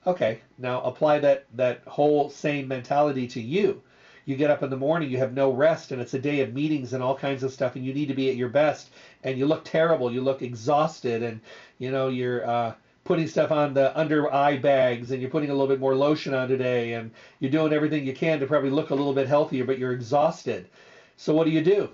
Okay, 0.06 0.40
now 0.58 0.80
apply 0.82 1.18
that, 1.20 1.46
that 1.54 1.82
whole 1.86 2.28
same 2.28 2.68
mentality 2.68 3.26
to 3.28 3.40
you. 3.40 3.82
You 4.24 4.36
get 4.36 4.50
up 4.50 4.62
in 4.62 4.70
the 4.70 4.76
morning, 4.76 5.10
you 5.10 5.18
have 5.18 5.32
no 5.32 5.50
rest, 5.52 5.92
and 5.92 6.00
it's 6.00 6.14
a 6.14 6.18
day 6.18 6.40
of 6.40 6.54
meetings 6.54 6.92
and 6.92 7.02
all 7.02 7.16
kinds 7.16 7.42
of 7.42 7.52
stuff, 7.52 7.76
and 7.76 7.84
you 7.84 7.92
need 7.92 8.08
to 8.08 8.14
be 8.14 8.30
at 8.30 8.36
your 8.36 8.48
best, 8.48 8.90
and 9.24 9.38
you 9.38 9.46
look 9.46 9.64
terrible, 9.64 10.12
you 10.12 10.20
look 10.20 10.42
exhausted, 10.42 11.22
and 11.22 11.40
you 11.78 11.90
know 11.90 12.08
you're 12.08 12.46
uh, 12.48 12.74
putting 13.04 13.26
stuff 13.26 13.50
on 13.50 13.74
the 13.74 13.96
under 13.98 14.32
eye 14.32 14.56
bags, 14.56 15.10
and 15.10 15.20
you're 15.20 15.30
putting 15.30 15.50
a 15.50 15.52
little 15.52 15.68
bit 15.68 15.80
more 15.80 15.94
lotion 15.94 16.34
on 16.34 16.48
today, 16.48 16.94
and 16.94 17.10
you're 17.40 17.50
doing 17.50 17.72
everything 17.72 18.06
you 18.06 18.14
can 18.14 18.40
to 18.40 18.46
probably 18.46 18.70
look 18.70 18.90
a 18.90 18.94
little 18.94 19.14
bit 19.14 19.26
healthier, 19.26 19.64
but 19.64 19.78
you're 19.78 19.92
exhausted. 19.92 20.68
So 21.16 21.34
what 21.34 21.44
do 21.44 21.50
you 21.50 21.62
do? 21.62 21.90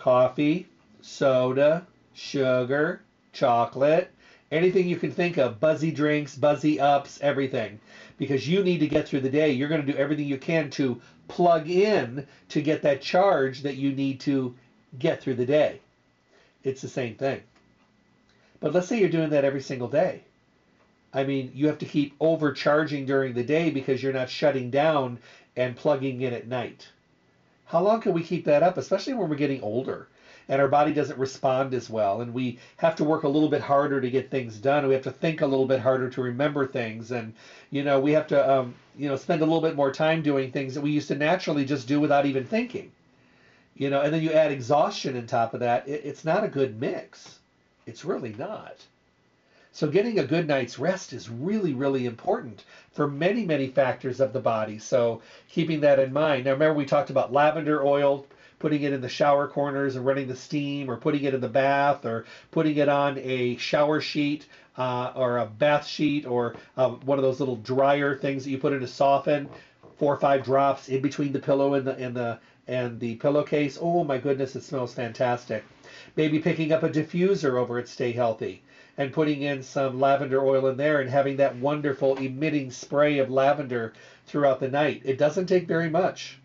coffee, 0.00 0.66
soda, 1.02 1.86
sugar, 2.14 3.02
chocolate, 3.32 4.10
anything 4.50 4.88
you 4.88 4.96
can 4.96 5.12
think 5.12 5.36
of, 5.38 5.60
buzzy 5.60 5.90
drinks, 5.90 6.36
buzzy 6.36 6.80
ups, 6.80 7.18
everything. 7.22 7.78
Because 8.18 8.48
you 8.48 8.62
need 8.62 8.80
to 8.80 8.88
get 8.88 9.06
through 9.08 9.20
the 9.20 9.30
day. 9.30 9.52
You're 9.52 9.68
going 9.68 9.84
to 9.84 9.92
do 9.92 9.98
everything 9.98 10.26
you 10.26 10.38
can 10.38 10.70
to 10.70 11.00
plug 11.28 11.68
in 11.70 12.26
to 12.48 12.60
get 12.60 12.82
that 12.82 13.00
charge 13.00 13.62
that 13.62 13.76
you 13.76 13.92
need 13.92 14.20
to 14.20 14.54
get 14.98 15.22
through 15.22 15.36
the 15.36 15.46
day. 15.46 15.80
It's 16.64 16.82
the 16.82 16.88
same 16.88 17.14
thing. 17.14 17.40
But 18.58 18.74
let's 18.74 18.88
say 18.88 19.00
you're 19.00 19.08
doing 19.08 19.30
that 19.30 19.44
every 19.44 19.62
single 19.62 19.88
day. 19.88 20.22
I 21.12 21.24
mean, 21.24 21.50
you 21.54 21.66
have 21.66 21.78
to 21.78 21.86
keep 21.86 22.14
overcharging 22.20 23.06
during 23.06 23.34
the 23.34 23.42
day 23.42 23.70
because 23.70 24.02
you're 24.02 24.12
not 24.12 24.28
shutting 24.28 24.70
down 24.70 25.18
and 25.56 25.74
plugging 25.74 26.20
in 26.20 26.32
at 26.32 26.46
night. 26.46 26.88
How 27.64 27.80
long 27.80 28.00
can 28.00 28.12
we 28.12 28.22
keep 28.22 28.44
that 28.44 28.62
up, 28.62 28.76
especially 28.76 29.14
when 29.14 29.28
we're 29.28 29.36
getting 29.36 29.62
older 29.62 30.08
and 30.50 30.60
our 30.60 30.68
body 30.68 30.92
doesn't 30.92 31.18
respond 31.18 31.72
as 31.74 31.88
well 31.88 32.20
and 32.20 32.34
we 32.34 32.58
have 32.76 32.96
to 32.96 33.04
work 33.04 33.22
a 33.22 33.28
little 33.28 33.48
bit 33.48 33.62
harder 33.62 34.00
to 34.00 34.10
get 34.10 34.30
things 34.30 34.58
done. 34.58 34.86
We 34.88 34.94
have 34.94 35.04
to 35.04 35.12
think 35.12 35.40
a 35.40 35.46
little 35.46 35.64
bit 35.64 35.78
harder 35.78 36.10
to 36.10 36.22
remember 36.22 36.66
things 36.66 37.12
and 37.12 37.32
you 37.70 37.84
know, 37.84 38.00
we 38.00 38.12
have 38.12 38.26
to 38.26 38.52
um, 38.52 38.74
you 38.98 39.08
know, 39.08 39.16
spend 39.16 39.42
a 39.42 39.44
little 39.44 39.62
bit 39.62 39.76
more 39.76 39.92
time 39.92 40.22
doing 40.22 40.50
things 40.50 40.74
that 40.74 40.80
we 40.80 40.90
used 40.90 41.08
to 41.08 41.14
naturally 41.14 41.64
just 41.64 41.86
do 41.86 42.00
without 42.00 42.26
even 42.26 42.44
thinking. 42.44 42.90
You 43.76 43.90
know, 43.90 44.00
and 44.02 44.12
then 44.12 44.22
you 44.22 44.32
add 44.32 44.50
exhaustion 44.50 45.16
on 45.16 45.26
top 45.26 45.54
of 45.54 45.60
that. 45.60 45.86
It, 45.86 46.02
it's 46.04 46.24
not 46.24 46.42
a 46.44 46.48
good 46.48 46.78
mix. 46.80 47.38
It's 47.86 48.04
really 48.04 48.34
not. 48.36 48.84
So 49.72 49.86
getting 49.86 50.18
a 50.18 50.24
good 50.24 50.48
night's 50.48 50.80
rest 50.80 51.12
is 51.12 51.30
really, 51.30 51.74
really 51.74 52.06
important 52.06 52.64
for 52.90 53.06
many, 53.06 53.44
many 53.44 53.68
factors 53.68 54.18
of 54.18 54.32
the 54.32 54.40
body. 54.40 54.80
So 54.80 55.22
keeping 55.48 55.80
that 55.82 56.00
in 56.00 56.12
mind. 56.12 56.44
Now 56.44 56.52
remember 56.52 56.74
we 56.74 56.86
talked 56.86 57.10
about 57.10 57.32
lavender 57.32 57.86
oil, 57.86 58.26
putting 58.60 58.82
it 58.82 58.92
in 58.92 59.00
the 59.00 59.08
shower 59.08 59.48
corners 59.48 59.96
and 59.96 60.06
running 60.06 60.28
the 60.28 60.36
steam, 60.36 60.88
or 60.88 60.96
putting 60.96 61.24
it 61.24 61.34
in 61.34 61.40
the 61.40 61.48
bath, 61.48 62.06
or 62.06 62.26
putting 62.52 62.76
it 62.76 62.88
on 62.88 63.18
a 63.18 63.56
shower 63.56 64.00
sheet 64.00 64.46
uh, 64.76 65.12
or 65.16 65.38
a 65.38 65.46
bath 65.46 65.86
sheet, 65.86 66.26
or 66.26 66.54
um, 66.76 67.00
one 67.04 67.18
of 67.18 67.24
those 67.24 67.40
little 67.40 67.56
dryer 67.56 68.14
things 68.14 68.44
that 68.44 68.50
you 68.50 68.58
put 68.58 68.72
in 68.72 68.80
to 68.80 68.86
soften. 68.86 69.48
Four 69.96 70.14
or 70.14 70.18
five 70.18 70.44
drops 70.44 70.88
in 70.88 71.02
between 71.02 71.32
the 71.32 71.40
pillow 71.40 71.74
and 71.74 71.86
the 71.86 71.98
and 71.98 72.16
the 72.16 72.38
and 72.66 73.00
the 73.00 73.16
pillowcase. 73.16 73.76
Oh 73.80 74.04
my 74.04 74.18
goodness, 74.18 74.56
it 74.56 74.62
smells 74.62 74.94
fantastic. 74.94 75.62
Maybe 76.16 76.38
picking 76.38 76.72
up 76.72 76.82
a 76.82 76.88
diffuser 76.88 77.58
over 77.58 77.78
at 77.78 77.88
Stay 77.88 78.12
Healthy 78.12 78.62
and 78.96 79.12
putting 79.12 79.42
in 79.42 79.62
some 79.62 80.00
lavender 80.00 80.44
oil 80.44 80.66
in 80.68 80.76
there 80.76 81.00
and 81.00 81.10
having 81.10 81.36
that 81.36 81.56
wonderful 81.56 82.16
emitting 82.16 82.70
spray 82.70 83.18
of 83.18 83.30
lavender 83.30 83.92
throughout 84.26 84.60
the 84.60 84.68
night. 84.68 85.02
It 85.04 85.18
doesn't 85.18 85.46
take 85.46 85.66
very 85.66 85.88
much. 85.88 86.38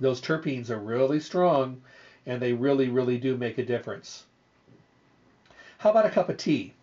Those 0.00 0.20
terpenes 0.20 0.70
are 0.70 0.78
really 0.78 1.20
strong 1.20 1.82
and 2.26 2.40
they 2.40 2.52
really, 2.52 2.88
really 2.88 3.18
do 3.18 3.36
make 3.36 3.58
a 3.58 3.64
difference. 3.64 4.24
How 5.78 5.90
about 5.90 6.06
a 6.06 6.10
cup 6.10 6.28
of 6.28 6.36
tea? 6.36 6.74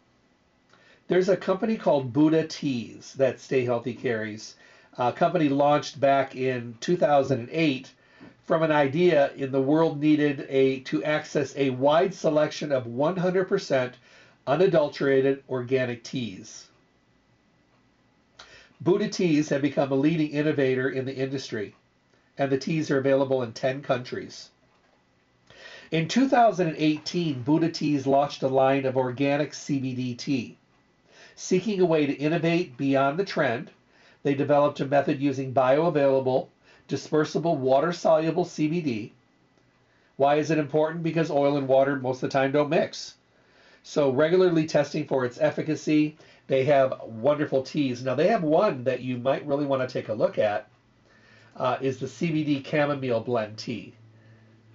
There's 1.07 1.29
a 1.29 1.37
company 1.37 1.77
called 1.77 2.13
Buddha 2.13 2.47
Teas 2.47 3.13
that 3.15 3.39
Stay 3.39 3.65
Healthy 3.65 3.95
carries. 3.95 4.55
A 4.97 5.11
company 5.11 5.49
launched 5.49 5.99
back 5.99 6.35
in 6.35 6.77
2008 6.79 7.91
from 8.43 8.63
an 8.63 8.71
idea 8.71 9.31
in 9.33 9.51
the 9.51 9.61
world 9.61 9.99
needed 9.99 10.45
a 10.49 10.79
to 10.81 11.03
access 11.03 11.53
a 11.55 11.69
wide 11.71 12.13
selection 12.13 12.71
of 12.71 12.85
100% 12.85 13.93
unadulterated 14.47 15.43
organic 15.49 16.03
teas. 16.03 16.67
Buddha 18.81 19.07
teas 19.07 19.49
have 19.49 19.61
become 19.61 19.91
a 19.91 19.95
leading 19.95 20.31
innovator 20.31 20.89
in 20.89 21.05
the 21.05 21.15
industry, 21.15 21.73
and 22.37 22.51
the 22.51 22.57
teas 22.57 22.89
are 22.89 22.97
available 22.97 23.43
in 23.43 23.53
10 23.53 23.81
countries. 23.81 24.49
In 25.91 26.07
2018, 26.07 27.43
Buddha 27.43 27.69
Teas 27.69 28.07
launched 28.07 28.41
a 28.41 28.47
line 28.47 28.85
of 28.85 28.97
organic 28.97 29.51
CBD 29.51 30.17
tea. 30.17 30.57
Seeking 31.35 31.79
a 31.79 31.85
way 31.85 32.05
to 32.07 32.13
innovate 32.13 32.77
beyond 32.77 33.19
the 33.19 33.25
trend, 33.25 33.69
they 34.23 34.33
developed 34.33 34.79
a 34.79 34.85
method 34.85 35.21
using 35.21 35.53
bioavailable, 35.53 36.47
dispersible, 36.87 37.57
water 37.57 37.91
soluble 37.91 38.45
CBD. 38.45 39.11
Why 40.15 40.35
is 40.35 40.49
it 40.49 40.57
important? 40.57 41.03
Because 41.03 41.29
oil 41.29 41.57
and 41.57 41.67
water 41.67 41.95
most 41.95 42.23
of 42.23 42.29
the 42.29 42.33
time 42.33 42.51
don't 42.51 42.69
mix. 42.69 43.15
So, 43.83 44.09
regularly 44.09 44.65
testing 44.65 45.05
for 45.05 45.25
its 45.25 45.39
efficacy. 45.39 46.17
They 46.47 46.63
have 46.65 47.01
wonderful 47.05 47.63
teas. 47.63 48.03
Now, 48.03 48.15
they 48.15 48.29
have 48.29 48.43
one 48.43 48.85
that 48.85 49.01
you 49.01 49.17
might 49.17 49.45
really 49.45 49.65
want 49.65 49.87
to 49.87 49.91
take 49.91 50.09
a 50.09 50.13
look 50.13 50.37
at. 50.37 50.67
Uh, 51.55 51.77
is 51.81 51.99
the 51.99 52.07
CBD 52.07 52.65
chamomile 52.65 53.19
blend 53.19 53.57
tea. 53.57 53.93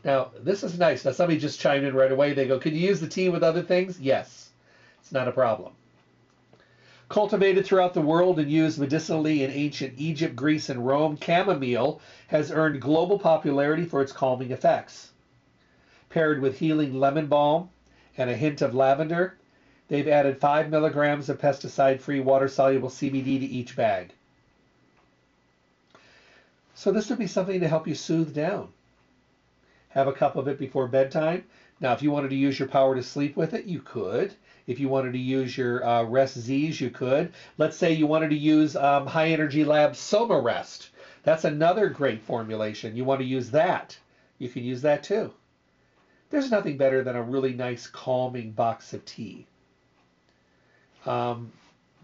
Now, 0.05 0.31
this 0.39 0.63
is 0.63 0.79
nice. 0.79 1.05
Now, 1.05 1.11
somebody 1.11 1.41
just 1.41 1.59
chimed 1.59 1.85
in 1.85 1.95
right 1.95 2.13
away. 2.13 2.33
They 2.33 2.47
go, 2.47 2.59
Can 2.59 2.75
you 2.75 2.81
use 2.81 3.01
the 3.01 3.09
tea 3.09 3.29
with 3.29 3.43
other 3.43 3.63
things? 3.63 3.99
Yes, 3.99 4.51
it's 5.01 5.13
not 5.13 5.29
a 5.29 5.33
problem. 5.33 5.73
Cultivated 7.09 7.65
throughout 7.65 7.95
the 7.95 8.03
world 8.03 8.39
and 8.39 8.51
used 8.51 8.79
medicinally 8.79 9.43
in 9.43 9.51
ancient 9.51 9.95
Egypt, 9.97 10.37
Greece, 10.37 10.69
and 10.69 10.87
Rome, 10.87 11.19
chamomile 11.19 12.01
has 12.27 12.51
earned 12.51 12.83
global 12.83 13.19
popularity 13.19 13.87
for 13.87 14.03
its 14.03 14.13
calming 14.13 14.51
effects. 14.51 15.11
Paired 16.11 16.43
with 16.43 16.59
healing 16.59 17.01
lemon 17.01 17.27
balm 17.27 17.71
and 18.19 18.29
a 18.29 18.37
hint 18.37 18.61
of 18.61 18.75
lavender, 18.75 19.39
they've 19.89 20.07
added 20.07 20.39
5 20.39 20.69
milligrams 20.69 21.31
of 21.31 21.39
pesticide 21.39 22.01
free 22.01 22.21
water 22.21 22.47
soluble 22.47 22.91
CBD 22.91 23.41
to 23.41 23.47
each 23.47 23.75
bag. 23.75 24.13
So, 26.79 26.93
this 26.93 27.11
would 27.11 27.19
be 27.19 27.27
something 27.27 27.59
to 27.61 27.69
help 27.69 27.89
you 27.89 27.95
soothe 27.95 28.33
down 28.33 28.69
have 29.89 30.07
a 30.07 30.13
cup 30.13 30.37
of 30.37 30.47
it 30.47 30.59
before 30.59 30.87
bedtime. 30.87 31.45
Now, 31.81 31.93
if 31.93 32.03
you 32.03 32.13
wanted 32.13 32.31
to 32.31 32.37
use 32.37 32.59
your 32.59 32.69
power 32.69 32.95
to 32.95 33.03
sleep 33.03 33.37
with 33.37 33.53
it, 33.53 33.65
you 33.65 33.81
could. 33.81 34.33
If 34.67 34.79
you 34.79 34.89
wanted 34.89 35.13
to 35.13 35.19
use 35.19 35.57
your 35.57 35.85
uh, 35.85 36.05
Rest 36.05 36.39
Z's, 36.39 36.81
you 36.81 36.91
could. 36.91 37.33
Let's 37.57 37.77
say 37.77 37.93
you 37.93 38.07
wanted 38.07 38.31
to 38.31 38.37
use 38.37 38.77
um, 38.77 39.07
High 39.07 39.31
Energy 39.31 39.65
Lab 39.65 39.97
Soma 39.97 40.39
Rest. 40.39 40.91
That's 41.25 41.45
another 41.45 41.89
great 41.89 42.23
formulation. 42.23 42.95
You 42.95 43.05
want 43.05 43.21
to 43.21 43.27
use 43.27 43.51
that. 43.51 43.99
You 44.39 44.49
can 44.49 44.63
use 44.63 44.83
that 44.83 45.03
too. 45.03 45.33
There's 46.31 46.51
nothing 46.51 46.77
better 46.77 47.03
than 47.03 47.17
a 47.17 47.23
really 47.23 47.55
nice 47.55 47.87
calming 47.87 48.53
box 48.53 48.93
of 48.93 49.05
tea. 49.05 49.47
Um, 51.07 51.51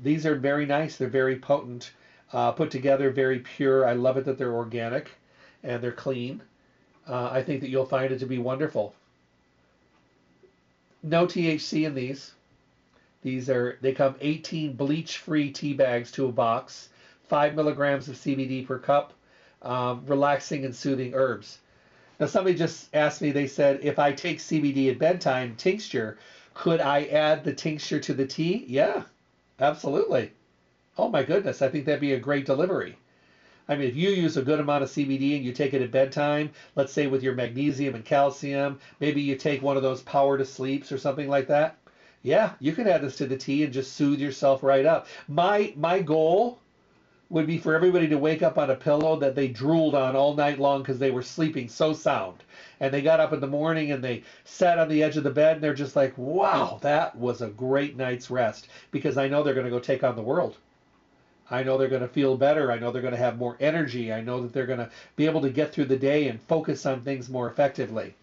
these 0.02 0.24
are 0.24 0.34
very 0.34 0.66
nice. 0.66 0.96
They're 0.96 1.08
very 1.08 1.38
potent, 1.38 1.92
uh, 2.34 2.52
put 2.52 2.70
together, 2.70 3.10
very 3.10 3.38
pure. 3.38 3.86
I 3.88 3.94
love 3.94 4.18
it 4.18 4.26
that 4.26 4.36
they're 4.36 4.52
organic 4.52 5.10
and 5.62 5.82
they're 5.82 5.92
clean 5.92 6.42
uh, 7.06 7.28
I 7.32 7.42
think 7.42 7.60
that 7.60 7.68
you'll 7.68 7.86
find 7.86 8.12
it 8.12 8.18
to 8.20 8.26
be 8.26 8.38
wonderful. 8.38 8.94
No 11.02 11.26
THC 11.26 11.86
in 11.86 11.94
these. 11.94 12.32
These 13.22 13.50
are 13.50 13.78
they 13.80 13.92
come 13.92 14.16
18 14.20 14.74
bleach-free 14.74 15.50
tea 15.50 15.72
bags 15.74 16.10
to 16.12 16.26
a 16.26 16.32
box, 16.32 16.88
five 17.24 17.54
milligrams 17.54 18.08
of 18.08 18.16
CBD 18.16 18.66
per 18.66 18.78
cup, 18.78 19.12
um, 19.62 20.02
relaxing 20.06 20.64
and 20.64 20.74
soothing 20.74 21.14
herbs. 21.14 21.58
Now 22.20 22.26
somebody 22.26 22.56
just 22.56 22.94
asked 22.94 23.22
me. 23.22 23.32
They 23.32 23.46
said 23.46 23.80
if 23.82 23.98
I 23.98 24.12
take 24.12 24.38
CBD 24.38 24.90
at 24.90 24.98
bedtime 24.98 25.56
tincture, 25.56 26.18
could 26.52 26.80
I 26.80 27.04
add 27.06 27.44
the 27.44 27.52
tincture 27.52 28.00
to 28.00 28.14
the 28.14 28.26
tea? 28.26 28.64
Yeah, 28.68 29.02
absolutely. 29.58 30.32
Oh 30.96 31.08
my 31.08 31.22
goodness, 31.24 31.60
I 31.60 31.68
think 31.68 31.86
that'd 31.86 32.00
be 32.00 32.12
a 32.12 32.18
great 32.18 32.46
delivery. 32.46 32.96
I 33.68 33.76
mean, 33.76 33.88
if 33.88 33.96
you 33.96 34.10
use 34.10 34.36
a 34.36 34.42
good 34.42 34.60
amount 34.60 34.84
of 34.84 34.90
CBD 34.90 35.34
and 35.34 35.44
you 35.44 35.52
take 35.52 35.74
it 35.74 35.82
at 35.82 35.90
bedtime, 35.90 36.50
let's 36.76 36.92
say 36.92 37.06
with 37.06 37.22
your 37.22 37.34
magnesium 37.34 37.94
and 37.94 38.04
calcium, 38.04 38.78
maybe 39.00 39.20
you 39.20 39.36
take 39.36 39.62
one 39.62 39.76
of 39.76 39.82
those 39.82 40.02
power 40.02 40.38
to 40.38 40.44
sleeps 40.44 40.92
or 40.92 40.98
something 40.98 41.28
like 41.28 41.48
that. 41.48 41.78
Yeah, 42.22 42.52
you 42.60 42.72
can 42.72 42.86
add 42.86 43.02
this 43.02 43.16
to 43.16 43.26
the 43.26 43.36
tea 43.36 43.64
and 43.64 43.72
just 43.72 43.94
soothe 43.94 44.20
yourself 44.20 44.62
right 44.62 44.86
up. 44.86 45.06
My 45.26 45.72
my 45.76 46.00
goal 46.00 46.60
would 47.30 47.46
be 47.46 47.58
for 47.58 47.74
everybody 47.74 48.06
to 48.08 48.18
wake 48.18 48.42
up 48.42 48.58
on 48.58 48.70
a 48.70 48.76
pillow 48.76 49.16
that 49.16 49.34
they 49.34 49.48
drooled 49.48 49.94
on 49.94 50.14
all 50.14 50.34
night 50.34 50.60
long 50.60 50.82
because 50.82 50.98
they 50.98 51.10
were 51.10 51.22
sleeping 51.22 51.68
so 51.68 51.92
sound. 51.92 52.44
And 52.80 52.92
they 52.94 53.02
got 53.02 53.18
up 53.18 53.32
in 53.32 53.40
the 53.40 53.46
morning 53.46 53.90
and 53.90 54.04
they 54.04 54.22
sat 54.44 54.78
on 54.78 54.88
the 54.88 55.02
edge 55.02 55.16
of 55.16 55.24
the 55.24 55.30
bed 55.30 55.56
and 55.56 55.64
they're 55.64 55.74
just 55.74 55.96
like, 55.96 56.16
wow, 56.16 56.78
that 56.82 57.16
was 57.16 57.42
a 57.42 57.48
great 57.48 57.96
night's 57.96 58.30
rest 58.30 58.68
because 58.90 59.16
I 59.16 59.26
know 59.26 59.42
they're 59.42 59.54
going 59.54 59.64
to 59.64 59.70
go 59.70 59.80
take 59.80 60.04
on 60.04 60.14
the 60.16 60.22
world. 60.22 60.56
I 61.50 61.62
know 61.62 61.76
they're 61.76 61.88
going 61.88 62.02
to 62.02 62.08
feel 62.08 62.36
better. 62.36 62.72
I 62.72 62.78
know 62.78 62.90
they're 62.90 63.02
going 63.02 63.12
to 63.12 63.18
have 63.18 63.38
more 63.38 63.56
energy. 63.60 64.12
I 64.12 64.22
know 64.22 64.40
that 64.40 64.52
they're 64.52 64.66
going 64.66 64.78
to 64.78 64.90
be 65.16 65.26
able 65.26 65.42
to 65.42 65.50
get 65.50 65.72
through 65.72 65.86
the 65.86 65.96
day 65.96 66.28
and 66.28 66.40
focus 66.40 66.86
on 66.86 67.02
things 67.02 67.28
more 67.28 67.48
effectively. 67.48 68.14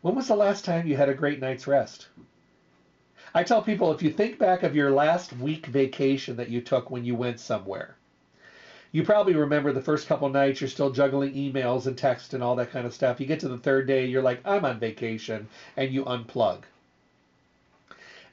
When 0.00 0.14
was 0.14 0.28
the 0.28 0.36
last 0.36 0.64
time 0.64 0.86
you 0.86 0.96
had 0.96 1.08
a 1.08 1.14
great 1.14 1.40
night's 1.40 1.66
rest? 1.66 2.08
I 3.34 3.42
tell 3.42 3.62
people 3.62 3.92
if 3.92 4.02
you 4.02 4.10
think 4.10 4.38
back 4.38 4.62
of 4.62 4.76
your 4.76 4.90
last 4.90 5.32
week 5.34 5.66
vacation 5.66 6.36
that 6.36 6.48
you 6.48 6.60
took 6.60 6.90
when 6.90 7.04
you 7.04 7.14
went 7.14 7.40
somewhere, 7.40 7.96
you 8.92 9.02
probably 9.02 9.34
remember 9.34 9.72
the 9.72 9.80
first 9.80 10.06
couple 10.06 10.28
nights 10.28 10.60
you're 10.60 10.68
still 10.68 10.90
juggling 10.90 11.34
emails 11.34 11.86
and 11.86 11.98
text 11.98 12.32
and 12.32 12.44
all 12.44 12.54
that 12.56 12.70
kind 12.70 12.86
of 12.86 12.94
stuff. 12.94 13.18
You 13.18 13.26
get 13.26 13.40
to 13.40 13.48
the 13.48 13.58
third 13.58 13.88
day, 13.88 14.06
you're 14.06 14.22
like, 14.22 14.40
I'm 14.44 14.64
on 14.64 14.78
vacation, 14.78 15.48
and 15.76 15.90
you 15.90 16.04
unplug. 16.04 16.62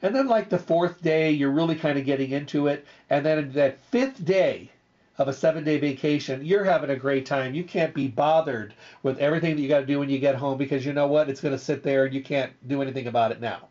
And 0.04 0.12
then, 0.12 0.26
like 0.26 0.48
the 0.48 0.58
fourth 0.58 1.00
day, 1.00 1.30
you're 1.30 1.52
really 1.52 1.76
kind 1.76 1.96
of 1.96 2.04
getting 2.04 2.32
into 2.32 2.66
it. 2.66 2.84
And 3.08 3.24
then 3.24 3.52
that 3.52 3.78
fifth 3.78 4.24
day 4.24 4.68
of 5.16 5.28
a 5.28 5.32
seven 5.32 5.62
day 5.62 5.78
vacation, 5.78 6.44
you're 6.44 6.64
having 6.64 6.90
a 6.90 6.96
great 6.96 7.24
time. 7.24 7.54
You 7.54 7.62
can't 7.62 7.94
be 7.94 8.08
bothered 8.08 8.74
with 9.04 9.18
everything 9.18 9.54
that 9.54 9.62
you 9.62 9.68
got 9.68 9.80
to 9.80 9.86
do 9.86 10.00
when 10.00 10.10
you 10.10 10.18
get 10.18 10.34
home 10.34 10.58
because 10.58 10.84
you 10.84 10.92
know 10.92 11.06
what? 11.06 11.28
It's 11.28 11.40
going 11.40 11.54
to 11.54 11.58
sit 11.58 11.84
there 11.84 12.04
and 12.04 12.12
you 12.12 12.20
can't 12.20 12.52
do 12.66 12.82
anything 12.82 13.06
about 13.06 13.30
it 13.30 13.40
now. 13.40 13.68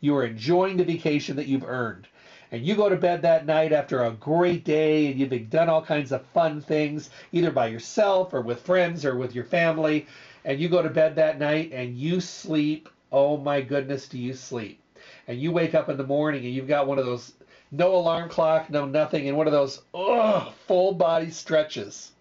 You 0.00 0.16
are 0.16 0.24
enjoying 0.24 0.78
the 0.78 0.84
vacation 0.84 1.36
that 1.36 1.48
you've 1.48 1.64
earned. 1.64 2.06
And 2.50 2.64
you 2.64 2.76
go 2.76 2.88
to 2.88 2.96
bed 2.96 3.20
that 3.20 3.44
night 3.44 3.72
after 3.72 4.04
a 4.04 4.12
great 4.12 4.64
day 4.64 5.10
and 5.10 5.20
you've 5.20 5.50
done 5.50 5.68
all 5.68 5.82
kinds 5.82 6.12
of 6.12 6.24
fun 6.28 6.62
things, 6.62 7.10
either 7.32 7.50
by 7.50 7.66
yourself 7.66 8.32
or 8.32 8.40
with 8.40 8.62
friends 8.62 9.04
or 9.04 9.16
with 9.16 9.34
your 9.34 9.44
family. 9.44 10.06
And 10.46 10.58
you 10.58 10.70
go 10.70 10.80
to 10.80 10.88
bed 10.88 11.16
that 11.16 11.38
night 11.38 11.72
and 11.72 11.94
you 11.98 12.20
sleep. 12.20 12.88
Oh 13.12 13.36
my 13.36 13.60
goodness, 13.60 14.08
do 14.08 14.18
you 14.18 14.32
sleep? 14.32 14.80
And 15.26 15.40
you 15.40 15.52
wake 15.52 15.74
up 15.74 15.88
in 15.88 15.96
the 15.96 16.06
morning 16.06 16.44
and 16.44 16.54
you've 16.54 16.68
got 16.68 16.86
one 16.86 16.98
of 16.98 17.06
those 17.06 17.32
no 17.70 17.96
alarm 17.96 18.28
clock, 18.28 18.70
no 18.70 18.86
nothing, 18.86 19.28
and 19.28 19.36
one 19.36 19.46
of 19.46 19.52
those 19.52 19.80
ugh, 19.94 20.52
full 20.66 20.92
body 20.92 21.30
stretches 21.30 22.12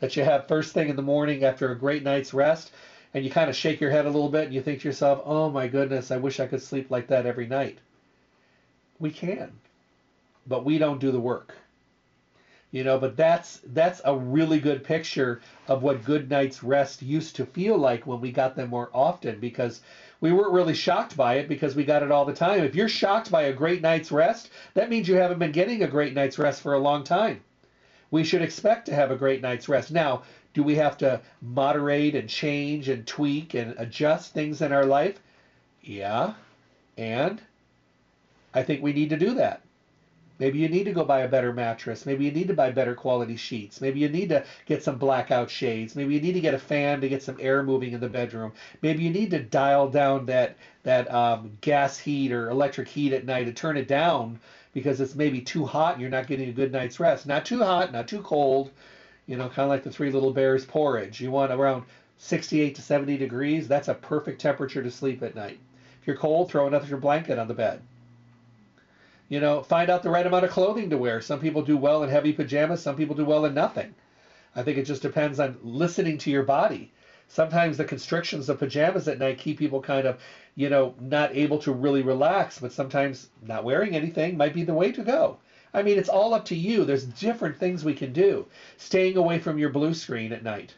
that 0.00 0.16
you 0.16 0.24
have 0.24 0.46
first 0.46 0.72
thing 0.74 0.88
in 0.88 0.96
the 0.96 1.02
morning 1.02 1.44
after 1.44 1.70
a 1.70 1.78
great 1.78 2.02
night's 2.02 2.34
rest, 2.34 2.72
and 3.14 3.24
you 3.24 3.30
kind 3.30 3.48
of 3.48 3.56
shake 3.56 3.80
your 3.80 3.90
head 3.90 4.04
a 4.04 4.10
little 4.10 4.28
bit 4.28 4.44
and 4.44 4.54
you 4.54 4.60
think 4.60 4.80
to 4.80 4.88
yourself, 4.88 5.22
oh 5.24 5.50
my 5.50 5.66
goodness, 5.66 6.10
I 6.10 6.18
wish 6.18 6.38
I 6.38 6.46
could 6.46 6.62
sleep 6.62 6.90
like 6.90 7.08
that 7.08 7.26
every 7.26 7.46
night. 7.46 7.78
We 8.98 9.10
can, 9.10 9.52
but 10.46 10.64
we 10.64 10.78
don't 10.78 11.00
do 11.00 11.10
the 11.10 11.20
work. 11.20 11.54
You 12.72 12.84
know, 12.84 12.98
but 12.98 13.16
that's 13.16 13.60
that's 13.64 14.02
a 14.04 14.14
really 14.14 14.58
good 14.58 14.84
picture 14.84 15.40
of 15.68 15.82
what 15.82 16.04
good 16.04 16.28
night's 16.28 16.62
rest 16.62 17.00
used 17.00 17.36
to 17.36 17.46
feel 17.46 17.78
like 17.78 18.06
when 18.06 18.20
we 18.20 18.30
got 18.30 18.54
them 18.54 18.68
more 18.68 18.90
often 18.92 19.38
because 19.38 19.80
we 20.20 20.32
weren't 20.32 20.52
really 20.52 20.74
shocked 20.74 21.16
by 21.16 21.34
it 21.34 21.48
because 21.48 21.74
we 21.74 21.84
got 21.84 22.02
it 22.02 22.10
all 22.10 22.24
the 22.24 22.32
time. 22.32 22.64
If 22.64 22.74
you're 22.74 22.88
shocked 22.88 23.30
by 23.30 23.42
a 23.42 23.52
great 23.52 23.82
night's 23.82 24.10
rest, 24.10 24.50
that 24.74 24.88
means 24.88 25.08
you 25.08 25.16
haven't 25.16 25.38
been 25.38 25.52
getting 25.52 25.82
a 25.82 25.88
great 25.88 26.14
night's 26.14 26.38
rest 26.38 26.62
for 26.62 26.74
a 26.74 26.78
long 26.78 27.04
time. 27.04 27.40
We 28.10 28.24
should 28.24 28.42
expect 28.42 28.86
to 28.86 28.94
have 28.94 29.10
a 29.10 29.16
great 29.16 29.42
night's 29.42 29.68
rest. 29.68 29.90
Now, 29.90 30.22
do 30.54 30.62
we 30.62 30.76
have 30.76 30.96
to 30.98 31.20
moderate 31.42 32.14
and 32.14 32.28
change 32.28 32.88
and 32.88 33.06
tweak 33.06 33.54
and 33.54 33.74
adjust 33.76 34.32
things 34.32 34.62
in 34.62 34.72
our 34.72 34.86
life? 34.86 35.20
Yeah. 35.82 36.34
And 36.96 37.42
I 38.54 38.62
think 38.62 38.82
we 38.82 38.94
need 38.94 39.10
to 39.10 39.18
do 39.18 39.34
that. 39.34 39.60
Maybe 40.38 40.58
you 40.58 40.68
need 40.68 40.84
to 40.84 40.92
go 40.92 41.04
buy 41.04 41.20
a 41.20 41.28
better 41.28 41.52
mattress. 41.52 42.04
Maybe 42.04 42.24
you 42.26 42.30
need 42.30 42.48
to 42.48 42.54
buy 42.54 42.70
better 42.70 42.94
quality 42.94 43.36
sheets. 43.36 43.80
Maybe 43.80 44.00
you 44.00 44.08
need 44.08 44.28
to 44.28 44.44
get 44.66 44.82
some 44.82 44.98
blackout 44.98 45.48
shades. 45.48 45.96
Maybe 45.96 46.14
you 46.14 46.20
need 46.20 46.34
to 46.34 46.40
get 46.40 46.52
a 46.52 46.58
fan 46.58 47.00
to 47.00 47.08
get 47.08 47.22
some 47.22 47.38
air 47.40 47.62
moving 47.62 47.92
in 47.92 48.00
the 48.00 48.08
bedroom. 48.08 48.52
Maybe 48.82 49.02
you 49.02 49.10
need 49.10 49.30
to 49.30 49.42
dial 49.42 49.88
down 49.88 50.26
that 50.26 50.56
that 50.82 51.12
um, 51.12 51.56
gas 51.62 51.98
heat 51.98 52.32
or 52.32 52.50
electric 52.50 52.88
heat 52.88 53.12
at 53.12 53.24
night 53.24 53.46
and 53.46 53.56
turn 53.56 53.76
it 53.76 53.88
down 53.88 54.38
because 54.72 55.00
it's 55.00 55.14
maybe 55.14 55.40
too 55.40 55.64
hot 55.64 55.94
and 55.94 56.02
you're 56.02 56.10
not 56.10 56.26
getting 56.26 56.50
a 56.50 56.52
good 56.52 56.70
night's 56.70 57.00
rest. 57.00 57.26
Not 57.26 57.46
too 57.46 57.62
hot, 57.62 57.92
not 57.92 58.06
too 58.06 58.20
cold. 58.20 58.70
You 59.26 59.36
know, 59.36 59.48
kind 59.48 59.64
of 59.64 59.70
like 59.70 59.82
the 59.82 59.90
Three 59.90 60.10
Little 60.10 60.32
Bears 60.32 60.64
porridge. 60.66 61.20
You 61.20 61.30
want 61.30 61.50
around 61.50 61.84
68 62.18 62.74
to 62.74 62.82
70 62.82 63.16
degrees. 63.16 63.68
That's 63.68 63.88
a 63.88 63.94
perfect 63.94 64.40
temperature 64.40 64.82
to 64.82 64.90
sleep 64.90 65.22
at 65.22 65.34
night. 65.34 65.58
If 66.00 66.06
you're 66.06 66.16
cold, 66.16 66.50
throw 66.50 66.66
another 66.66 66.96
blanket 66.98 67.38
on 67.38 67.48
the 67.48 67.54
bed. 67.54 67.80
You 69.28 69.40
know, 69.40 69.62
find 69.62 69.90
out 69.90 70.02
the 70.02 70.10
right 70.10 70.26
amount 70.26 70.44
of 70.44 70.50
clothing 70.50 70.90
to 70.90 70.98
wear. 70.98 71.20
Some 71.20 71.40
people 71.40 71.62
do 71.62 71.76
well 71.76 72.02
in 72.02 72.10
heavy 72.10 72.32
pajamas, 72.32 72.82
some 72.82 72.96
people 72.96 73.16
do 73.16 73.24
well 73.24 73.44
in 73.44 73.54
nothing. 73.54 73.94
I 74.54 74.62
think 74.62 74.78
it 74.78 74.84
just 74.84 75.02
depends 75.02 75.40
on 75.40 75.58
listening 75.62 76.18
to 76.18 76.30
your 76.30 76.44
body. 76.44 76.92
Sometimes 77.28 77.76
the 77.76 77.84
constrictions 77.84 78.48
of 78.48 78.58
pajamas 78.58 79.08
at 79.08 79.18
night 79.18 79.38
keep 79.38 79.58
people 79.58 79.82
kind 79.82 80.06
of, 80.06 80.20
you 80.54 80.68
know, 80.68 80.94
not 81.00 81.34
able 81.36 81.58
to 81.60 81.72
really 81.72 82.02
relax, 82.02 82.60
but 82.60 82.72
sometimes 82.72 83.28
not 83.42 83.64
wearing 83.64 83.96
anything 83.96 84.36
might 84.36 84.54
be 84.54 84.62
the 84.62 84.74
way 84.74 84.92
to 84.92 85.02
go. 85.02 85.38
I 85.74 85.82
mean, 85.82 85.98
it's 85.98 86.08
all 86.08 86.32
up 86.32 86.44
to 86.46 86.56
you. 86.56 86.84
There's 86.84 87.04
different 87.04 87.58
things 87.58 87.84
we 87.84 87.94
can 87.94 88.12
do. 88.12 88.46
Staying 88.76 89.16
away 89.16 89.40
from 89.40 89.58
your 89.58 89.70
blue 89.70 89.92
screen 89.92 90.32
at 90.32 90.44
night. 90.44 90.74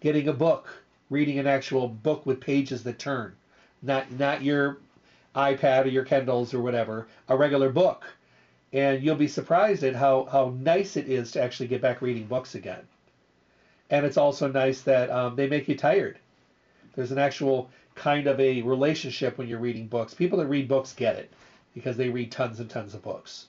Getting 0.00 0.28
a 0.28 0.32
book 0.32 0.84
reading 1.10 1.38
an 1.38 1.46
actual 1.46 1.88
book 1.88 2.26
with 2.26 2.40
pages 2.40 2.82
that 2.82 2.98
turn, 2.98 3.34
not 3.82 4.10
not 4.12 4.42
your 4.42 4.78
iPad 5.34 5.84
or 5.84 5.88
your 5.88 6.04
Kindles 6.04 6.54
or 6.54 6.60
whatever, 6.60 7.06
a 7.28 7.36
regular 7.36 7.70
book. 7.70 8.04
And 8.72 9.02
you'll 9.02 9.16
be 9.16 9.28
surprised 9.28 9.84
at 9.84 9.94
how, 9.94 10.24
how 10.24 10.54
nice 10.58 10.96
it 10.96 11.08
is 11.08 11.32
to 11.32 11.42
actually 11.42 11.68
get 11.68 11.80
back 11.80 12.02
reading 12.02 12.26
books 12.26 12.54
again. 12.54 12.82
And 13.90 14.04
it's 14.04 14.16
also 14.16 14.48
nice 14.48 14.82
that 14.82 15.10
um, 15.10 15.36
they 15.36 15.46
make 15.46 15.68
you 15.68 15.76
tired. 15.76 16.18
There's 16.94 17.12
an 17.12 17.18
actual 17.18 17.70
kind 17.94 18.26
of 18.26 18.40
a 18.40 18.62
relationship 18.62 19.38
when 19.38 19.48
you're 19.48 19.58
reading 19.58 19.86
books. 19.86 20.14
People 20.14 20.38
that 20.38 20.46
read 20.46 20.68
books 20.68 20.92
get 20.92 21.16
it 21.16 21.30
because 21.74 21.96
they 21.96 22.08
read 22.08 22.30
tons 22.30 22.60
and 22.60 22.70
tons 22.70 22.94
of 22.94 23.02
books. 23.02 23.46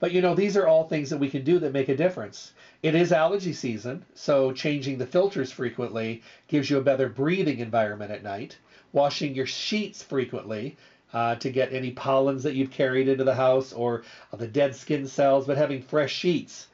But 0.00 0.12
you 0.12 0.20
know, 0.20 0.34
these 0.34 0.56
are 0.56 0.66
all 0.66 0.84
things 0.84 1.10
that 1.10 1.18
we 1.18 1.28
can 1.28 1.42
do 1.42 1.58
that 1.58 1.72
make 1.72 1.88
a 1.88 1.96
difference. 1.96 2.52
It 2.82 2.94
is 2.94 3.12
allergy 3.12 3.52
season, 3.52 4.04
so 4.14 4.52
changing 4.52 4.98
the 4.98 5.06
filters 5.06 5.50
frequently 5.50 6.22
gives 6.46 6.70
you 6.70 6.78
a 6.78 6.82
better 6.82 7.08
breathing 7.08 7.58
environment 7.58 8.12
at 8.12 8.22
night. 8.22 8.56
Washing 8.92 9.34
your 9.34 9.46
sheets 9.46 10.02
frequently 10.02 10.76
uh, 11.12 11.36
to 11.36 11.50
get 11.50 11.72
any 11.72 11.90
pollens 11.90 12.42
that 12.42 12.54
you've 12.54 12.70
carried 12.70 13.08
into 13.08 13.24
the 13.24 13.34
house 13.34 13.72
or 13.72 14.02
the 14.36 14.46
dead 14.46 14.74
skin 14.74 15.06
cells, 15.06 15.46
but 15.46 15.56
having 15.56 15.82
fresh 15.82 16.12
sheets. 16.12 16.68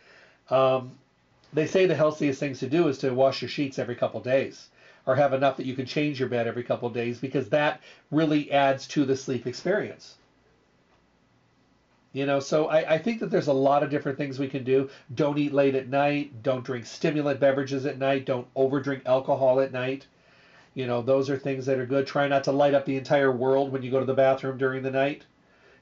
Um, 0.51 0.93
they 1.53 1.67
say 1.67 1.87
the 1.87 1.95
healthiest 1.95 2.41
things 2.41 2.59
to 2.61 2.69
do 2.69 2.89
is 2.89 2.99
to 2.99 3.15
wash 3.15 3.41
your 3.43 3.49
sheets 3.49 3.79
every 3.79 3.95
couple 3.95 4.21
days 4.21 4.69
or 5.07 5.15
have 5.15 5.33
enough 5.33 5.57
that 5.57 5.67
you 5.67 5.75
can 5.75 5.87
change 5.87 6.19
your 6.19 6.29
bed 6.29 6.47
every 6.47 6.65
couple 6.65 6.89
days 6.91 7.19
because 7.19 7.49
that 7.51 7.81
really 8.11 8.51
adds 8.51 8.87
to 8.89 9.05
the 9.05 9.17
sleep 9.17 9.47
experience. 9.47 10.17
You 12.13 12.27
know, 12.27 12.39
so 12.39 12.67
I, 12.67 12.95
I, 12.95 12.99
think 12.99 13.19
that 13.21 13.31
there's 13.31 13.49
a 13.49 13.53
lot 13.53 13.83
of 13.83 13.91
different 13.91 14.17
things 14.17 14.39
we 14.39 14.49
can 14.49 14.63
do. 14.63 14.89
Don't 15.17 15.37
eat 15.37 15.53
late 15.53 15.75
at 15.75 15.89
night. 15.89 16.45
Don't 16.45 16.65
drink 16.65 16.87
stimulant 16.87 17.41
beverages 17.41 17.87
at 17.87 17.99
night. 17.99 18.25
Don't 18.25 18.47
overdrink 18.55 19.03
alcohol 19.05 19.61
at 19.61 19.73
night. 19.73 20.07
You 20.75 20.87
know, 20.89 21.03
those 21.03 21.31
are 21.31 21.37
things 21.39 21.67
that 21.67 21.79
are 21.79 21.87
good. 21.87 22.07
Try 22.07 22.27
not 22.27 22.45
to 22.45 22.53
light 22.53 22.75
up 22.75 22.85
the 22.85 22.97
entire 22.97 23.31
world 23.31 23.71
when 23.71 23.83
you 23.83 23.91
go 23.93 24.01
to 24.01 24.07
the 24.07 24.15
bathroom 24.15 24.59
during 24.59 24.83
the 24.83 24.91
night, 24.91 25.25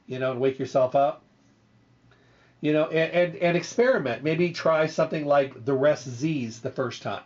you 0.06 0.18
know, 0.18 0.30
and 0.30 0.40
wake 0.40 0.58
yourself 0.58 0.94
up. 0.94 1.24
You 2.60 2.74
know, 2.74 2.86
and, 2.86 3.12
and, 3.12 3.36
and 3.36 3.56
experiment. 3.56 4.22
Maybe 4.22 4.52
try 4.52 4.86
something 4.86 5.24
like 5.24 5.64
the 5.64 5.74
Rest 5.74 6.08
Z's 6.08 6.60
the 6.60 6.70
first 6.70 7.02
time. 7.02 7.24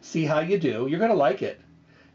See 0.00 0.24
how 0.24 0.40
you 0.40 0.58
do. 0.58 0.88
You're 0.88 0.98
going 0.98 1.10
to 1.10 1.16
like 1.16 1.42
it. 1.42 1.60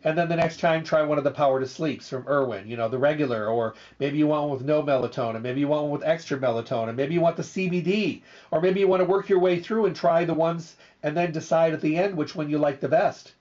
And 0.04 0.18
then 0.18 0.30
the 0.30 0.36
next 0.36 0.60
time, 0.60 0.84
try 0.84 1.04
one 1.04 1.20
of 1.20 1.24
the 1.24 1.32
Power 1.32 1.60
to 1.60 1.68
Sleeps 1.68 2.10
from 2.10 2.28
Irwin, 2.28 2.68
you 2.68 2.76
know, 2.76 2.90
the 2.90 2.98
regular, 2.98 3.48
or 3.48 3.76
maybe 4.00 4.18
you 4.18 4.26
want 4.26 4.50
one 4.50 4.58
with 4.58 4.66
no 4.66 4.82
melatonin, 4.82 5.42
maybe 5.44 5.60
you 5.60 5.68
want 5.68 5.84
one 5.84 5.92
with 5.92 6.04
extra 6.04 6.40
melatonin, 6.40 6.96
maybe 6.96 7.14
you 7.14 7.22
want 7.22 7.38
the 7.38 7.44
CBD, 7.44 8.24
or 8.50 8.62
maybe 8.62 8.80
you 8.80 8.88
want 8.88 9.02
to 9.02 9.06
work 9.06 9.30
your 9.30 9.38
way 9.38 9.60
through 9.60 9.86
and 9.86 9.96
try 9.96 10.26
the 10.26 10.34
ones 10.34 10.76
and 11.04 11.16
then 11.16 11.32
decide 11.32 11.74
at 11.74 11.82
the 11.82 11.98
end 11.98 12.18
which 12.18 12.36
one 12.36 12.50
you 12.50 12.58
like 12.58 12.80
the 12.80 12.88
best. 12.90 13.34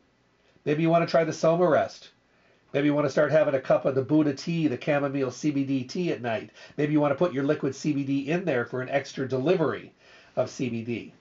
Maybe 0.65 0.83
you 0.83 0.91
want 0.91 1.07
to 1.07 1.11
try 1.11 1.25
the 1.25 1.33
Soma 1.33 1.67
Rest. 1.67 2.11
Maybe 2.73 2.87
you 2.87 2.95
want 2.95 3.07
to 3.07 3.11
start 3.11 3.33
having 3.33 3.55
a 3.55 3.61
cup 3.61 3.85
of 3.85 3.95
the 3.95 4.03
Buddha 4.03 4.33
tea, 4.33 4.69
the 4.69 4.81
chamomile 4.81 5.31
CBD 5.31 5.89
tea 5.89 6.13
at 6.13 6.23
night. 6.23 6.51
Maybe 6.77 6.93
you 6.93 7.01
want 7.01 7.13
to 7.13 7.19
put 7.19 7.33
your 7.33 7.45
liquid 7.45 7.73
CBD 7.73 8.27
in 8.27 8.45
there 8.45 8.65
for 8.65 8.81
an 8.81 8.89
extra 8.89 9.29
delivery 9.29 9.93
of 10.37 10.49
CBD. 10.49 11.13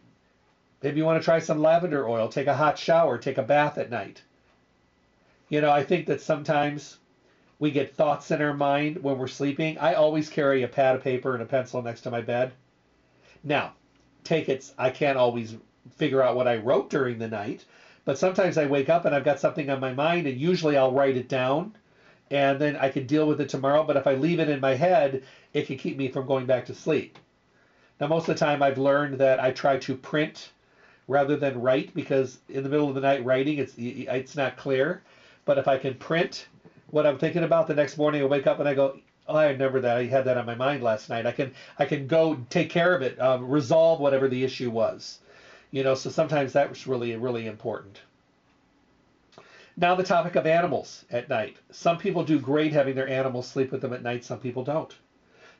Maybe 0.83 0.97
you 0.97 1.05
want 1.05 1.21
to 1.21 1.25
try 1.25 1.39
some 1.39 1.61
lavender 1.61 2.07
oil, 2.07 2.29
take 2.29 2.47
a 2.47 2.53
hot 2.53 2.77
shower, 2.77 3.17
take 3.17 3.37
a 3.37 3.43
bath 3.43 3.77
at 3.77 3.89
night. 3.89 4.21
You 5.49 5.61
know, 5.61 5.71
I 5.71 5.83
think 5.83 6.05
that 6.05 6.21
sometimes 6.21 6.99
we 7.57 7.71
get 7.71 7.95
thoughts 7.95 8.31
in 8.31 8.41
our 8.41 8.53
mind 8.53 9.01
when 9.03 9.17
we're 9.17 9.27
sleeping. 9.27 9.77
I 9.79 9.95
always 9.95 10.29
carry 10.29 10.63
a 10.63 10.67
pad 10.67 10.95
of 10.95 11.03
paper 11.03 11.33
and 11.33 11.41
a 11.41 11.45
pencil 11.45 11.81
next 11.81 12.01
to 12.01 12.11
my 12.11 12.21
bed. 12.21 12.53
Now, 13.43 13.73
take 14.23 14.47
it, 14.47 14.71
I 14.77 14.91
can't 14.91 15.17
always 15.17 15.55
figure 15.97 16.21
out 16.21 16.35
what 16.35 16.47
I 16.47 16.57
wrote 16.57 16.89
during 16.89 17.17
the 17.17 17.27
night, 17.27 17.65
but 18.09 18.17
sometimes 18.17 18.57
I 18.57 18.65
wake 18.65 18.89
up 18.89 19.05
and 19.05 19.13
I've 19.13 19.23
got 19.23 19.39
something 19.39 19.69
on 19.69 19.79
my 19.79 19.93
mind, 19.93 20.25
and 20.25 20.35
usually 20.35 20.75
I'll 20.75 20.91
write 20.91 21.15
it 21.15 21.29
down 21.29 21.75
and 22.31 22.59
then 22.59 22.75
I 22.75 22.89
can 22.89 23.05
deal 23.05 23.27
with 23.27 23.39
it 23.39 23.49
tomorrow. 23.49 23.83
But 23.83 23.97
if 23.97 24.07
I 24.07 24.15
leave 24.15 24.39
it 24.39 24.49
in 24.49 24.59
my 24.59 24.73
head, 24.73 25.21
it 25.53 25.67
can 25.67 25.77
keep 25.77 25.95
me 25.95 26.09
from 26.09 26.25
going 26.25 26.47
back 26.47 26.65
to 26.65 26.73
sleep. 26.73 27.19
Now, 28.01 28.07
most 28.07 28.27
of 28.27 28.33
the 28.33 28.39
time, 28.39 28.63
I've 28.63 28.79
learned 28.79 29.19
that 29.19 29.39
I 29.39 29.51
try 29.51 29.77
to 29.77 29.95
print 29.95 30.49
rather 31.07 31.35
than 31.35 31.61
write 31.61 31.93
because 31.93 32.39
in 32.49 32.63
the 32.63 32.69
middle 32.69 32.89
of 32.89 32.95
the 32.95 33.01
night 33.01 33.23
writing, 33.23 33.59
it's 33.59 33.75
it's 33.77 34.35
not 34.35 34.57
clear. 34.57 35.03
But 35.45 35.59
if 35.59 35.67
I 35.67 35.77
can 35.77 35.93
print 35.93 36.47
what 36.89 37.05
I'm 37.05 37.19
thinking 37.19 37.43
about 37.43 37.67
the 37.67 37.75
next 37.75 37.95
morning, 37.95 38.23
I 38.23 38.25
wake 38.25 38.47
up 38.47 38.57
and 38.57 38.67
I 38.67 38.73
go, 38.73 38.97
oh, 39.27 39.35
I 39.35 39.49
remember 39.49 39.79
that. 39.81 39.97
I 39.97 40.05
had 40.05 40.25
that 40.25 40.35
on 40.35 40.47
my 40.47 40.55
mind 40.55 40.81
last 40.81 41.09
night. 41.09 41.27
I 41.27 41.31
can 41.31 41.51
I 41.77 41.85
can 41.85 42.07
go 42.07 42.33
take 42.49 42.71
care 42.71 42.91
of 42.91 43.03
it, 43.03 43.21
um, 43.21 43.47
resolve 43.47 43.99
whatever 43.99 44.27
the 44.27 44.43
issue 44.43 44.71
was. 44.71 45.19
You 45.71 45.83
know, 45.83 45.95
so 45.95 46.09
sometimes 46.09 46.53
that's 46.53 46.87
really 46.87 47.15
really 47.15 47.47
important. 47.47 48.01
Now 49.77 49.95
the 49.95 50.03
topic 50.03 50.35
of 50.35 50.45
animals 50.45 51.05
at 51.09 51.29
night. 51.29 51.57
Some 51.71 51.97
people 51.97 52.23
do 52.23 52.39
great 52.39 52.73
having 52.73 52.95
their 52.95 53.07
animals 53.07 53.47
sleep 53.47 53.71
with 53.71 53.81
them 53.81 53.93
at 53.93 54.03
night. 54.03 54.25
Some 54.25 54.39
people 54.39 54.63
don't. 54.63 54.93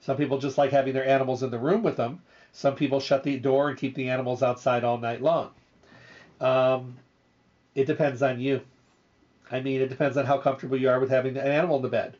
Some 0.02 0.18
people 0.18 0.38
just 0.38 0.58
like 0.58 0.72
having 0.72 0.94
their 0.94 1.08
animals 1.08 1.44
in 1.44 1.52
the 1.52 1.60
room 1.60 1.84
with 1.84 1.96
them. 1.96 2.22
Some 2.52 2.76
people 2.76 3.00
shut 3.00 3.24
the 3.24 3.38
door 3.38 3.70
and 3.70 3.78
keep 3.78 3.96
the 3.96 4.10
animals 4.10 4.44
outside 4.44 4.84
all 4.84 4.98
night 4.98 5.22
long. 5.22 5.52
Um, 6.42 6.98
it 7.76 7.86
depends 7.86 8.22
on 8.22 8.40
you. 8.40 8.62
I 9.52 9.60
mean, 9.60 9.82
it 9.82 9.90
depends 9.90 10.18
on 10.18 10.26
how 10.26 10.38
comfortable 10.38 10.78
you 10.78 10.90
are 10.90 11.00
with 11.00 11.10
having 11.10 11.38
an 11.38 11.48
animal 11.48 11.78
in 11.78 11.82
the 11.82 11.90
bed. 11.90 12.16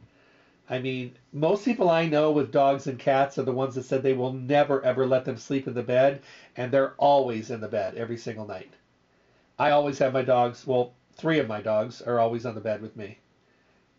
I 0.70 0.80
mean, 0.80 1.16
most 1.34 1.66
people 1.66 1.90
I 1.90 2.06
know 2.06 2.32
with 2.32 2.52
dogs 2.52 2.86
and 2.86 3.00
cats 3.00 3.40
are 3.40 3.44
the 3.44 3.52
ones 3.52 3.74
that 3.74 3.86
said 3.86 4.04
they 4.04 4.14
will 4.14 4.34
never 4.34 4.84
ever 4.84 5.08
let 5.08 5.26
them 5.26 5.38
sleep 5.38 5.68
in 5.68 5.74
the 5.74 5.82
bed, 5.82 6.22
and 6.56 6.72
they're 6.72 6.94
always 6.98 7.50
in 7.50 7.60
the 7.60 7.68
bed 7.68 7.96
every 7.96 8.18
single 8.18 8.46
night. 8.46 8.72
I 9.58 9.72
always 9.72 9.98
have 9.98 10.14
my 10.14 10.22
dogs. 10.22 10.68
Well, 10.68 10.94
three 11.14 11.40
of 11.40 11.48
my 11.48 11.62
dogs 11.62 12.04
are 12.04 12.20
always 12.20 12.46
on 12.46 12.54
the 12.54 12.62
bed 12.62 12.82
with 12.82 12.96
me. 12.96 13.18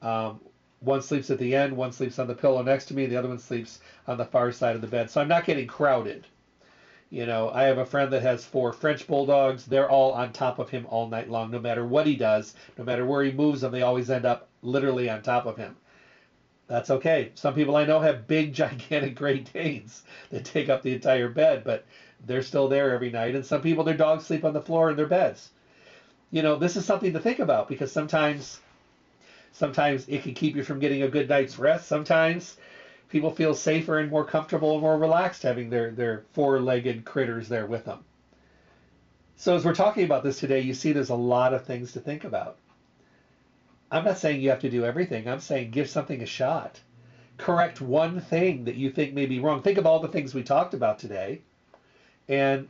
Um, 0.00 0.40
one 0.78 1.02
sleeps 1.02 1.30
at 1.30 1.38
the 1.38 1.56
end, 1.56 1.76
one 1.76 1.90
sleeps 1.90 2.20
on 2.20 2.28
the 2.28 2.34
pillow 2.34 2.62
next 2.62 2.86
to 2.86 2.94
me, 2.94 3.02
and 3.02 3.12
the 3.12 3.16
other 3.16 3.28
one 3.28 3.40
sleeps 3.40 3.80
on 4.06 4.16
the 4.16 4.24
far 4.24 4.52
side 4.52 4.76
of 4.76 4.80
the 4.80 4.86
bed. 4.86 5.10
So 5.10 5.20
I'm 5.20 5.28
not 5.28 5.44
getting 5.44 5.66
crowded. 5.66 6.26
You 7.10 7.26
know, 7.26 7.50
I 7.52 7.64
have 7.64 7.78
a 7.78 7.84
friend 7.84 8.12
that 8.12 8.22
has 8.22 8.44
four 8.44 8.72
French 8.72 9.08
bulldogs. 9.08 9.66
They're 9.66 9.90
all 9.90 10.12
on 10.12 10.32
top 10.32 10.60
of 10.60 10.70
him 10.70 10.86
all 10.88 11.08
night 11.08 11.28
long, 11.28 11.50
no 11.50 11.58
matter 11.58 11.84
what 11.84 12.06
he 12.06 12.14
does, 12.14 12.54
no 12.78 12.84
matter 12.84 13.04
where 13.04 13.24
he 13.24 13.32
moves 13.32 13.60
them, 13.60 13.72
they 13.72 13.82
always 13.82 14.08
end 14.08 14.24
up 14.24 14.46
literally 14.62 15.10
on 15.10 15.20
top 15.20 15.46
of 15.46 15.56
him. 15.56 15.74
That's 16.70 16.90
okay. 16.90 17.32
Some 17.34 17.54
people 17.54 17.74
I 17.74 17.84
know 17.84 17.98
have 17.98 18.28
big, 18.28 18.52
gigantic 18.54 19.16
Great 19.16 19.52
Danes 19.52 20.04
that 20.30 20.44
take 20.44 20.68
up 20.68 20.82
the 20.82 20.94
entire 20.94 21.28
bed, 21.28 21.64
but 21.64 21.84
they're 22.24 22.42
still 22.42 22.68
there 22.68 22.94
every 22.94 23.10
night. 23.10 23.34
And 23.34 23.44
some 23.44 23.60
people, 23.60 23.82
their 23.82 23.96
dogs 23.96 24.24
sleep 24.24 24.44
on 24.44 24.52
the 24.52 24.60
floor 24.60 24.88
in 24.88 24.96
their 24.96 25.08
beds. 25.08 25.50
You 26.30 26.42
know, 26.42 26.56
this 26.56 26.76
is 26.76 26.84
something 26.84 27.12
to 27.12 27.18
think 27.18 27.40
about 27.40 27.66
because 27.66 27.90
sometimes, 27.90 28.60
sometimes 29.50 30.06
it 30.08 30.22
can 30.22 30.32
keep 30.32 30.54
you 30.54 30.62
from 30.62 30.78
getting 30.78 31.02
a 31.02 31.08
good 31.08 31.28
night's 31.28 31.58
rest. 31.58 31.88
Sometimes 31.88 32.56
people 33.08 33.32
feel 33.32 33.52
safer 33.52 33.98
and 33.98 34.08
more 34.08 34.24
comfortable 34.24 34.74
and 34.74 34.80
more 34.80 34.96
relaxed 34.96 35.42
having 35.42 35.70
their, 35.70 35.90
their 35.90 36.22
four-legged 36.34 37.04
critters 37.04 37.48
there 37.48 37.66
with 37.66 37.84
them. 37.84 38.04
So 39.34 39.56
as 39.56 39.64
we're 39.64 39.74
talking 39.74 40.04
about 40.04 40.22
this 40.22 40.38
today, 40.38 40.60
you 40.60 40.74
see 40.74 40.92
there's 40.92 41.10
a 41.10 41.16
lot 41.16 41.52
of 41.52 41.64
things 41.64 41.90
to 41.92 42.00
think 42.00 42.22
about. 42.22 42.58
I'm 43.90 44.04
not 44.04 44.18
saying 44.18 44.40
you 44.40 44.50
have 44.50 44.60
to 44.60 44.70
do 44.70 44.84
everything. 44.84 45.28
I'm 45.28 45.40
saying 45.40 45.70
give 45.70 45.88
something 45.88 46.22
a 46.22 46.26
shot. 46.26 46.80
Correct 47.38 47.80
one 47.80 48.20
thing 48.20 48.64
that 48.64 48.76
you 48.76 48.90
think 48.90 49.14
may 49.14 49.26
be 49.26 49.40
wrong. 49.40 49.62
Think 49.62 49.78
of 49.78 49.86
all 49.86 49.98
the 49.98 50.08
things 50.08 50.34
we 50.34 50.42
talked 50.42 50.74
about 50.74 50.98
today. 50.98 51.40
And 52.28 52.68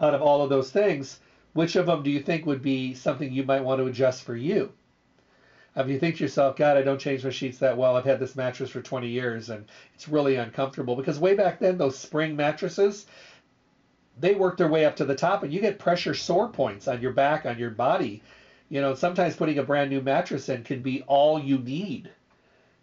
out 0.00 0.14
of 0.14 0.20
all 0.20 0.42
of 0.42 0.50
those 0.50 0.70
things, 0.70 1.18
which 1.54 1.76
of 1.76 1.86
them 1.86 2.02
do 2.02 2.10
you 2.10 2.20
think 2.20 2.44
would 2.46 2.62
be 2.62 2.94
something 2.94 3.30
you 3.32 3.44
might 3.44 3.62
want 3.62 3.78
to 3.78 3.86
adjust 3.86 4.24
for 4.24 4.34
you? 4.34 4.72
If 5.74 5.88
you 5.88 5.98
think 5.98 6.16
to 6.16 6.24
yourself, 6.24 6.56
God, 6.56 6.76
I 6.76 6.82
don't 6.82 7.00
change 7.00 7.24
my 7.24 7.30
sheets 7.30 7.58
that 7.58 7.76
well. 7.76 7.96
I've 7.96 8.04
had 8.04 8.18
this 8.18 8.36
mattress 8.36 8.68
for 8.68 8.82
20 8.82 9.08
years 9.08 9.48
and 9.48 9.64
it's 9.94 10.06
really 10.06 10.36
uncomfortable. 10.36 10.94
Because 10.94 11.18
way 11.18 11.32
back 11.32 11.58
then, 11.58 11.78
those 11.78 11.96
spring 11.96 12.36
mattresses, 12.36 13.06
they 14.20 14.34
work 14.34 14.58
their 14.58 14.68
way 14.68 14.84
up 14.84 14.96
to 14.96 15.06
the 15.06 15.14
top 15.14 15.42
and 15.42 15.52
you 15.52 15.60
get 15.60 15.78
pressure 15.78 16.12
sore 16.12 16.48
points 16.48 16.88
on 16.88 17.00
your 17.00 17.10
back, 17.10 17.46
on 17.46 17.56
your 17.56 17.70
body. 17.70 18.20
You 18.72 18.80
know, 18.80 18.94
sometimes 18.94 19.36
putting 19.36 19.58
a 19.58 19.62
brand 19.62 19.90
new 19.90 20.00
mattress 20.00 20.48
in 20.48 20.64
can 20.64 20.80
be 20.80 21.02
all 21.02 21.38
you 21.38 21.58
need. 21.58 22.08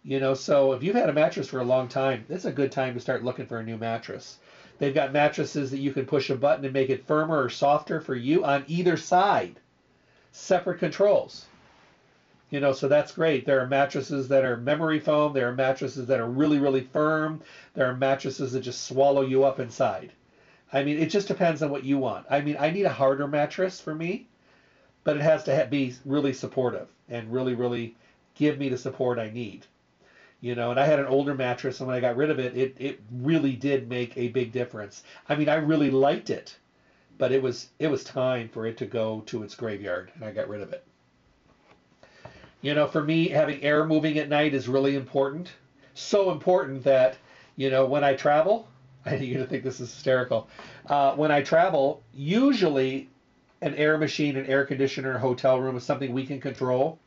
You 0.04 0.20
know, 0.20 0.34
so 0.34 0.70
if 0.70 0.84
you've 0.84 0.94
had 0.94 1.08
a 1.08 1.12
mattress 1.12 1.48
for 1.48 1.58
a 1.58 1.64
long 1.64 1.88
time, 1.88 2.24
it's 2.28 2.44
a 2.44 2.52
good 2.52 2.70
time 2.70 2.94
to 2.94 3.00
start 3.00 3.24
looking 3.24 3.46
for 3.46 3.58
a 3.58 3.64
new 3.64 3.76
mattress. 3.76 4.38
They've 4.78 4.94
got 4.94 5.12
mattresses 5.12 5.72
that 5.72 5.80
you 5.80 5.92
can 5.92 6.06
push 6.06 6.30
a 6.30 6.36
button 6.36 6.64
and 6.64 6.72
make 6.72 6.90
it 6.90 7.08
firmer 7.08 7.42
or 7.42 7.48
softer 7.48 8.00
for 8.00 8.14
you 8.14 8.44
on 8.44 8.62
either 8.68 8.96
side. 8.96 9.58
Separate 10.30 10.78
controls. 10.78 11.46
You 12.50 12.60
know, 12.60 12.72
so 12.72 12.86
that's 12.86 13.10
great. 13.10 13.44
There 13.44 13.58
are 13.58 13.66
mattresses 13.66 14.28
that 14.28 14.44
are 14.44 14.56
memory 14.56 15.00
foam. 15.00 15.32
There 15.32 15.48
are 15.48 15.52
mattresses 15.52 16.06
that 16.06 16.20
are 16.20 16.28
really, 16.28 16.60
really 16.60 16.82
firm. 16.82 17.40
There 17.74 17.90
are 17.90 17.96
mattresses 17.96 18.52
that 18.52 18.60
just 18.60 18.84
swallow 18.84 19.22
you 19.22 19.42
up 19.42 19.58
inside. 19.58 20.12
I 20.72 20.84
mean, 20.84 21.00
it 21.00 21.10
just 21.10 21.26
depends 21.26 21.64
on 21.64 21.70
what 21.70 21.82
you 21.82 21.98
want. 21.98 22.26
I 22.30 22.42
mean, 22.42 22.56
I 22.60 22.70
need 22.70 22.84
a 22.84 22.90
harder 22.90 23.26
mattress 23.26 23.80
for 23.80 23.92
me, 23.92 24.28
but 25.10 25.16
it 25.16 25.22
has 25.22 25.42
to 25.42 25.66
be 25.68 25.92
really 26.04 26.32
supportive 26.32 26.86
and 27.08 27.32
really, 27.32 27.52
really 27.52 27.96
give 28.36 28.60
me 28.60 28.68
the 28.68 28.78
support 28.78 29.18
I 29.18 29.28
need. 29.28 29.66
You 30.40 30.54
know, 30.54 30.70
and 30.70 30.78
I 30.78 30.86
had 30.86 31.00
an 31.00 31.06
older 31.06 31.34
mattress, 31.34 31.80
and 31.80 31.88
when 31.88 31.96
I 31.96 32.00
got 32.00 32.14
rid 32.14 32.30
of 32.30 32.38
it, 32.38 32.56
it, 32.56 32.76
it 32.78 33.00
really 33.10 33.56
did 33.56 33.88
make 33.88 34.16
a 34.16 34.28
big 34.28 34.52
difference. 34.52 35.02
I 35.28 35.34
mean, 35.34 35.48
I 35.48 35.56
really 35.56 35.90
liked 35.90 36.30
it, 36.30 36.56
but 37.18 37.32
it 37.32 37.42
was 37.42 37.70
it 37.80 37.88
was 37.88 38.04
time 38.04 38.48
for 38.50 38.66
it 38.66 38.76
to 38.76 38.86
go 38.86 39.22
to 39.22 39.42
its 39.42 39.56
graveyard, 39.56 40.12
and 40.14 40.24
I 40.24 40.30
got 40.30 40.48
rid 40.48 40.60
of 40.60 40.72
it. 40.72 40.84
You 42.60 42.74
know, 42.74 42.86
for 42.86 43.02
me, 43.02 43.30
having 43.30 43.60
air 43.64 43.84
moving 43.84 44.16
at 44.16 44.28
night 44.28 44.54
is 44.54 44.68
really 44.68 44.94
important. 44.94 45.50
So 45.94 46.30
important 46.30 46.84
that 46.84 47.16
you 47.56 47.68
know 47.68 47.84
when 47.84 48.04
I 48.04 48.14
travel, 48.14 48.68
I 49.06 49.16
you're 49.16 49.38
gonna 49.38 49.50
think 49.50 49.64
this 49.64 49.80
is 49.80 49.92
hysterical. 49.92 50.46
Uh, 50.86 51.16
when 51.16 51.32
I 51.32 51.42
travel, 51.42 52.00
usually 52.14 53.09
an 53.62 53.74
air 53.74 53.98
machine, 53.98 54.36
an 54.36 54.46
air 54.46 54.64
conditioner, 54.64 55.18
hotel 55.18 55.60
room 55.60 55.76
is 55.76 55.84
something 55.84 56.12
we 56.12 56.26
can 56.26 56.40
control, 56.40 56.98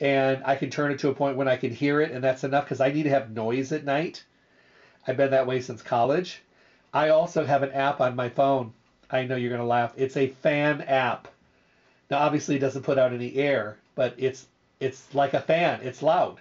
and 0.00 0.42
I 0.44 0.56
can 0.56 0.70
turn 0.70 0.92
it 0.92 0.98
to 1.00 1.08
a 1.08 1.14
point 1.14 1.36
when 1.36 1.48
I 1.48 1.56
can 1.56 1.70
hear 1.70 2.00
it, 2.00 2.12
and 2.12 2.22
that's 2.22 2.44
enough 2.44 2.64
because 2.64 2.80
I 2.80 2.90
need 2.90 3.04
to 3.04 3.10
have 3.10 3.30
noise 3.30 3.72
at 3.72 3.84
night. 3.84 4.24
I've 5.06 5.16
been 5.16 5.30
that 5.30 5.46
way 5.46 5.60
since 5.60 5.82
college. 5.82 6.42
I 6.92 7.08
also 7.10 7.44
have 7.44 7.62
an 7.62 7.72
app 7.72 8.00
on 8.00 8.16
my 8.16 8.28
phone. 8.28 8.72
I 9.10 9.24
know 9.24 9.36
you're 9.36 9.50
gonna 9.50 9.64
laugh. 9.64 9.94
It's 9.96 10.16
a 10.16 10.28
fan 10.28 10.82
app. 10.82 11.28
Now, 12.10 12.18
obviously, 12.18 12.56
it 12.56 12.60
doesn't 12.60 12.82
put 12.82 12.98
out 12.98 13.12
any 13.12 13.34
air, 13.36 13.76
but 13.94 14.14
it's 14.18 14.46
it's 14.80 15.14
like 15.14 15.34
a 15.34 15.40
fan. 15.40 15.80
It's 15.82 16.02
loud. 16.02 16.40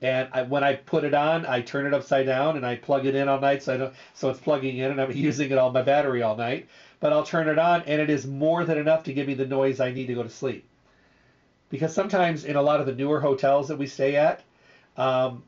And 0.00 0.28
I, 0.32 0.42
when 0.42 0.62
I 0.62 0.74
put 0.74 1.04
it 1.04 1.14
on, 1.14 1.44
I 1.44 1.60
turn 1.60 1.86
it 1.86 1.94
upside 1.94 2.26
down 2.26 2.56
and 2.56 2.64
I 2.64 2.76
plug 2.76 3.06
it 3.06 3.14
in 3.14 3.28
all 3.28 3.40
night. 3.40 3.62
So 3.62 3.74
I 3.74 3.76
don't, 3.76 3.94
so 4.14 4.28
it's 4.28 4.38
plugging 4.38 4.76
in 4.78 4.90
and 4.92 5.00
I'm 5.00 5.10
using 5.16 5.50
it 5.50 5.58
on 5.58 5.72
my 5.72 5.82
battery 5.82 6.22
all 6.22 6.36
night. 6.36 6.68
But 7.00 7.12
I'll 7.12 7.24
turn 7.24 7.48
it 7.48 7.58
on 7.58 7.82
and 7.82 8.00
it 8.00 8.10
is 8.10 8.26
more 8.26 8.64
than 8.64 8.78
enough 8.78 9.04
to 9.04 9.12
give 9.12 9.26
me 9.26 9.34
the 9.34 9.46
noise 9.46 9.80
I 9.80 9.92
need 9.92 10.06
to 10.06 10.14
go 10.14 10.22
to 10.22 10.30
sleep. 10.30 10.64
Because 11.70 11.94
sometimes 11.94 12.44
in 12.44 12.56
a 12.56 12.62
lot 12.62 12.80
of 12.80 12.86
the 12.86 12.94
newer 12.94 13.20
hotels 13.20 13.68
that 13.68 13.76
we 13.76 13.86
stay 13.86 14.16
at, 14.16 14.42
um, 14.96 15.42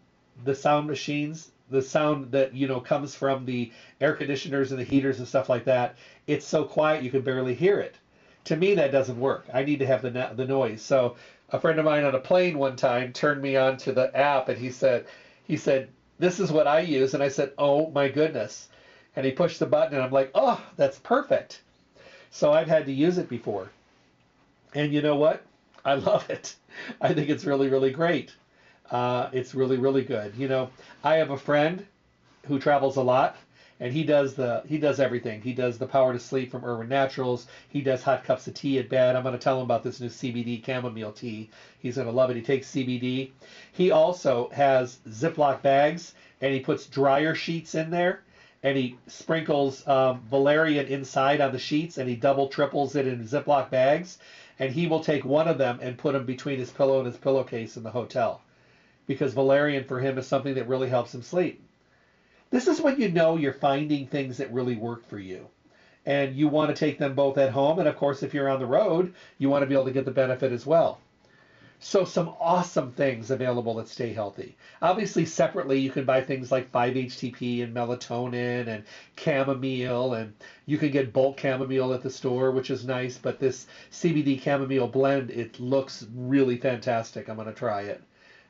the 0.44 0.54
sound 0.54 0.86
machines, 0.86 1.50
the 1.70 1.82
sound 1.82 2.32
that 2.32 2.54
you 2.54 2.66
know 2.66 2.80
comes 2.80 3.14
from 3.14 3.46
the 3.46 3.72
air 4.00 4.14
conditioners 4.14 4.70
and 4.70 4.80
the 4.80 4.84
heaters 4.84 5.18
and 5.18 5.26
stuff 5.26 5.48
like 5.48 5.64
that, 5.64 5.96
it's 6.26 6.46
so 6.46 6.64
quiet 6.64 7.02
you 7.02 7.10
can 7.10 7.22
barely 7.22 7.54
hear 7.54 7.80
it. 7.80 7.94
To 8.44 8.56
me, 8.56 8.74
that 8.74 8.92
doesn't 8.92 9.18
work. 9.20 9.46
I 9.52 9.64
need 9.64 9.78
to 9.78 9.86
have 9.86 10.02
the 10.02 10.10
the 10.34 10.46
noise. 10.46 10.82
So 10.82 11.16
a 11.52 11.60
friend 11.60 11.78
of 11.78 11.84
mine 11.84 12.04
on 12.04 12.14
a 12.14 12.20
plane 12.20 12.58
one 12.58 12.76
time 12.76 13.12
turned 13.12 13.42
me 13.42 13.56
on 13.56 13.76
to 13.78 13.92
the 13.92 14.14
app 14.16 14.48
and 14.48 14.58
he 14.58 14.70
said 14.70 15.06
he 15.46 15.56
said 15.56 15.88
this 16.18 16.38
is 16.38 16.52
what 16.52 16.66
I 16.66 16.80
use 16.80 17.14
and 17.14 17.22
I 17.22 17.28
said 17.28 17.52
oh 17.58 17.90
my 17.90 18.08
goodness 18.08 18.68
and 19.16 19.26
he 19.26 19.32
pushed 19.32 19.58
the 19.58 19.66
button 19.66 19.94
and 19.94 20.02
I'm 20.02 20.12
like 20.12 20.30
oh 20.34 20.62
that's 20.76 20.98
perfect 20.98 21.60
so 22.30 22.52
I've 22.52 22.68
had 22.68 22.86
to 22.86 22.92
use 22.92 23.18
it 23.18 23.28
before 23.28 23.70
and 24.74 24.92
you 24.92 25.02
know 25.02 25.16
what 25.16 25.42
I 25.84 25.94
love 26.10 26.28
it 26.30 26.54
I 27.00 27.12
think 27.12 27.28
it's 27.28 27.44
really 27.44 27.68
really 27.68 27.90
great 27.90 28.34
uh, 28.90 29.30
it's 29.32 29.54
really 29.54 29.76
really 29.76 30.02
good 30.02 30.34
you 30.36 30.48
know 30.48 30.70
I 31.04 31.16
have 31.16 31.30
a 31.30 31.38
friend 31.38 31.86
who 32.46 32.58
travels 32.58 32.96
a 32.96 33.02
lot 33.02 33.36
and 33.80 33.92
he 33.94 34.04
does 34.04 34.34
the 34.34 34.62
he 34.68 34.78
does 34.78 35.00
everything. 35.00 35.40
He 35.40 35.54
does 35.54 35.78
the 35.78 35.86
power 35.86 36.12
to 36.12 36.18
sleep 36.18 36.50
from 36.50 36.64
Irwin 36.64 36.88
Naturals. 36.88 37.46
He 37.70 37.80
does 37.80 38.02
hot 38.02 38.24
cups 38.24 38.46
of 38.46 38.54
tea 38.54 38.78
at 38.78 38.90
bed. 38.90 39.16
I'm 39.16 39.22
going 39.22 39.32
to 39.32 39.42
tell 39.42 39.56
him 39.56 39.64
about 39.64 39.82
this 39.82 40.00
new 40.00 40.08
CBD 40.08 40.64
chamomile 40.64 41.12
tea. 41.12 41.48
He's 41.80 41.96
going 41.96 42.06
to 42.06 42.12
love 42.12 42.30
it. 42.30 42.36
He 42.36 42.42
takes 42.42 42.70
CBD. 42.70 43.30
He 43.72 43.90
also 43.90 44.50
has 44.50 44.98
Ziploc 45.08 45.62
bags 45.62 46.12
and 46.42 46.52
he 46.52 46.60
puts 46.60 46.86
dryer 46.86 47.34
sheets 47.34 47.74
in 47.74 47.90
there 47.90 48.20
and 48.62 48.76
he 48.76 48.98
sprinkles 49.06 49.86
um, 49.88 50.20
valerian 50.28 50.86
inside 50.86 51.40
on 51.40 51.52
the 51.52 51.58
sheets 51.58 51.98
and 51.98 52.08
he 52.08 52.16
double 52.16 52.48
triples 52.48 52.96
it 52.96 53.06
in 53.06 53.24
Ziploc 53.24 53.70
bags 53.70 54.18
and 54.58 54.72
he 54.72 54.86
will 54.86 55.02
take 55.02 55.24
one 55.24 55.48
of 55.48 55.58
them 55.58 55.78
and 55.80 55.96
put 55.98 56.12
them 56.12 56.26
between 56.26 56.58
his 56.58 56.70
pillow 56.70 56.98
and 56.98 57.06
his 57.06 57.16
pillowcase 57.16 57.76
in 57.76 57.82
the 57.82 57.90
hotel 57.90 58.42
because 59.06 59.34
valerian 59.34 59.84
for 59.84 59.98
him 59.98 60.18
is 60.18 60.26
something 60.26 60.54
that 60.54 60.68
really 60.68 60.88
helps 60.88 61.14
him 61.14 61.22
sleep. 61.22 61.62
This 62.50 62.66
is 62.66 62.80
when 62.80 63.00
you 63.00 63.08
know 63.08 63.36
you're 63.36 63.52
finding 63.52 64.06
things 64.06 64.38
that 64.38 64.52
really 64.52 64.76
work 64.76 65.06
for 65.06 65.18
you. 65.18 65.46
And 66.04 66.34
you 66.34 66.48
want 66.48 66.70
to 66.70 66.74
take 66.74 66.98
them 66.98 67.14
both 67.14 67.38
at 67.38 67.50
home. 67.50 67.78
And 67.78 67.86
of 67.86 67.96
course, 67.96 68.22
if 68.22 68.34
you're 68.34 68.48
on 68.48 68.58
the 68.58 68.66
road, 68.66 69.14
you 69.38 69.48
want 69.48 69.62
to 69.62 69.66
be 69.66 69.74
able 69.74 69.84
to 69.84 69.92
get 69.92 70.04
the 70.04 70.10
benefit 70.10 70.50
as 70.50 70.66
well. 70.66 70.98
So, 71.82 72.04
some 72.04 72.34
awesome 72.38 72.90
things 72.90 73.30
available 73.30 73.76
that 73.76 73.88
stay 73.88 74.12
healthy. 74.12 74.54
Obviously, 74.82 75.24
separately, 75.24 75.80
you 75.80 75.90
can 75.90 76.04
buy 76.04 76.20
things 76.20 76.52
like 76.52 76.70
5-HTP 76.70 77.64
and 77.64 77.74
melatonin 77.74 78.66
and 78.66 78.84
chamomile, 79.16 80.12
and 80.12 80.34
you 80.66 80.76
can 80.76 80.90
get 80.90 81.14
bulk 81.14 81.40
chamomile 81.40 81.94
at 81.94 82.02
the 82.02 82.10
store, 82.10 82.50
which 82.50 82.68
is 82.68 82.84
nice. 82.84 83.16
But 83.16 83.38
this 83.38 83.66
CBD 83.90 84.42
chamomile 84.42 84.88
blend, 84.88 85.30
it 85.30 85.58
looks 85.58 86.06
really 86.14 86.58
fantastic. 86.58 87.28
I'm 87.28 87.36
going 87.36 87.48
to 87.48 87.54
try 87.54 87.80
it 87.82 88.02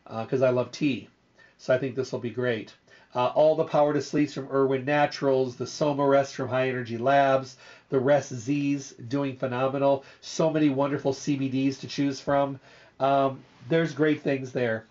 because 0.08 0.42
uh, 0.42 0.46
I 0.46 0.50
love 0.50 0.72
tea. 0.72 1.08
So, 1.56 1.72
I 1.72 1.78
think 1.78 1.94
this 1.94 2.10
will 2.10 2.18
be 2.18 2.30
great. 2.30 2.74
Uh, 3.14 3.26
all 3.26 3.54
the 3.54 3.64
power 3.64 3.92
to 3.92 4.02
sleeps 4.02 4.34
from 4.34 4.48
Irwin 4.50 4.84
Naturals, 4.84 5.54
the 5.54 5.66
Soma 5.66 6.06
Rest 6.06 6.34
from 6.34 6.48
High 6.48 6.68
Energy 6.68 6.98
Labs, 6.98 7.56
the 7.88 7.98
Rest 7.98 8.32
Z's 8.32 8.90
doing 9.08 9.36
phenomenal. 9.36 10.04
So 10.20 10.50
many 10.50 10.68
wonderful 10.68 11.12
CBDs 11.12 11.80
to 11.80 11.88
choose 11.88 12.20
from. 12.20 12.60
Um, 13.00 13.42
there's 13.68 13.94
great 13.94 14.20
things 14.20 14.52
there. 14.52 14.84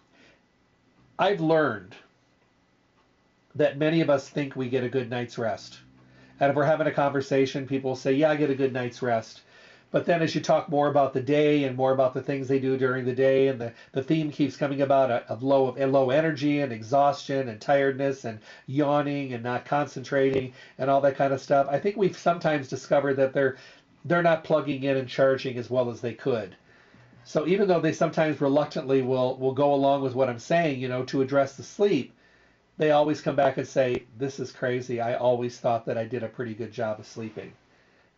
I've 1.20 1.42
learned 1.42 1.96
that 3.56 3.78
many 3.78 4.02
of 4.02 4.10
us 4.10 4.30
think 4.30 4.56
we 4.56 4.70
get 4.70 4.84
a 4.84 4.90
good 4.90 5.10
night's 5.10 5.38
rest. 5.38 5.80
And 6.40 6.50
if 6.50 6.56
we're 6.56 6.64
having 6.64 6.88
a 6.88 6.92
conversation, 6.92 7.68
people 7.68 7.96
say, 7.96 8.14
Yeah, 8.14 8.32
I 8.32 8.36
get 8.36 8.50
a 8.50 8.56
good 8.56 8.74
night's 8.74 9.02
rest. 9.02 9.42
But 9.92 10.06
then 10.06 10.22
as 10.22 10.36
you 10.36 10.42
talk 10.42 10.70
more 10.70 10.88
about 10.88 11.14
the 11.14 11.22
day 11.22 11.64
and 11.64 11.76
more 11.76 11.92
about 11.92 12.14
the 12.14 12.22
things 12.22 12.48
they 12.48 12.60
do 12.60 12.78
during 12.78 13.06
the 13.06 13.14
day, 13.14 13.48
and 13.48 13.60
the, 13.60 13.74
the 13.92 14.04
theme 14.04 14.30
keeps 14.32 14.56
coming 14.56 14.82
about 14.82 15.10
of 15.12 15.44
low 15.44 15.68
of 15.68 15.78
low 15.92 16.12
energy 16.12 16.62
and 16.62 16.72
exhaustion 16.72 17.48
and 17.48 17.60
tiredness 17.60 18.24
and 18.26 18.40
yawning 18.68 19.34
and 19.34 19.44
not 19.44 19.66
concentrating 19.66 20.54
and 20.78 20.90
all 20.90 21.02
that 21.02 21.16
kind 21.16 21.34
of 21.34 21.42
stuff. 21.42 21.68
I 21.70 21.80
think 21.80 21.98
we've 21.98 22.18
sometimes 22.18 22.68
discovered 22.68 23.16
that 23.16 23.34
they're 23.34 23.56
they're 24.06 24.22
not 24.22 24.44
plugging 24.44 24.84
in 24.84 24.96
and 24.96 25.08
charging 25.08 25.58
as 25.58 25.70
well 25.70 25.90
as 25.90 26.02
they 26.02 26.14
could. 26.14 26.56
So 27.30 27.46
even 27.46 27.68
though 27.68 27.80
they 27.80 27.94
sometimes 27.94 28.42
reluctantly 28.42 29.04
will 29.04 29.38
will 29.38 29.54
go 29.54 29.72
along 29.72 30.02
with 30.02 30.16
what 30.16 30.30
I'm 30.30 30.40
saying, 30.40 30.80
you 30.80 30.88
know, 30.88 31.04
to 31.04 31.22
address 31.22 31.56
the 31.56 31.62
sleep, 31.62 32.12
they 32.78 32.90
always 32.90 33.22
come 33.22 33.36
back 33.36 33.58
and 33.58 33.68
say, 33.68 34.06
"This 34.18 34.40
is 34.40 34.52
crazy. 34.52 35.00
I 35.00 35.14
always 35.14 35.60
thought 35.60 35.86
that 35.86 35.96
I 35.96 36.06
did 36.06 36.24
a 36.24 36.28
pretty 36.28 36.56
good 36.56 36.72
job 36.72 37.00
of 37.00 37.06
sleeping." 37.06 37.54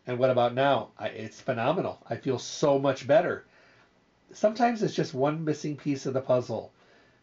And 0.07 0.17
what 0.17 0.29
about 0.29 0.53
now? 0.53 0.91
I, 0.97 1.09
it's 1.09 1.41
phenomenal. 1.41 1.99
I 2.09 2.15
feel 2.15 2.39
so 2.39 2.79
much 2.79 3.05
better. 3.05 3.43
Sometimes 4.31 4.81
it's 4.81 4.95
just 4.95 5.13
one 5.13 5.43
missing 5.43 5.75
piece 5.75 6.05
of 6.05 6.13
the 6.13 6.21
puzzle. 6.21 6.71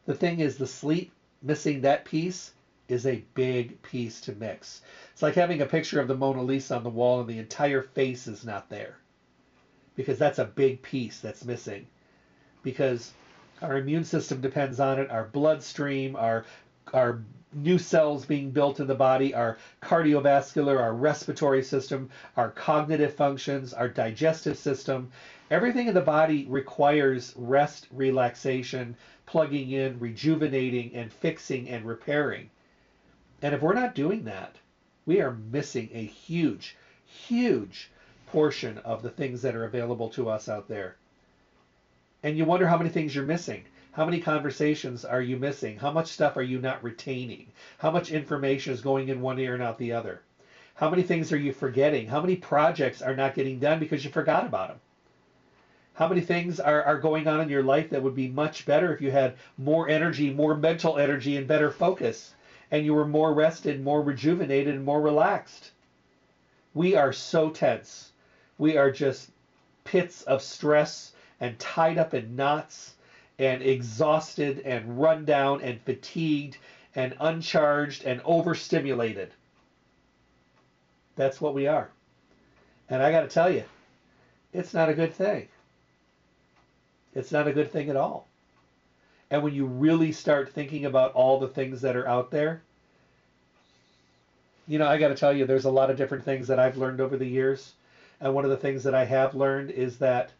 The 0.04 0.14
thing 0.14 0.40
is, 0.40 0.58
the 0.58 0.66
sleep 0.66 1.10
missing 1.40 1.80
that 1.80 2.04
piece 2.04 2.52
is 2.88 3.06
a 3.06 3.24
big 3.32 3.80
piece 3.80 4.20
to 4.20 4.32
mix. 4.34 4.82
It's 5.14 5.22
like 5.22 5.36
having 5.36 5.62
a 5.62 5.66
picture 5.66 6.00
of 6.00 6.08
the 6.08 6.14
Mona 6.14 6.42
Lisa 6.42 6.76
on 6.76 6.82
the 6.82 6.90
wall 6.90 7.20
and 7.20 7.30
the 7.30 7.38
entire 7.38 7.80
face 7.80 8.28
is 8.28 8.44
not 8.44 8.68
there. 8.68 8.98
Because 9.98 10.16
that's 10.16 10.38
a 10.38 10.44
big 10.44 10.80
piece 10.80 11.18
that's 11.18 11.44
missing. 11.44 11.84
Because 12.62 13.12
our 13.60 13.78
immune 13.78 14.04
system 14.04 14.40
depends 14.40 14.78
on 14.78 15.00
it, 15.00 15.10
our 15.10 15.24
bloodstream, 15.24 16.14
our 16.14 16.44
our 16.94 17.24
new 17.52 17.78
cells 17.78 18.24
being 18.24 18.52
built 18.52 18.78
in 18.78 18.86
the 18.86 18.94
body, 18.94 19.34
our 19.34 19.58
cardiovascular, 19.82 20.78
our 20.78 20.94
respiratory 20.94 21.64
system, 21.64 22.10
our 22.36 22.52
cognitive 22.52 23.12
functions, 23.12 23.74
our 23.74 23.88
digestive 23.88 24.56
system. 24.56 25.10
Everything 25.50 25.88
in 25.88 25.94
the 25.94 26.00
body 26.00 26.46
requires 26.48 27.34
rest, 27.36 27.88
relaxation, 27.90 28.96
plugging 29.26 29.72
in, 29.72 29.98
rejuvenating, 29.98 30.94
and 30.94 31.12
fixing 31.12 31.68
and 31.68 31.84
repairing. 31.84 32.50
And 33.42 33.52
if 33.52 33.62
we're 33.62 33.74
not 33.74 33.96
doing 33.96 34.22
that, 34.26 34.54
we 35.06 35.20
are 35.20 35.32
missing 35.32 35.88
a 35.92 36.04
huge, 36.04 36.76
huge 37.04 37.90
portion 38.32 38.78
of 38.78 39.02
the 39.02 39.10
things 39.10 39.42
that 39.42 39.54
are 39.54 39.64
available 39.64 40.08
to 40.10 40.28
us 40.28 40.48
out 40.48 40.68
there. 40.68 40.96
And 42.22 42.36
you 42.36 42.44
wonder 42.44 42.66
how 42.66 42.78
many 42.78 42.90
things 42.90 43.14
you're 43.14 43.24
missing. 43.24 43.64
How 43.92 44.04
many 44.04 44.20
conversations 44.20 45.04
are 45.04 45.22
you 45.22 45.36
missing? 45.36 45.76
How 45.76 45.90
much 45.90 46.08
stuff 46.08 46.36
are 46.36 46.42
you 46.42 46.60
not 46.60 46.84
retaining? 46.84 47.46
How 47.78 47.90
much 47.90 48.10
information 48.10 48.72
is 48.72 48.80
going 48.80 49.08
in 49.08 49.20
one 49.20 49.38
ear 49.38 49.54
and 49.54 49.62
out 49.62 49.78
the 49.78 49.92
other? 49.92 50.22
How 50.74 50.90
many 50.90 51.02
things 51.02 51.32
are 51.32 51.36
you 51.36 51.52
forgetting? 51.52 52.06
How 52.06 52.20
many 52.20 52.36
projects 52.36 53.02
are 53.02 53.16
not 53.16 53.34
getting 53.34 53.58
done 53.58 53.80
because 53.80 54.04
you 54.04 54.10
forgot 54.10 54.46
about 54.46 54.68
them? 54.68 54.80
How 55.94 56.06
many 56.06 56.20
things 56.20 56.60
are, 56.60 56.84
are 56.84 57.00
going 57.00 57.26
on 57.26 57.40
in 57.40 57.48
your 57.48 57.64
life 57.64 57.90
that 57.90 58.04
would 58.04 58.14
be 58.14 58.28
much 58.28 58.64
better 58.64 58.94
if 58.94 59.00
you 59.00 59.10
had 59.10 59.34
more 59.56 59.88
energy, 59.88 60.30
more 60.30 60.56
mental 60.56 60.96
energy, 60.96 61.36
and 61.36 61.48
better 61.48 61.72
focus, 61.72 62.34
and 62.70 62.84
you 62.84 62.94
were 62.94 63.04
more 63.04 63.34
rested, 63.34 63.82
more 63.82 64.00
rejuvenated, 64.00 64.76
and 64.76 64.84
more 64.84 65.00
relaxed? 65.00 65.72
We 66.72 66.94
are 66.94 67.12
so 67.12 67.50
tense. 67.50 68.07
We 68.58 68.76
are 68.76 68.90
just 68.90 69.30
pits 69.84 70.22
of 70.22 70.42
stress 70.42 71.12
and 71.40 71.58
tied 71.58 71.98
up 71.98 72.12
in 72.14 72.36
knots 72.36 72.94
and 73.38 73.62
exhausted 73.62 74.60
and 74.64 75.00
run 75.00 75.24
down 75.24 75.62
and 75.62 75.80
fatigued 75.80 76.58
and 76.94 77.14
uncharged 77.20 78.04
and 78.04 78.20
overstimulated. 78.24 79.30
That's 81.14 81.40
what 81.40 81.54
we 81.54 81.66
are. 81.66 81.88
And 82.90 83.02
I 83.02 83.10
got 83.12 83.20
to 83.20 83.28
tell 83.28 83.50
you, 83.50 83.64
it's 84.52 84.74
not 84.74 84.88
a 84.88 84.94
good 84.94 85.14
thing. 85.14 85.48
It's 87.14 87.32
not 87.32 87.48
a 87.48 87.52
good 87.52 87.70
thing 87.70 87.90
at 87.90 87.96
all. 87.96 88.26
And 89.30 89.42
when 89.42 89.54
you 89.54 89.66
really 89.66 90.12
start 90.12 90.52
thinking 90.52 90.86
about 90.86 91.12
all 91.12 91.38
the 91.38 91.48
things 91.48 91.82
that 91.82 91.96
are 91.96 92.08
out 92.08 92.30
there, 92.30 92.62
you 94.66 94.78
know, 94.78 94.86
I 94.86 94.98
got 94.98 95.08
to 95.08 95.14
tell 95.14 95.32
you, 95.32 95.46
there's 95.46 95.64
a 95.64 95.70
lot 95.70 95.90
of 95.90 95.96
different 95.96 96.24
things 96.24 96.48
that 96.48 96.58
I've 96.58 96.76
learned 96.76 97.00
over 97.00 97.16
the 97.16 97.26
years. 97.26 97.72
And 98.20 98.34
one 98.34 98.44
of 98.44 98.50
the 98.50 98.56
things 98.56 98.84
that 98.84 98.94
I 98.94 99.04
have 99.04 99.34
learned 99.34 99.70
is 99.70 99.98
that 99.98 100.32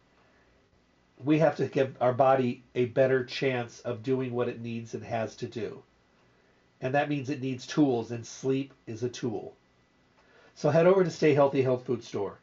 we 1.23 1.39
have 1.39 1.55
to 1.57 1.67
give 1.67 1.95
our 2.01 2.13
body 2.13 2.63
a 2.75 2.85
better 2.85 3.23
chance 3.23 3.79
of 3.81 4.03
doing 4.03 4.33
what 4.33 4.47
it 4.47 4.61
needs 4.61 4.93
and 4.93 5.03
has 5.03 5.35
to 5.37 5.47
do. 5.47 5.83
And 6.81 6.93
that 6.93 7.09
means 7.09 7.29
it 7.29 7.41
needs 7.41 7.67
tools, 7.67 8.11
and 8.11 8.25
sleep 8.25 8.73
is 8.87 9.03
a 9.03 9.09
tool. 9.09 9.53
So 10.55 10.69
head 10.69 10.87
over 10.87 11.03
to 11.03 11.11
Stay 11.11 11.33
Healthy 11.33 11.61
Health 11.61 11.85
Food 11.85 12.03
Store. 12.03 12.39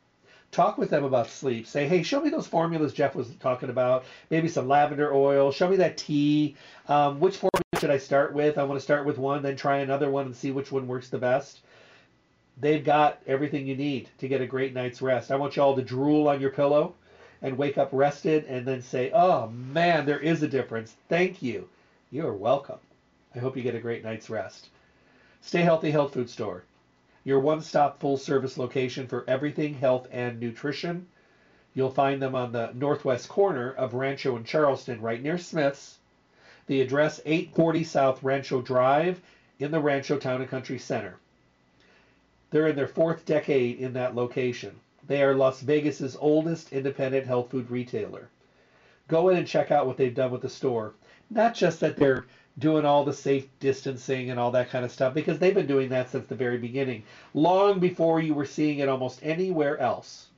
Talk 0.52 0.78
with 0.78 0.90
them 0.90 1.04
about 1.04 1.28
sleep. 1.28 1.66
Say, 1.66 1.88
hey, 1.88 2.02
show 2.02 2.20
me 2.20 2.30
those 2.30 2.46
formulas 2.46 2.92
Jeff 2.92 3.14
was 3.14 3.28
talking 3.40 3.68
about. 3.68 4.04
Maybe 4.30 4.48
some 4.48 4.68
lavender 4.68 5.12
oil. 5.12 5.52
Show 5.52 5.68
me 5.68 5.76
that 5.76 5.98
tea. 5.98 6.56
Um, 6.88 7.20
which 7.20 7.36
formula 7.36 7.62
should 7.78 7.90
I 7.90 7.98
start 7.98 8.32
with? 8.32 8.56
I 8.56 8.64
want 8.64 8.78
to 8.78 8.84
start 8.84 9.04
with 9.04 9.18
one, 9.18 9.42
then 9.42 9.56
try 9.56 9.78
another 9.78 10.10
one 10.10 10.26
and 10.26 10.36
see 10.36 10.50
which 10.50 10.72
one 10.72 10.86
works 10.86 11.08
the 11.08 11.18
best. 11.18 11.60
They've 12.56 12.84
got 12.84 13.20
everything 13.26 13.66
you 13.66 13.76
need 13.76 14.08
to 14.18 14.28
get 14.28 14.40
a 14.40 14.46
great 14.46 14.74
night's 14.74 15.02
rest. 15.02 15.30
I 15.30 15.36
want 15.36 15.56
you 15.56 15.62
all 15.62 15.76
to 15.76 15.82
drool 15.82 16.28
on 16.28 16.40
your 16.40 16.50
pillow 16.50 16.94
and 17.42 17.58
wake 17.58 17.78
up 17.78 17.90
rested 17.92 18.44
and 18.46 18.66
then 18.66 18.82
say, 18.82 19.10
oh 19.12 19.48
man, 19.48 20.06
there 20.06 20.20
is 20.20 20.42
a 20.42 20.48
difference. 20.48 20.96
Thank 21.08 21.42
you. 21.42 21.68
You 22.10 22.26
are 22.26 22.34
welcome. 22.34 22.78
I 23.34 23.38
hope 23.38 23.56
you 23.56 23.62
get 23.62 23.74
a 23.74 23.80
great 23.80 24.04
night's 24.04 24.30
rest. 24.30 24.68
Stay 25.42 25.62
Healthy 25.62 25.90
Health 25.90 26.14
Food 26.14 26.30
Store 26.30 26.64
your 27.26 27.40
one 27.40 27.60
stop 27.60 27.98
full 27.98 28.16
service 28.16 28.56
location 28.56 29.08
for 29.08 29.24
everything 29.26 29.74
health 29.74 30.06
and 30.12 30.38
nutrition. 30.38 31.04
You'll 31.74 31.90
find 31.90 32.22
them 32.22 32.36
on 32.36 32.52
the 32.52 32.70
northwest 32.72 33.28
corner 33.28 33.72
of 33.72 33.94
Rancho 33.94 34.36
and 34.36 34.46
Charleston, 34.46 35.00
right 35.00 35.20
near 35.20 35.36
Smith's. 35.36 35.98
The 36.68 36.80
address 36.80 37.20
840 37.26 37.82
South 37.82 38.22
Rancho 38.22 38.62
Drive 38.62 39.20
in 39.58 39.72
the 39.72 39.80
Rancho 39.80 40.18
Town 40.18 40.40
and 40.40 40.48
Country 40.48 40.78
Center. 40.78 41.18
They're 42.50 42.68
in 42.68 42.76
their 42.76 42.86
fourth 42.86 43.24
decade 43.24 43.80
in 43.80 43.92
that 43.94 44.14
location. 44.14 44.80
They 45.06 45.22
are 45.22 45.34
Las 45.34 45.60
Vegas's 45.60 46.16
oldest 46.20 46.72
independent 46.72 47.26
health 47.26 47.50
food 47.50 47.70
retailer. 47.70 48.28
Go 49.08 49.28
in 49.28 49.36
and 49.36 49.46
check 49.46 49.70
out 49.72 49.86
what 49.86 49.96
they've 49.96 50.14
done 50.14 50.30
with 50.30 50.42
the 50.42 50.48
store. 50.48 50.92
Not 51.30 51.54
just 51.54 51.80
that 51.80 51.96
they're 51.96 52.24
doing 52.58 52.84
all 52.84 53.02
the 53.04 53.12
safe 53.12 53.46
distancing 53.60 54.30
and 54.30 54.38
all 54.38 54.50
that 54.52 54.68
kind 54.70 54.84
of 54.84 54.92
stuff 54.92 55.12
because 55.12 55.38
they've 55.38 55.54
been 55.54 55.66
doing 55.66 55.88
that 55.90 56.08
since 56.08 56.26
the 56.26 56.34
very 56.36 56.56
beginning. 56.56 57.02
Long 57.34 57.80
before 57.80 58.20
you 58.20 58.32
were 58.34 58.44
seeing 58.44 58.78
it 58.78 58.88
almost 58.88 59.20
anywhere 59.22 59.78
else, 59.78 60.28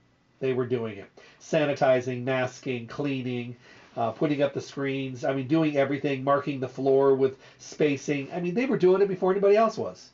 they 0.40 0.52
were 0.54 0.64
doing 0.66 0.96
it. 0.96 1.09
Sanitizing, 1.40 2.24
masking, 2.24 2.86
cleaning, 2.86 3.54
uh, 3.96 4.11
putting 4.12 4.42
up 4.42 4.52
the 4.54 4.61
screens. 4.61 5.24
I 5.24 5.32
mean, 5.32 5.46
doing 5.46 5.76
everything, 5.76 6.24
marking 6.24 6.61
the 6.61 6.68
floor 6.68 7.14
with 7.14 7.36
spacing. 7.59 8.28
I 8.32 8.40
mean, 8.40 8.54
they 8.54 8.66
were 8.66 8.76
doing 8.76 9.02
it 9.02 9.09
before 9.09 9.30
anybody 9.30 9.56
else 9.56 9.76
was 9.78 10.11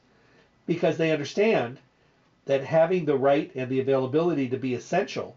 because 0.67 0.97
they 0.97 1.13
understand 1.13 1.79
that 2.47 2.65
having 2.65 3.05
the 3.05 3.17
right 3.17 3.51
and 3.55 3.71
the 3.71 3.81
availability 3.81 4.49
to 4.49 4.59
be 4.59 4.75
essential 4.75 5.37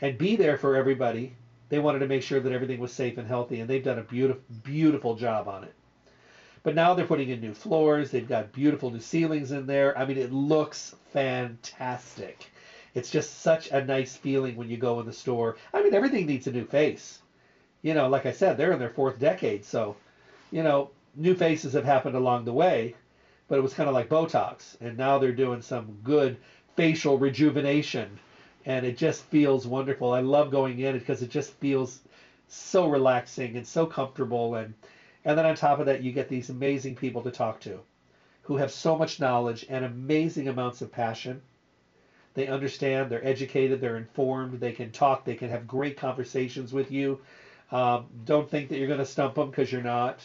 and 0.00 0.16
be 0.18 0.36
there 0.36 0.56
for 0.56 0.76
everybody, 0.76 1.34
they 1.68 1.78
wanted 1.78 2.00
to 2.00 2.06
make 2.06 2.22
sure 2.22 2.40
that 2.40 2.52
everything 2.52 2.80
was 2.80 2.92
safe 2.92 3.18
and 3.18 3.26
healthy, 3.26 3.60
and 3.60 3.68
they've 3.68 3.84
done 3.84 3.98
a 3.98 4.02
beautiful, 4.02 4.42
beautiful 4.62 5.14
job 5.14 5.48
on 5.48 5.64
it. 5.64 5.74
But 6.62 6.74
now 6.74 6.94
they're 6.94 7.06
putting 7.06 7.30
in 7.30 7.40
new 7.40 7.54
floors. 7.54 8.10
They've 8.10 8.28
got 8.28 8.52
beautiful 8.52 8.90
new 8.90 9.00
ceilings 9.00 9.52
in 9.52 9.66
there. 9.66 9.96
I 9.96 10.04
mean, 10.04 10.18
it 10.18 10.32
looks 10.32 10.94
fantastic. 11.12 12.50
It's 12.94 13.10
just 13.10 13.40
such 13.40 13.70
a 13.70 13.84
nice 13.84 14.16
feeling 14.16 14.56
when 14.56 14.68
you 14.68 14.76
go 14.76 15.00
in 15.00 15.06
the 15.06 15.12
store. 15.12 15.56
I 15.72 15.82
mean, 15.82 15.94
everything 15.94 16.26
needs 16.26 16.46
a 16.46 16.52
new 16.52 16.64
face. 16.64 17.20
You 17.82 17.94
know, 17.94 18.08
like 18.08 18.26
I 18.26 18.32
said, 18.32 18.56
they're 18.56 18.72
in 18.72 18.78
their 18.78 18.90
fourth 18.90 19.18
decade. 19.18 19.64
So, 19.64 19.96
you 20.50 20.62
know, 20.62 20.90
new 21.14 21.34
faces 21.34 21.72
have 21.72 21.84
happened 21.84 22.16
along 22.16 22.44
the 22.44 22.52
way, 22.52 22.94
but 23.50 23.58
it 23.58 23.62
was 23.62 23.74
kind 23.74 23.88
of 23.88 23.94
like 23.94 24.08
Botox. 24.08 24.76
And 24.80 24.96
now 24.96 25.18
they're 25.18 25.32
doing 25.32 25.60
some 25.60 25.98
good 26.04 26.36
facial 26.76 27.18
rejuvenation. 27.18 28.20
And 28.64 28.86
it 28.86 28.96
just 28.96 29.24
feels 29.24 29.66
wonderful. 29.66 30.12
I 30.12 30.20
love 30.20 30.52
going 30.52 30.78
in 30.78 30.96
because 30.96 31.20
it 31.20 31.30
just 31.30 31.52
feels 31.54 32.00
so 32.46 32.86
relaxing 32.86 33.56
and 33.56 33.66
so 33.66 33.86
comfortable. 33.86 34.54
And, 34.54 34.72
and 35.24 35.36
then 35.36 35.46
on 35.46 35.56
top 35.56 35.80
of 35.80 35.86
that, 35.86 36.00
you 36.00 36.12
get 36.12 36.28
these 36.28 36.50
amazing 36.50 36.94
people 36.94 37.22
to 37.22 37.32
talk 37.32 37.58
to 37.62 37.80
who 38.42 38.56
have 38.56 38.70
so 38.70 38.96
much 38.96 39.18
knowledge 39.18 39.66
and 39.68 39.84
amazing 39.84 40.46
amounts 40.46 40.80
of 40.80 40.92
passion. 40.92 41.42
They 42.34 42.46
understand, 42.46 43.10
they're 43.10 43.26
educated, 43.26 43.80
they're 43.80 43.96
informed, 43.96 44.60
they 44.60 44.72
can 44.72 44.92
talk, 44.92 45.24
they 45.24 45.34
can 45.34 45.50
have 45.50 45.66
great 45.66 45.96
conversations 45.96 46.72
with 46.72 46.92
you. 46.92 47.18
Um, 47.72 48.06
don't 48.24 48.48
think 48.48 48.68
that 48.68 48.78
you're 48.78 48.86
going 48.86 49.00
to 49.00 49.04
stump 49.04 49.34
them 49.34 49.50
because 49.50 49.72
you're 49.72 49.82
not. 49.82 50.20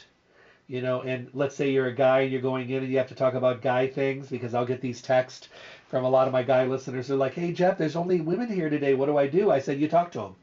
You 0.67 0.81
know, 0.81 1.01
and 1.01 1.29
let's 1.33 1.55
say 1.55 1.71
you're 1.71 1.87
a 1.87 1.91
guy 1.91 2.19
and 2.21 2.31
you're 2.31 2.41
going 2.41 2.69
in 2.69 2.81
and 2.83 2.91
you 2.91 2.97
have 2.97 3.07
to 3.07 3.15
talk 3.15 3.33
about 3.35 3.61
guy 3.61 3.87
things 3.87 4.29
because 4.29 4.53
I'll 4.53 4.65
get 4.65 4.81
these 4.81 5.01
texts 5.01 5.47
from 5.87 6.03
a 6.03 6.09
lot 6.09 6.27
of 6.27 6.33
my 6.33 6.41
guy 6.43 6.63
listeners. 6.65 7.07
They're 7.07 7.17
like, 7.17 7.33
hey, 7.35 7.51
Jeff, 7.51 7.77
there's 7.77 7.95
only 7.95 8.19
women 8.19 8.49
here 8.49 8.69
today. 8.69 8.93
What 8.93 9.05
do 9.07 9.17
I 9.17 9.27
do? 9.27 9.49
I 9.51 9.59
said, 9.59 9.77
you 9.79 9.87
talk 9.87 10.11
to 10.11 10.19
them. 10.19 10.35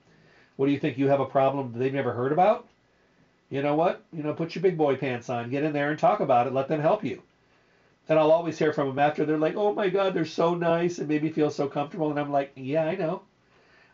What 0.57 0.67
do 0.67 0.73
you 0.73 0.79
think? 0.79 0.99
You 0.99 1.09
have 1.09 1.21
a 1.21 1.27
problem 1.27 1.73
they've 1.73 1.93
never 1.93 2.13
heard 2.13 2.33
about? 2.33 2.67
you 3.51 3.63
know 3.63 3.75
what? 3.75 4.03
You 4.13 4.23
know, 4.23 4.33
put 4.33 4.55
your 4.55 4.63
big 4.63 4.77
boy 4.77 4.97
pants 4.97 5.29
on, 5.31 5.49
get 5.51 5.63
in 5.63 5.73
there 5.73 5.91
and 5.91 5.99
talk 5.99 6.21
about 6.21 6.47
it. 6.47 6.53
Let 6.53 6.69
them 6.69 6.81
help 6.81 7.05
you. 7.05 7.23
And 8.09 8.19
I'll 8.19 8.31
always 8.31 8.59
hear 8.59 8.73
from 8.73 8.87
them 8.87 8.99
after 8.99 9.25
they're 9.25 9.39
like, 9.39 9.57
"Oh 9.57 9.73
my 9.73 9.89
God, 9.89 10.15
they're 10.15 10.25
so 10.25 10.55
nice 10.55 10.99
and 10.99 11.09
made 11.09 11.23
me 11.23 11.31
feel 11.31 11.51
so 11.51 11.67
comfortable." 11.69 12.11
And 12.11 12.19
I'm 12.19 12.31
like, 12.31 12.51
"Yeah, 12.57 12.85
I 12.85 12.95
know." 12.95 13.23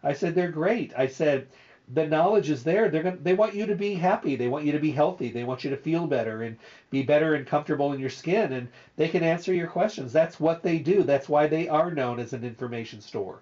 I 0.02 0.12
said 0.12 0.34
they're 0.34 0.48
great. 0.48 0.92
I 0.96 1.06
said 1.06 1.46
the 1.94 2.06
knowledge 2.06 2.50
is 2.50 2.64
there. 2.64 2.90
They're 2.90 3.02
going 3.02 3.22
they 3.22 3.34
want 3.34 3.54
you 3.54 3.66
to 3.66 3.74
be 3.74 3.94
happy. 3.94 4.36
They 4.36 4.48
want 4.48 4.64
you 4.64 4.72
to 4.72 4.78
be 4.78 4.90
healthy. 4.90 5.30
They 5.30 5.44
want 5.44 5.64
you 5.64 5.70
to 5.70 5.76
feel 5.76 6.06
better 6.06 6.42
and 6.42 6.56
be 6.90 7.02
better 7.02 7.34
and 7.34 7.46
comfortable 7.46 7.92
in 7.92 8.00
your 8.00 8.10
skin. 8.10 8.52
And 8.52 8.68
they 8.96 9.08
can 9.08 9.22
answer 9.22 9.52
your 9.52 9.68
questions. 9.68 10.12
That's 10.12 10.38
what 10.38 10.62
they 10.62 10.78
do. 10.78 11.02
That's 11.02 11.28
why 11.28 11.46
they 11.46 11.68
are 11.68 11.90
known 11.90 12.18
as 12.18 12.32
an 12.32 12.44
information 12.44 13.00
store. 13.00 13.40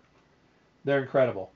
They're 0.84 1.02
incredible. 1.02 1.50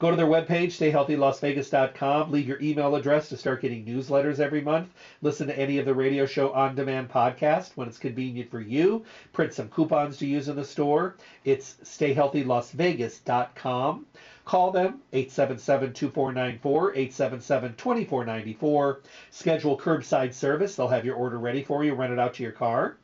Go 0.00 0.10
to 0.10 0.16
their 0.16 0.26
webpage, 0.26 0.72
stayhealthylasvegas.com. 0.72 2.32
Leave 2.32 2.48
your 2.48 2.60
email 2.62 2.94
address 2.94 3.28
to 3.28 3.36
start 3.36 3.60
getting 3.60 3.84
newsletters 3.84 4.40
every 4.40 4.62
month. 4.62 4.88
Listen 5.20 5.46
to 5.46 5.58
any 5.58 5.76
of 5.76 5.84
the 5.84 5.94
radio 5.94 6.24
show 6.24 6.50
on 6.52 6.74
demand 6.74 7.10
podcast 7.10 7.76
when 7.76 7.86
it's 7.86 7.98
convenient 7.98 8.50
for 8.50 8.60
you. 8.60 9.04
Print 9.34 9.52
some 9.52 9.68
coupons 9.68 10.16
to 10.16 10.26
use 10.26 10.48
in 10.48 10.56
the 10.56 10.64
store. 10.64 11.16
It's 11.44 11.74
stayhealthylasvegas.com. 11.84 14.06
Call 14.50 14.72
them 14.72 15.00
877-2494, 15.12 16.60
877-2494. 16.60 18.96
Schedule 19.30 19.78
curbside 19.78 20.34
service. 20.34 20.74
They'll 20.74 20.88
have 20.88 21.04
your 21.04 21.14
order 21.14 21.38
ready 21.38 21.62
for 21.62 21.84
you, 21.84 21.94
run 21.94 22.12
it 22.12 22.18
out 22.18 22.34
to 22.34 22.42
your 22.42 22.50
car. 22.50 22.96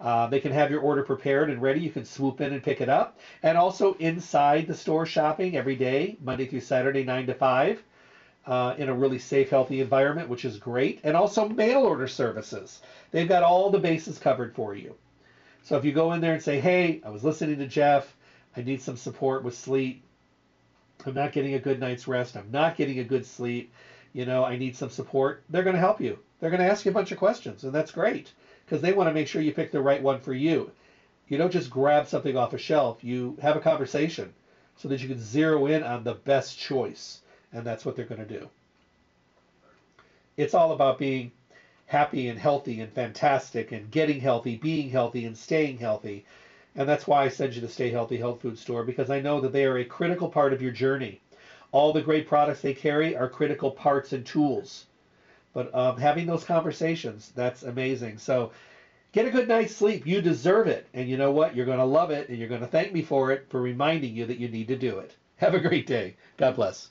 Uh, 0.00 0.28
they 0.28 0.38
can 0.38 0.52
have 0.52 0.70
your 0.70 0.80
order 0.80 1.02
prepared 1.02 1.50
and 1.50 1.60
ready. 1.60 1.80
You 1.80 1.90
can 1.90 2.04
swoop 2.04 2.40
in 2.40 2.52
and 2.52 2.62
pick 2.62 2.80
it 2.80 2.88
up. 2.88 3.18
And 3.42 3.58
also 3.58 3.94
inside 3.94 4.68
the 4.68 4.76
store 4.76 5.06
shopping 5.06 5.56
every 5.56 5.74
day, 5.74 6.18
Monday 6.22 6.46
through 6.46 6.60
Saturday, 6.60 7.02
9 7.02 7.26
to 7.26 7.34
5, 7.34 7.82
uh, 8.46 8.76
in 8.78 8.88
a 8.88 8.94
really 8.94 9.18
safe, 9.18 9.50
healthy 9.50 9.80
environment, 9.80 10.28
which 10.28 10.44
is 10.44 10.56
great. 10.56 11.00
And 11.02 11.16
also 11.16 11.48
mail 11.48 11.80
order 11.80 12.06
services. 12.06 12.80
They've 13.10 13.28
got 13.28 13.42
all 13.42 13.70
the 13.70 13.80
bases 13.80 14.20
covered 14.20 14.54
for 14.54 14.72
you. 14.72 14.94
So 15.64 15.76
if 15.76 15.84
you 15.84 15.90
go 15.90 16.12
in 16.12 16.20
there 16.20 16.34
and 16.34 16.42
say, 16.42 16.60
hey, 16.60 17.00
I 17.04 17.10
was 17.10 17.24
listening 17.24 17.58
to 17.58 17.66
Jeff, 17.66 18.14
I 18.56 18.62
need 18.62 18.80
some 18.80 18.96
support 18.96 19.42
with 19.42 19.56
sleep. 19.56 20.04
I'm 21.06 21.14
not 21.14 21.32
getting 21.32 21.54
a 21.54 21.60
good 21.60 21.80
night's 21.80 22.08
rest. 22.08 22.36
I'm 22.36 22.50
not 22.50 22.76
getting 22.76 22.98
a 22.98 23.04
good 23.04 23.24
sleep. 23.24 23.72
You 24.12 24.26
know, 24.26 24.44
I 24.44 24.56
need 24.56 24.76
some 24.76 24.90
support. 24.90 25.42
They're 25.50 25.62
going 25.62 25.74
to 25.74 25.80
help 25.80 26.00
you. 26.00 26.18
They're 26.40 26.50
going 26.50 26.60
to 26.62 26.70
ask 26.70 26.84
you 26.84 26.90
a 26.90 26.94
bunch 26.94 27.12
of 27.12 27.18
questions, 27.18 27.64
and 27.64 27.72
that's 27.72 27.90
great 27.90 28.32
because 28.64 28.82
they 28.82 28.92
want 28.92 29.08
to 29.08 29.14
make 29.14 29.28
sure 29.28 29.40
you 29.40 29.52
pick 29.52 29.70
the 29.70 29.80
right 29.80 30.02
one 30.02 30.20
for 30.20 30.32
you. 30.32 30.70
You 31.28 31.38
don't 31.38 31.52
just 31.52 31.70
grab 31.70 32.06
something 32.06 32.36
off 32.36 32.52
a 32.52 32.58
shelf. 32.58 33.02
You 33.02 33.36
have 33.40 33.56
a 33.56 33.60
conversation 33.60 34.32
so 34.76 34.88
that 34.88 35.02
you 35.02 35.08
can 35.08 35.20
zero 35.20 35.66
in 35.66 35.82
on 35.82 36.04
the 36.04 36.14
best 36.14 36.58
choice, 36.58 37.20
and 37.52 37.64
that's 37.64 37.84
what 37.84 37.96
they're 37.96 38.04
going 38.04 38.26
to 38.26 38.38
do. 38.38 38.48
It's 40.36 40.54
all 40.54 40.72
about 40.72 40.98
being 40.98 41.32
happy 41.86 42.28
and 42.28 42.38
healthy 42.38 42.80
and 42.80 42.92
fantastic 42.92 43.72
and 43.72 43.90
getting 43.90 44.20
healthy, 44.20 44.56
being 44.56 44.90
healthy 44.90 45.24
and 45.24 45.36
staying 45.36 45.78
healthy. 45.78 46.24
And 46.76 46.88
that's 46.88 47.06
why 47.06 47.24
I 47.24 47.28
send 47.28 47.54
you 47.54 47.62
to 47.62 47.68
Stay 47.68 47.90
Healthy 47.90 48.18
Health 48.18 48.42
Food 48.42 48.58
Store 48.58 48.84
because 48.84 49.08
I 49.08 49.20
know 49.20 49.40
that 49.40 49.52
they 49.52 49.64
are 49.64 49.78
a 49.78 49.84
critical 49.84 50.28
part 50.28 50.52
of 50.52 50.60
your 50.60 50.72
journey. 50.72 51.20
All 51.72 51.92
the 51.92 52.02
great 52.02 52.28
products 52.28 52.60
they 52.60 52.74
carry 52.74 53.16
are 53.16 53.28
critical 53.28 53.70
parts 53.70 54.12
and 54.12 54.24
tools. 54.24 54.86
But 55.54 55.74
um, 55.74 55.96
having 55.96 56.26
those 56.26 56.44
conversations, 56.44 57.32
that's 57.34 57.62
amazing. 57.62 58.18
So 58.18 58.52
get 59.12 59.26
a 59.26 59.30
good 59.30 59.48
night's 59.48 59.74
sleep. 59.74 60.06
You 60.06 60.20
deserve 60.20 60.66
it. 60.66 60.86
And 60.92 61.08
you 61.08 61.16
know 61.16 61.30
what? 61.30 61.56
You're 61.56 61.66
going 61.66 61.78
to 61.78 61.84
love 61.84 62.10
it 62.10 62.28
and 62.28 62.38
you're 62.38 62.48
going 62.48 62.60
to 62.60 62.66
thank 62.66 62.92
me 62.92 63.02
for 63.02 63.32
it 63.32 63.46
for 63.48 63.60
reminding 63.60 64.14
you 64.14 64.26
that 64.26 64.38
you 64.38 64.48
need 64.48 64.68
to 64.68 64.76
do 64.76 64.98
it. 64.98 65.16
Have 65.36 65.54
a 65.54 65.60
great 65.60 65.86
day. 65.86 66.16
God 66.36 66.56
bless. 66.56 66.90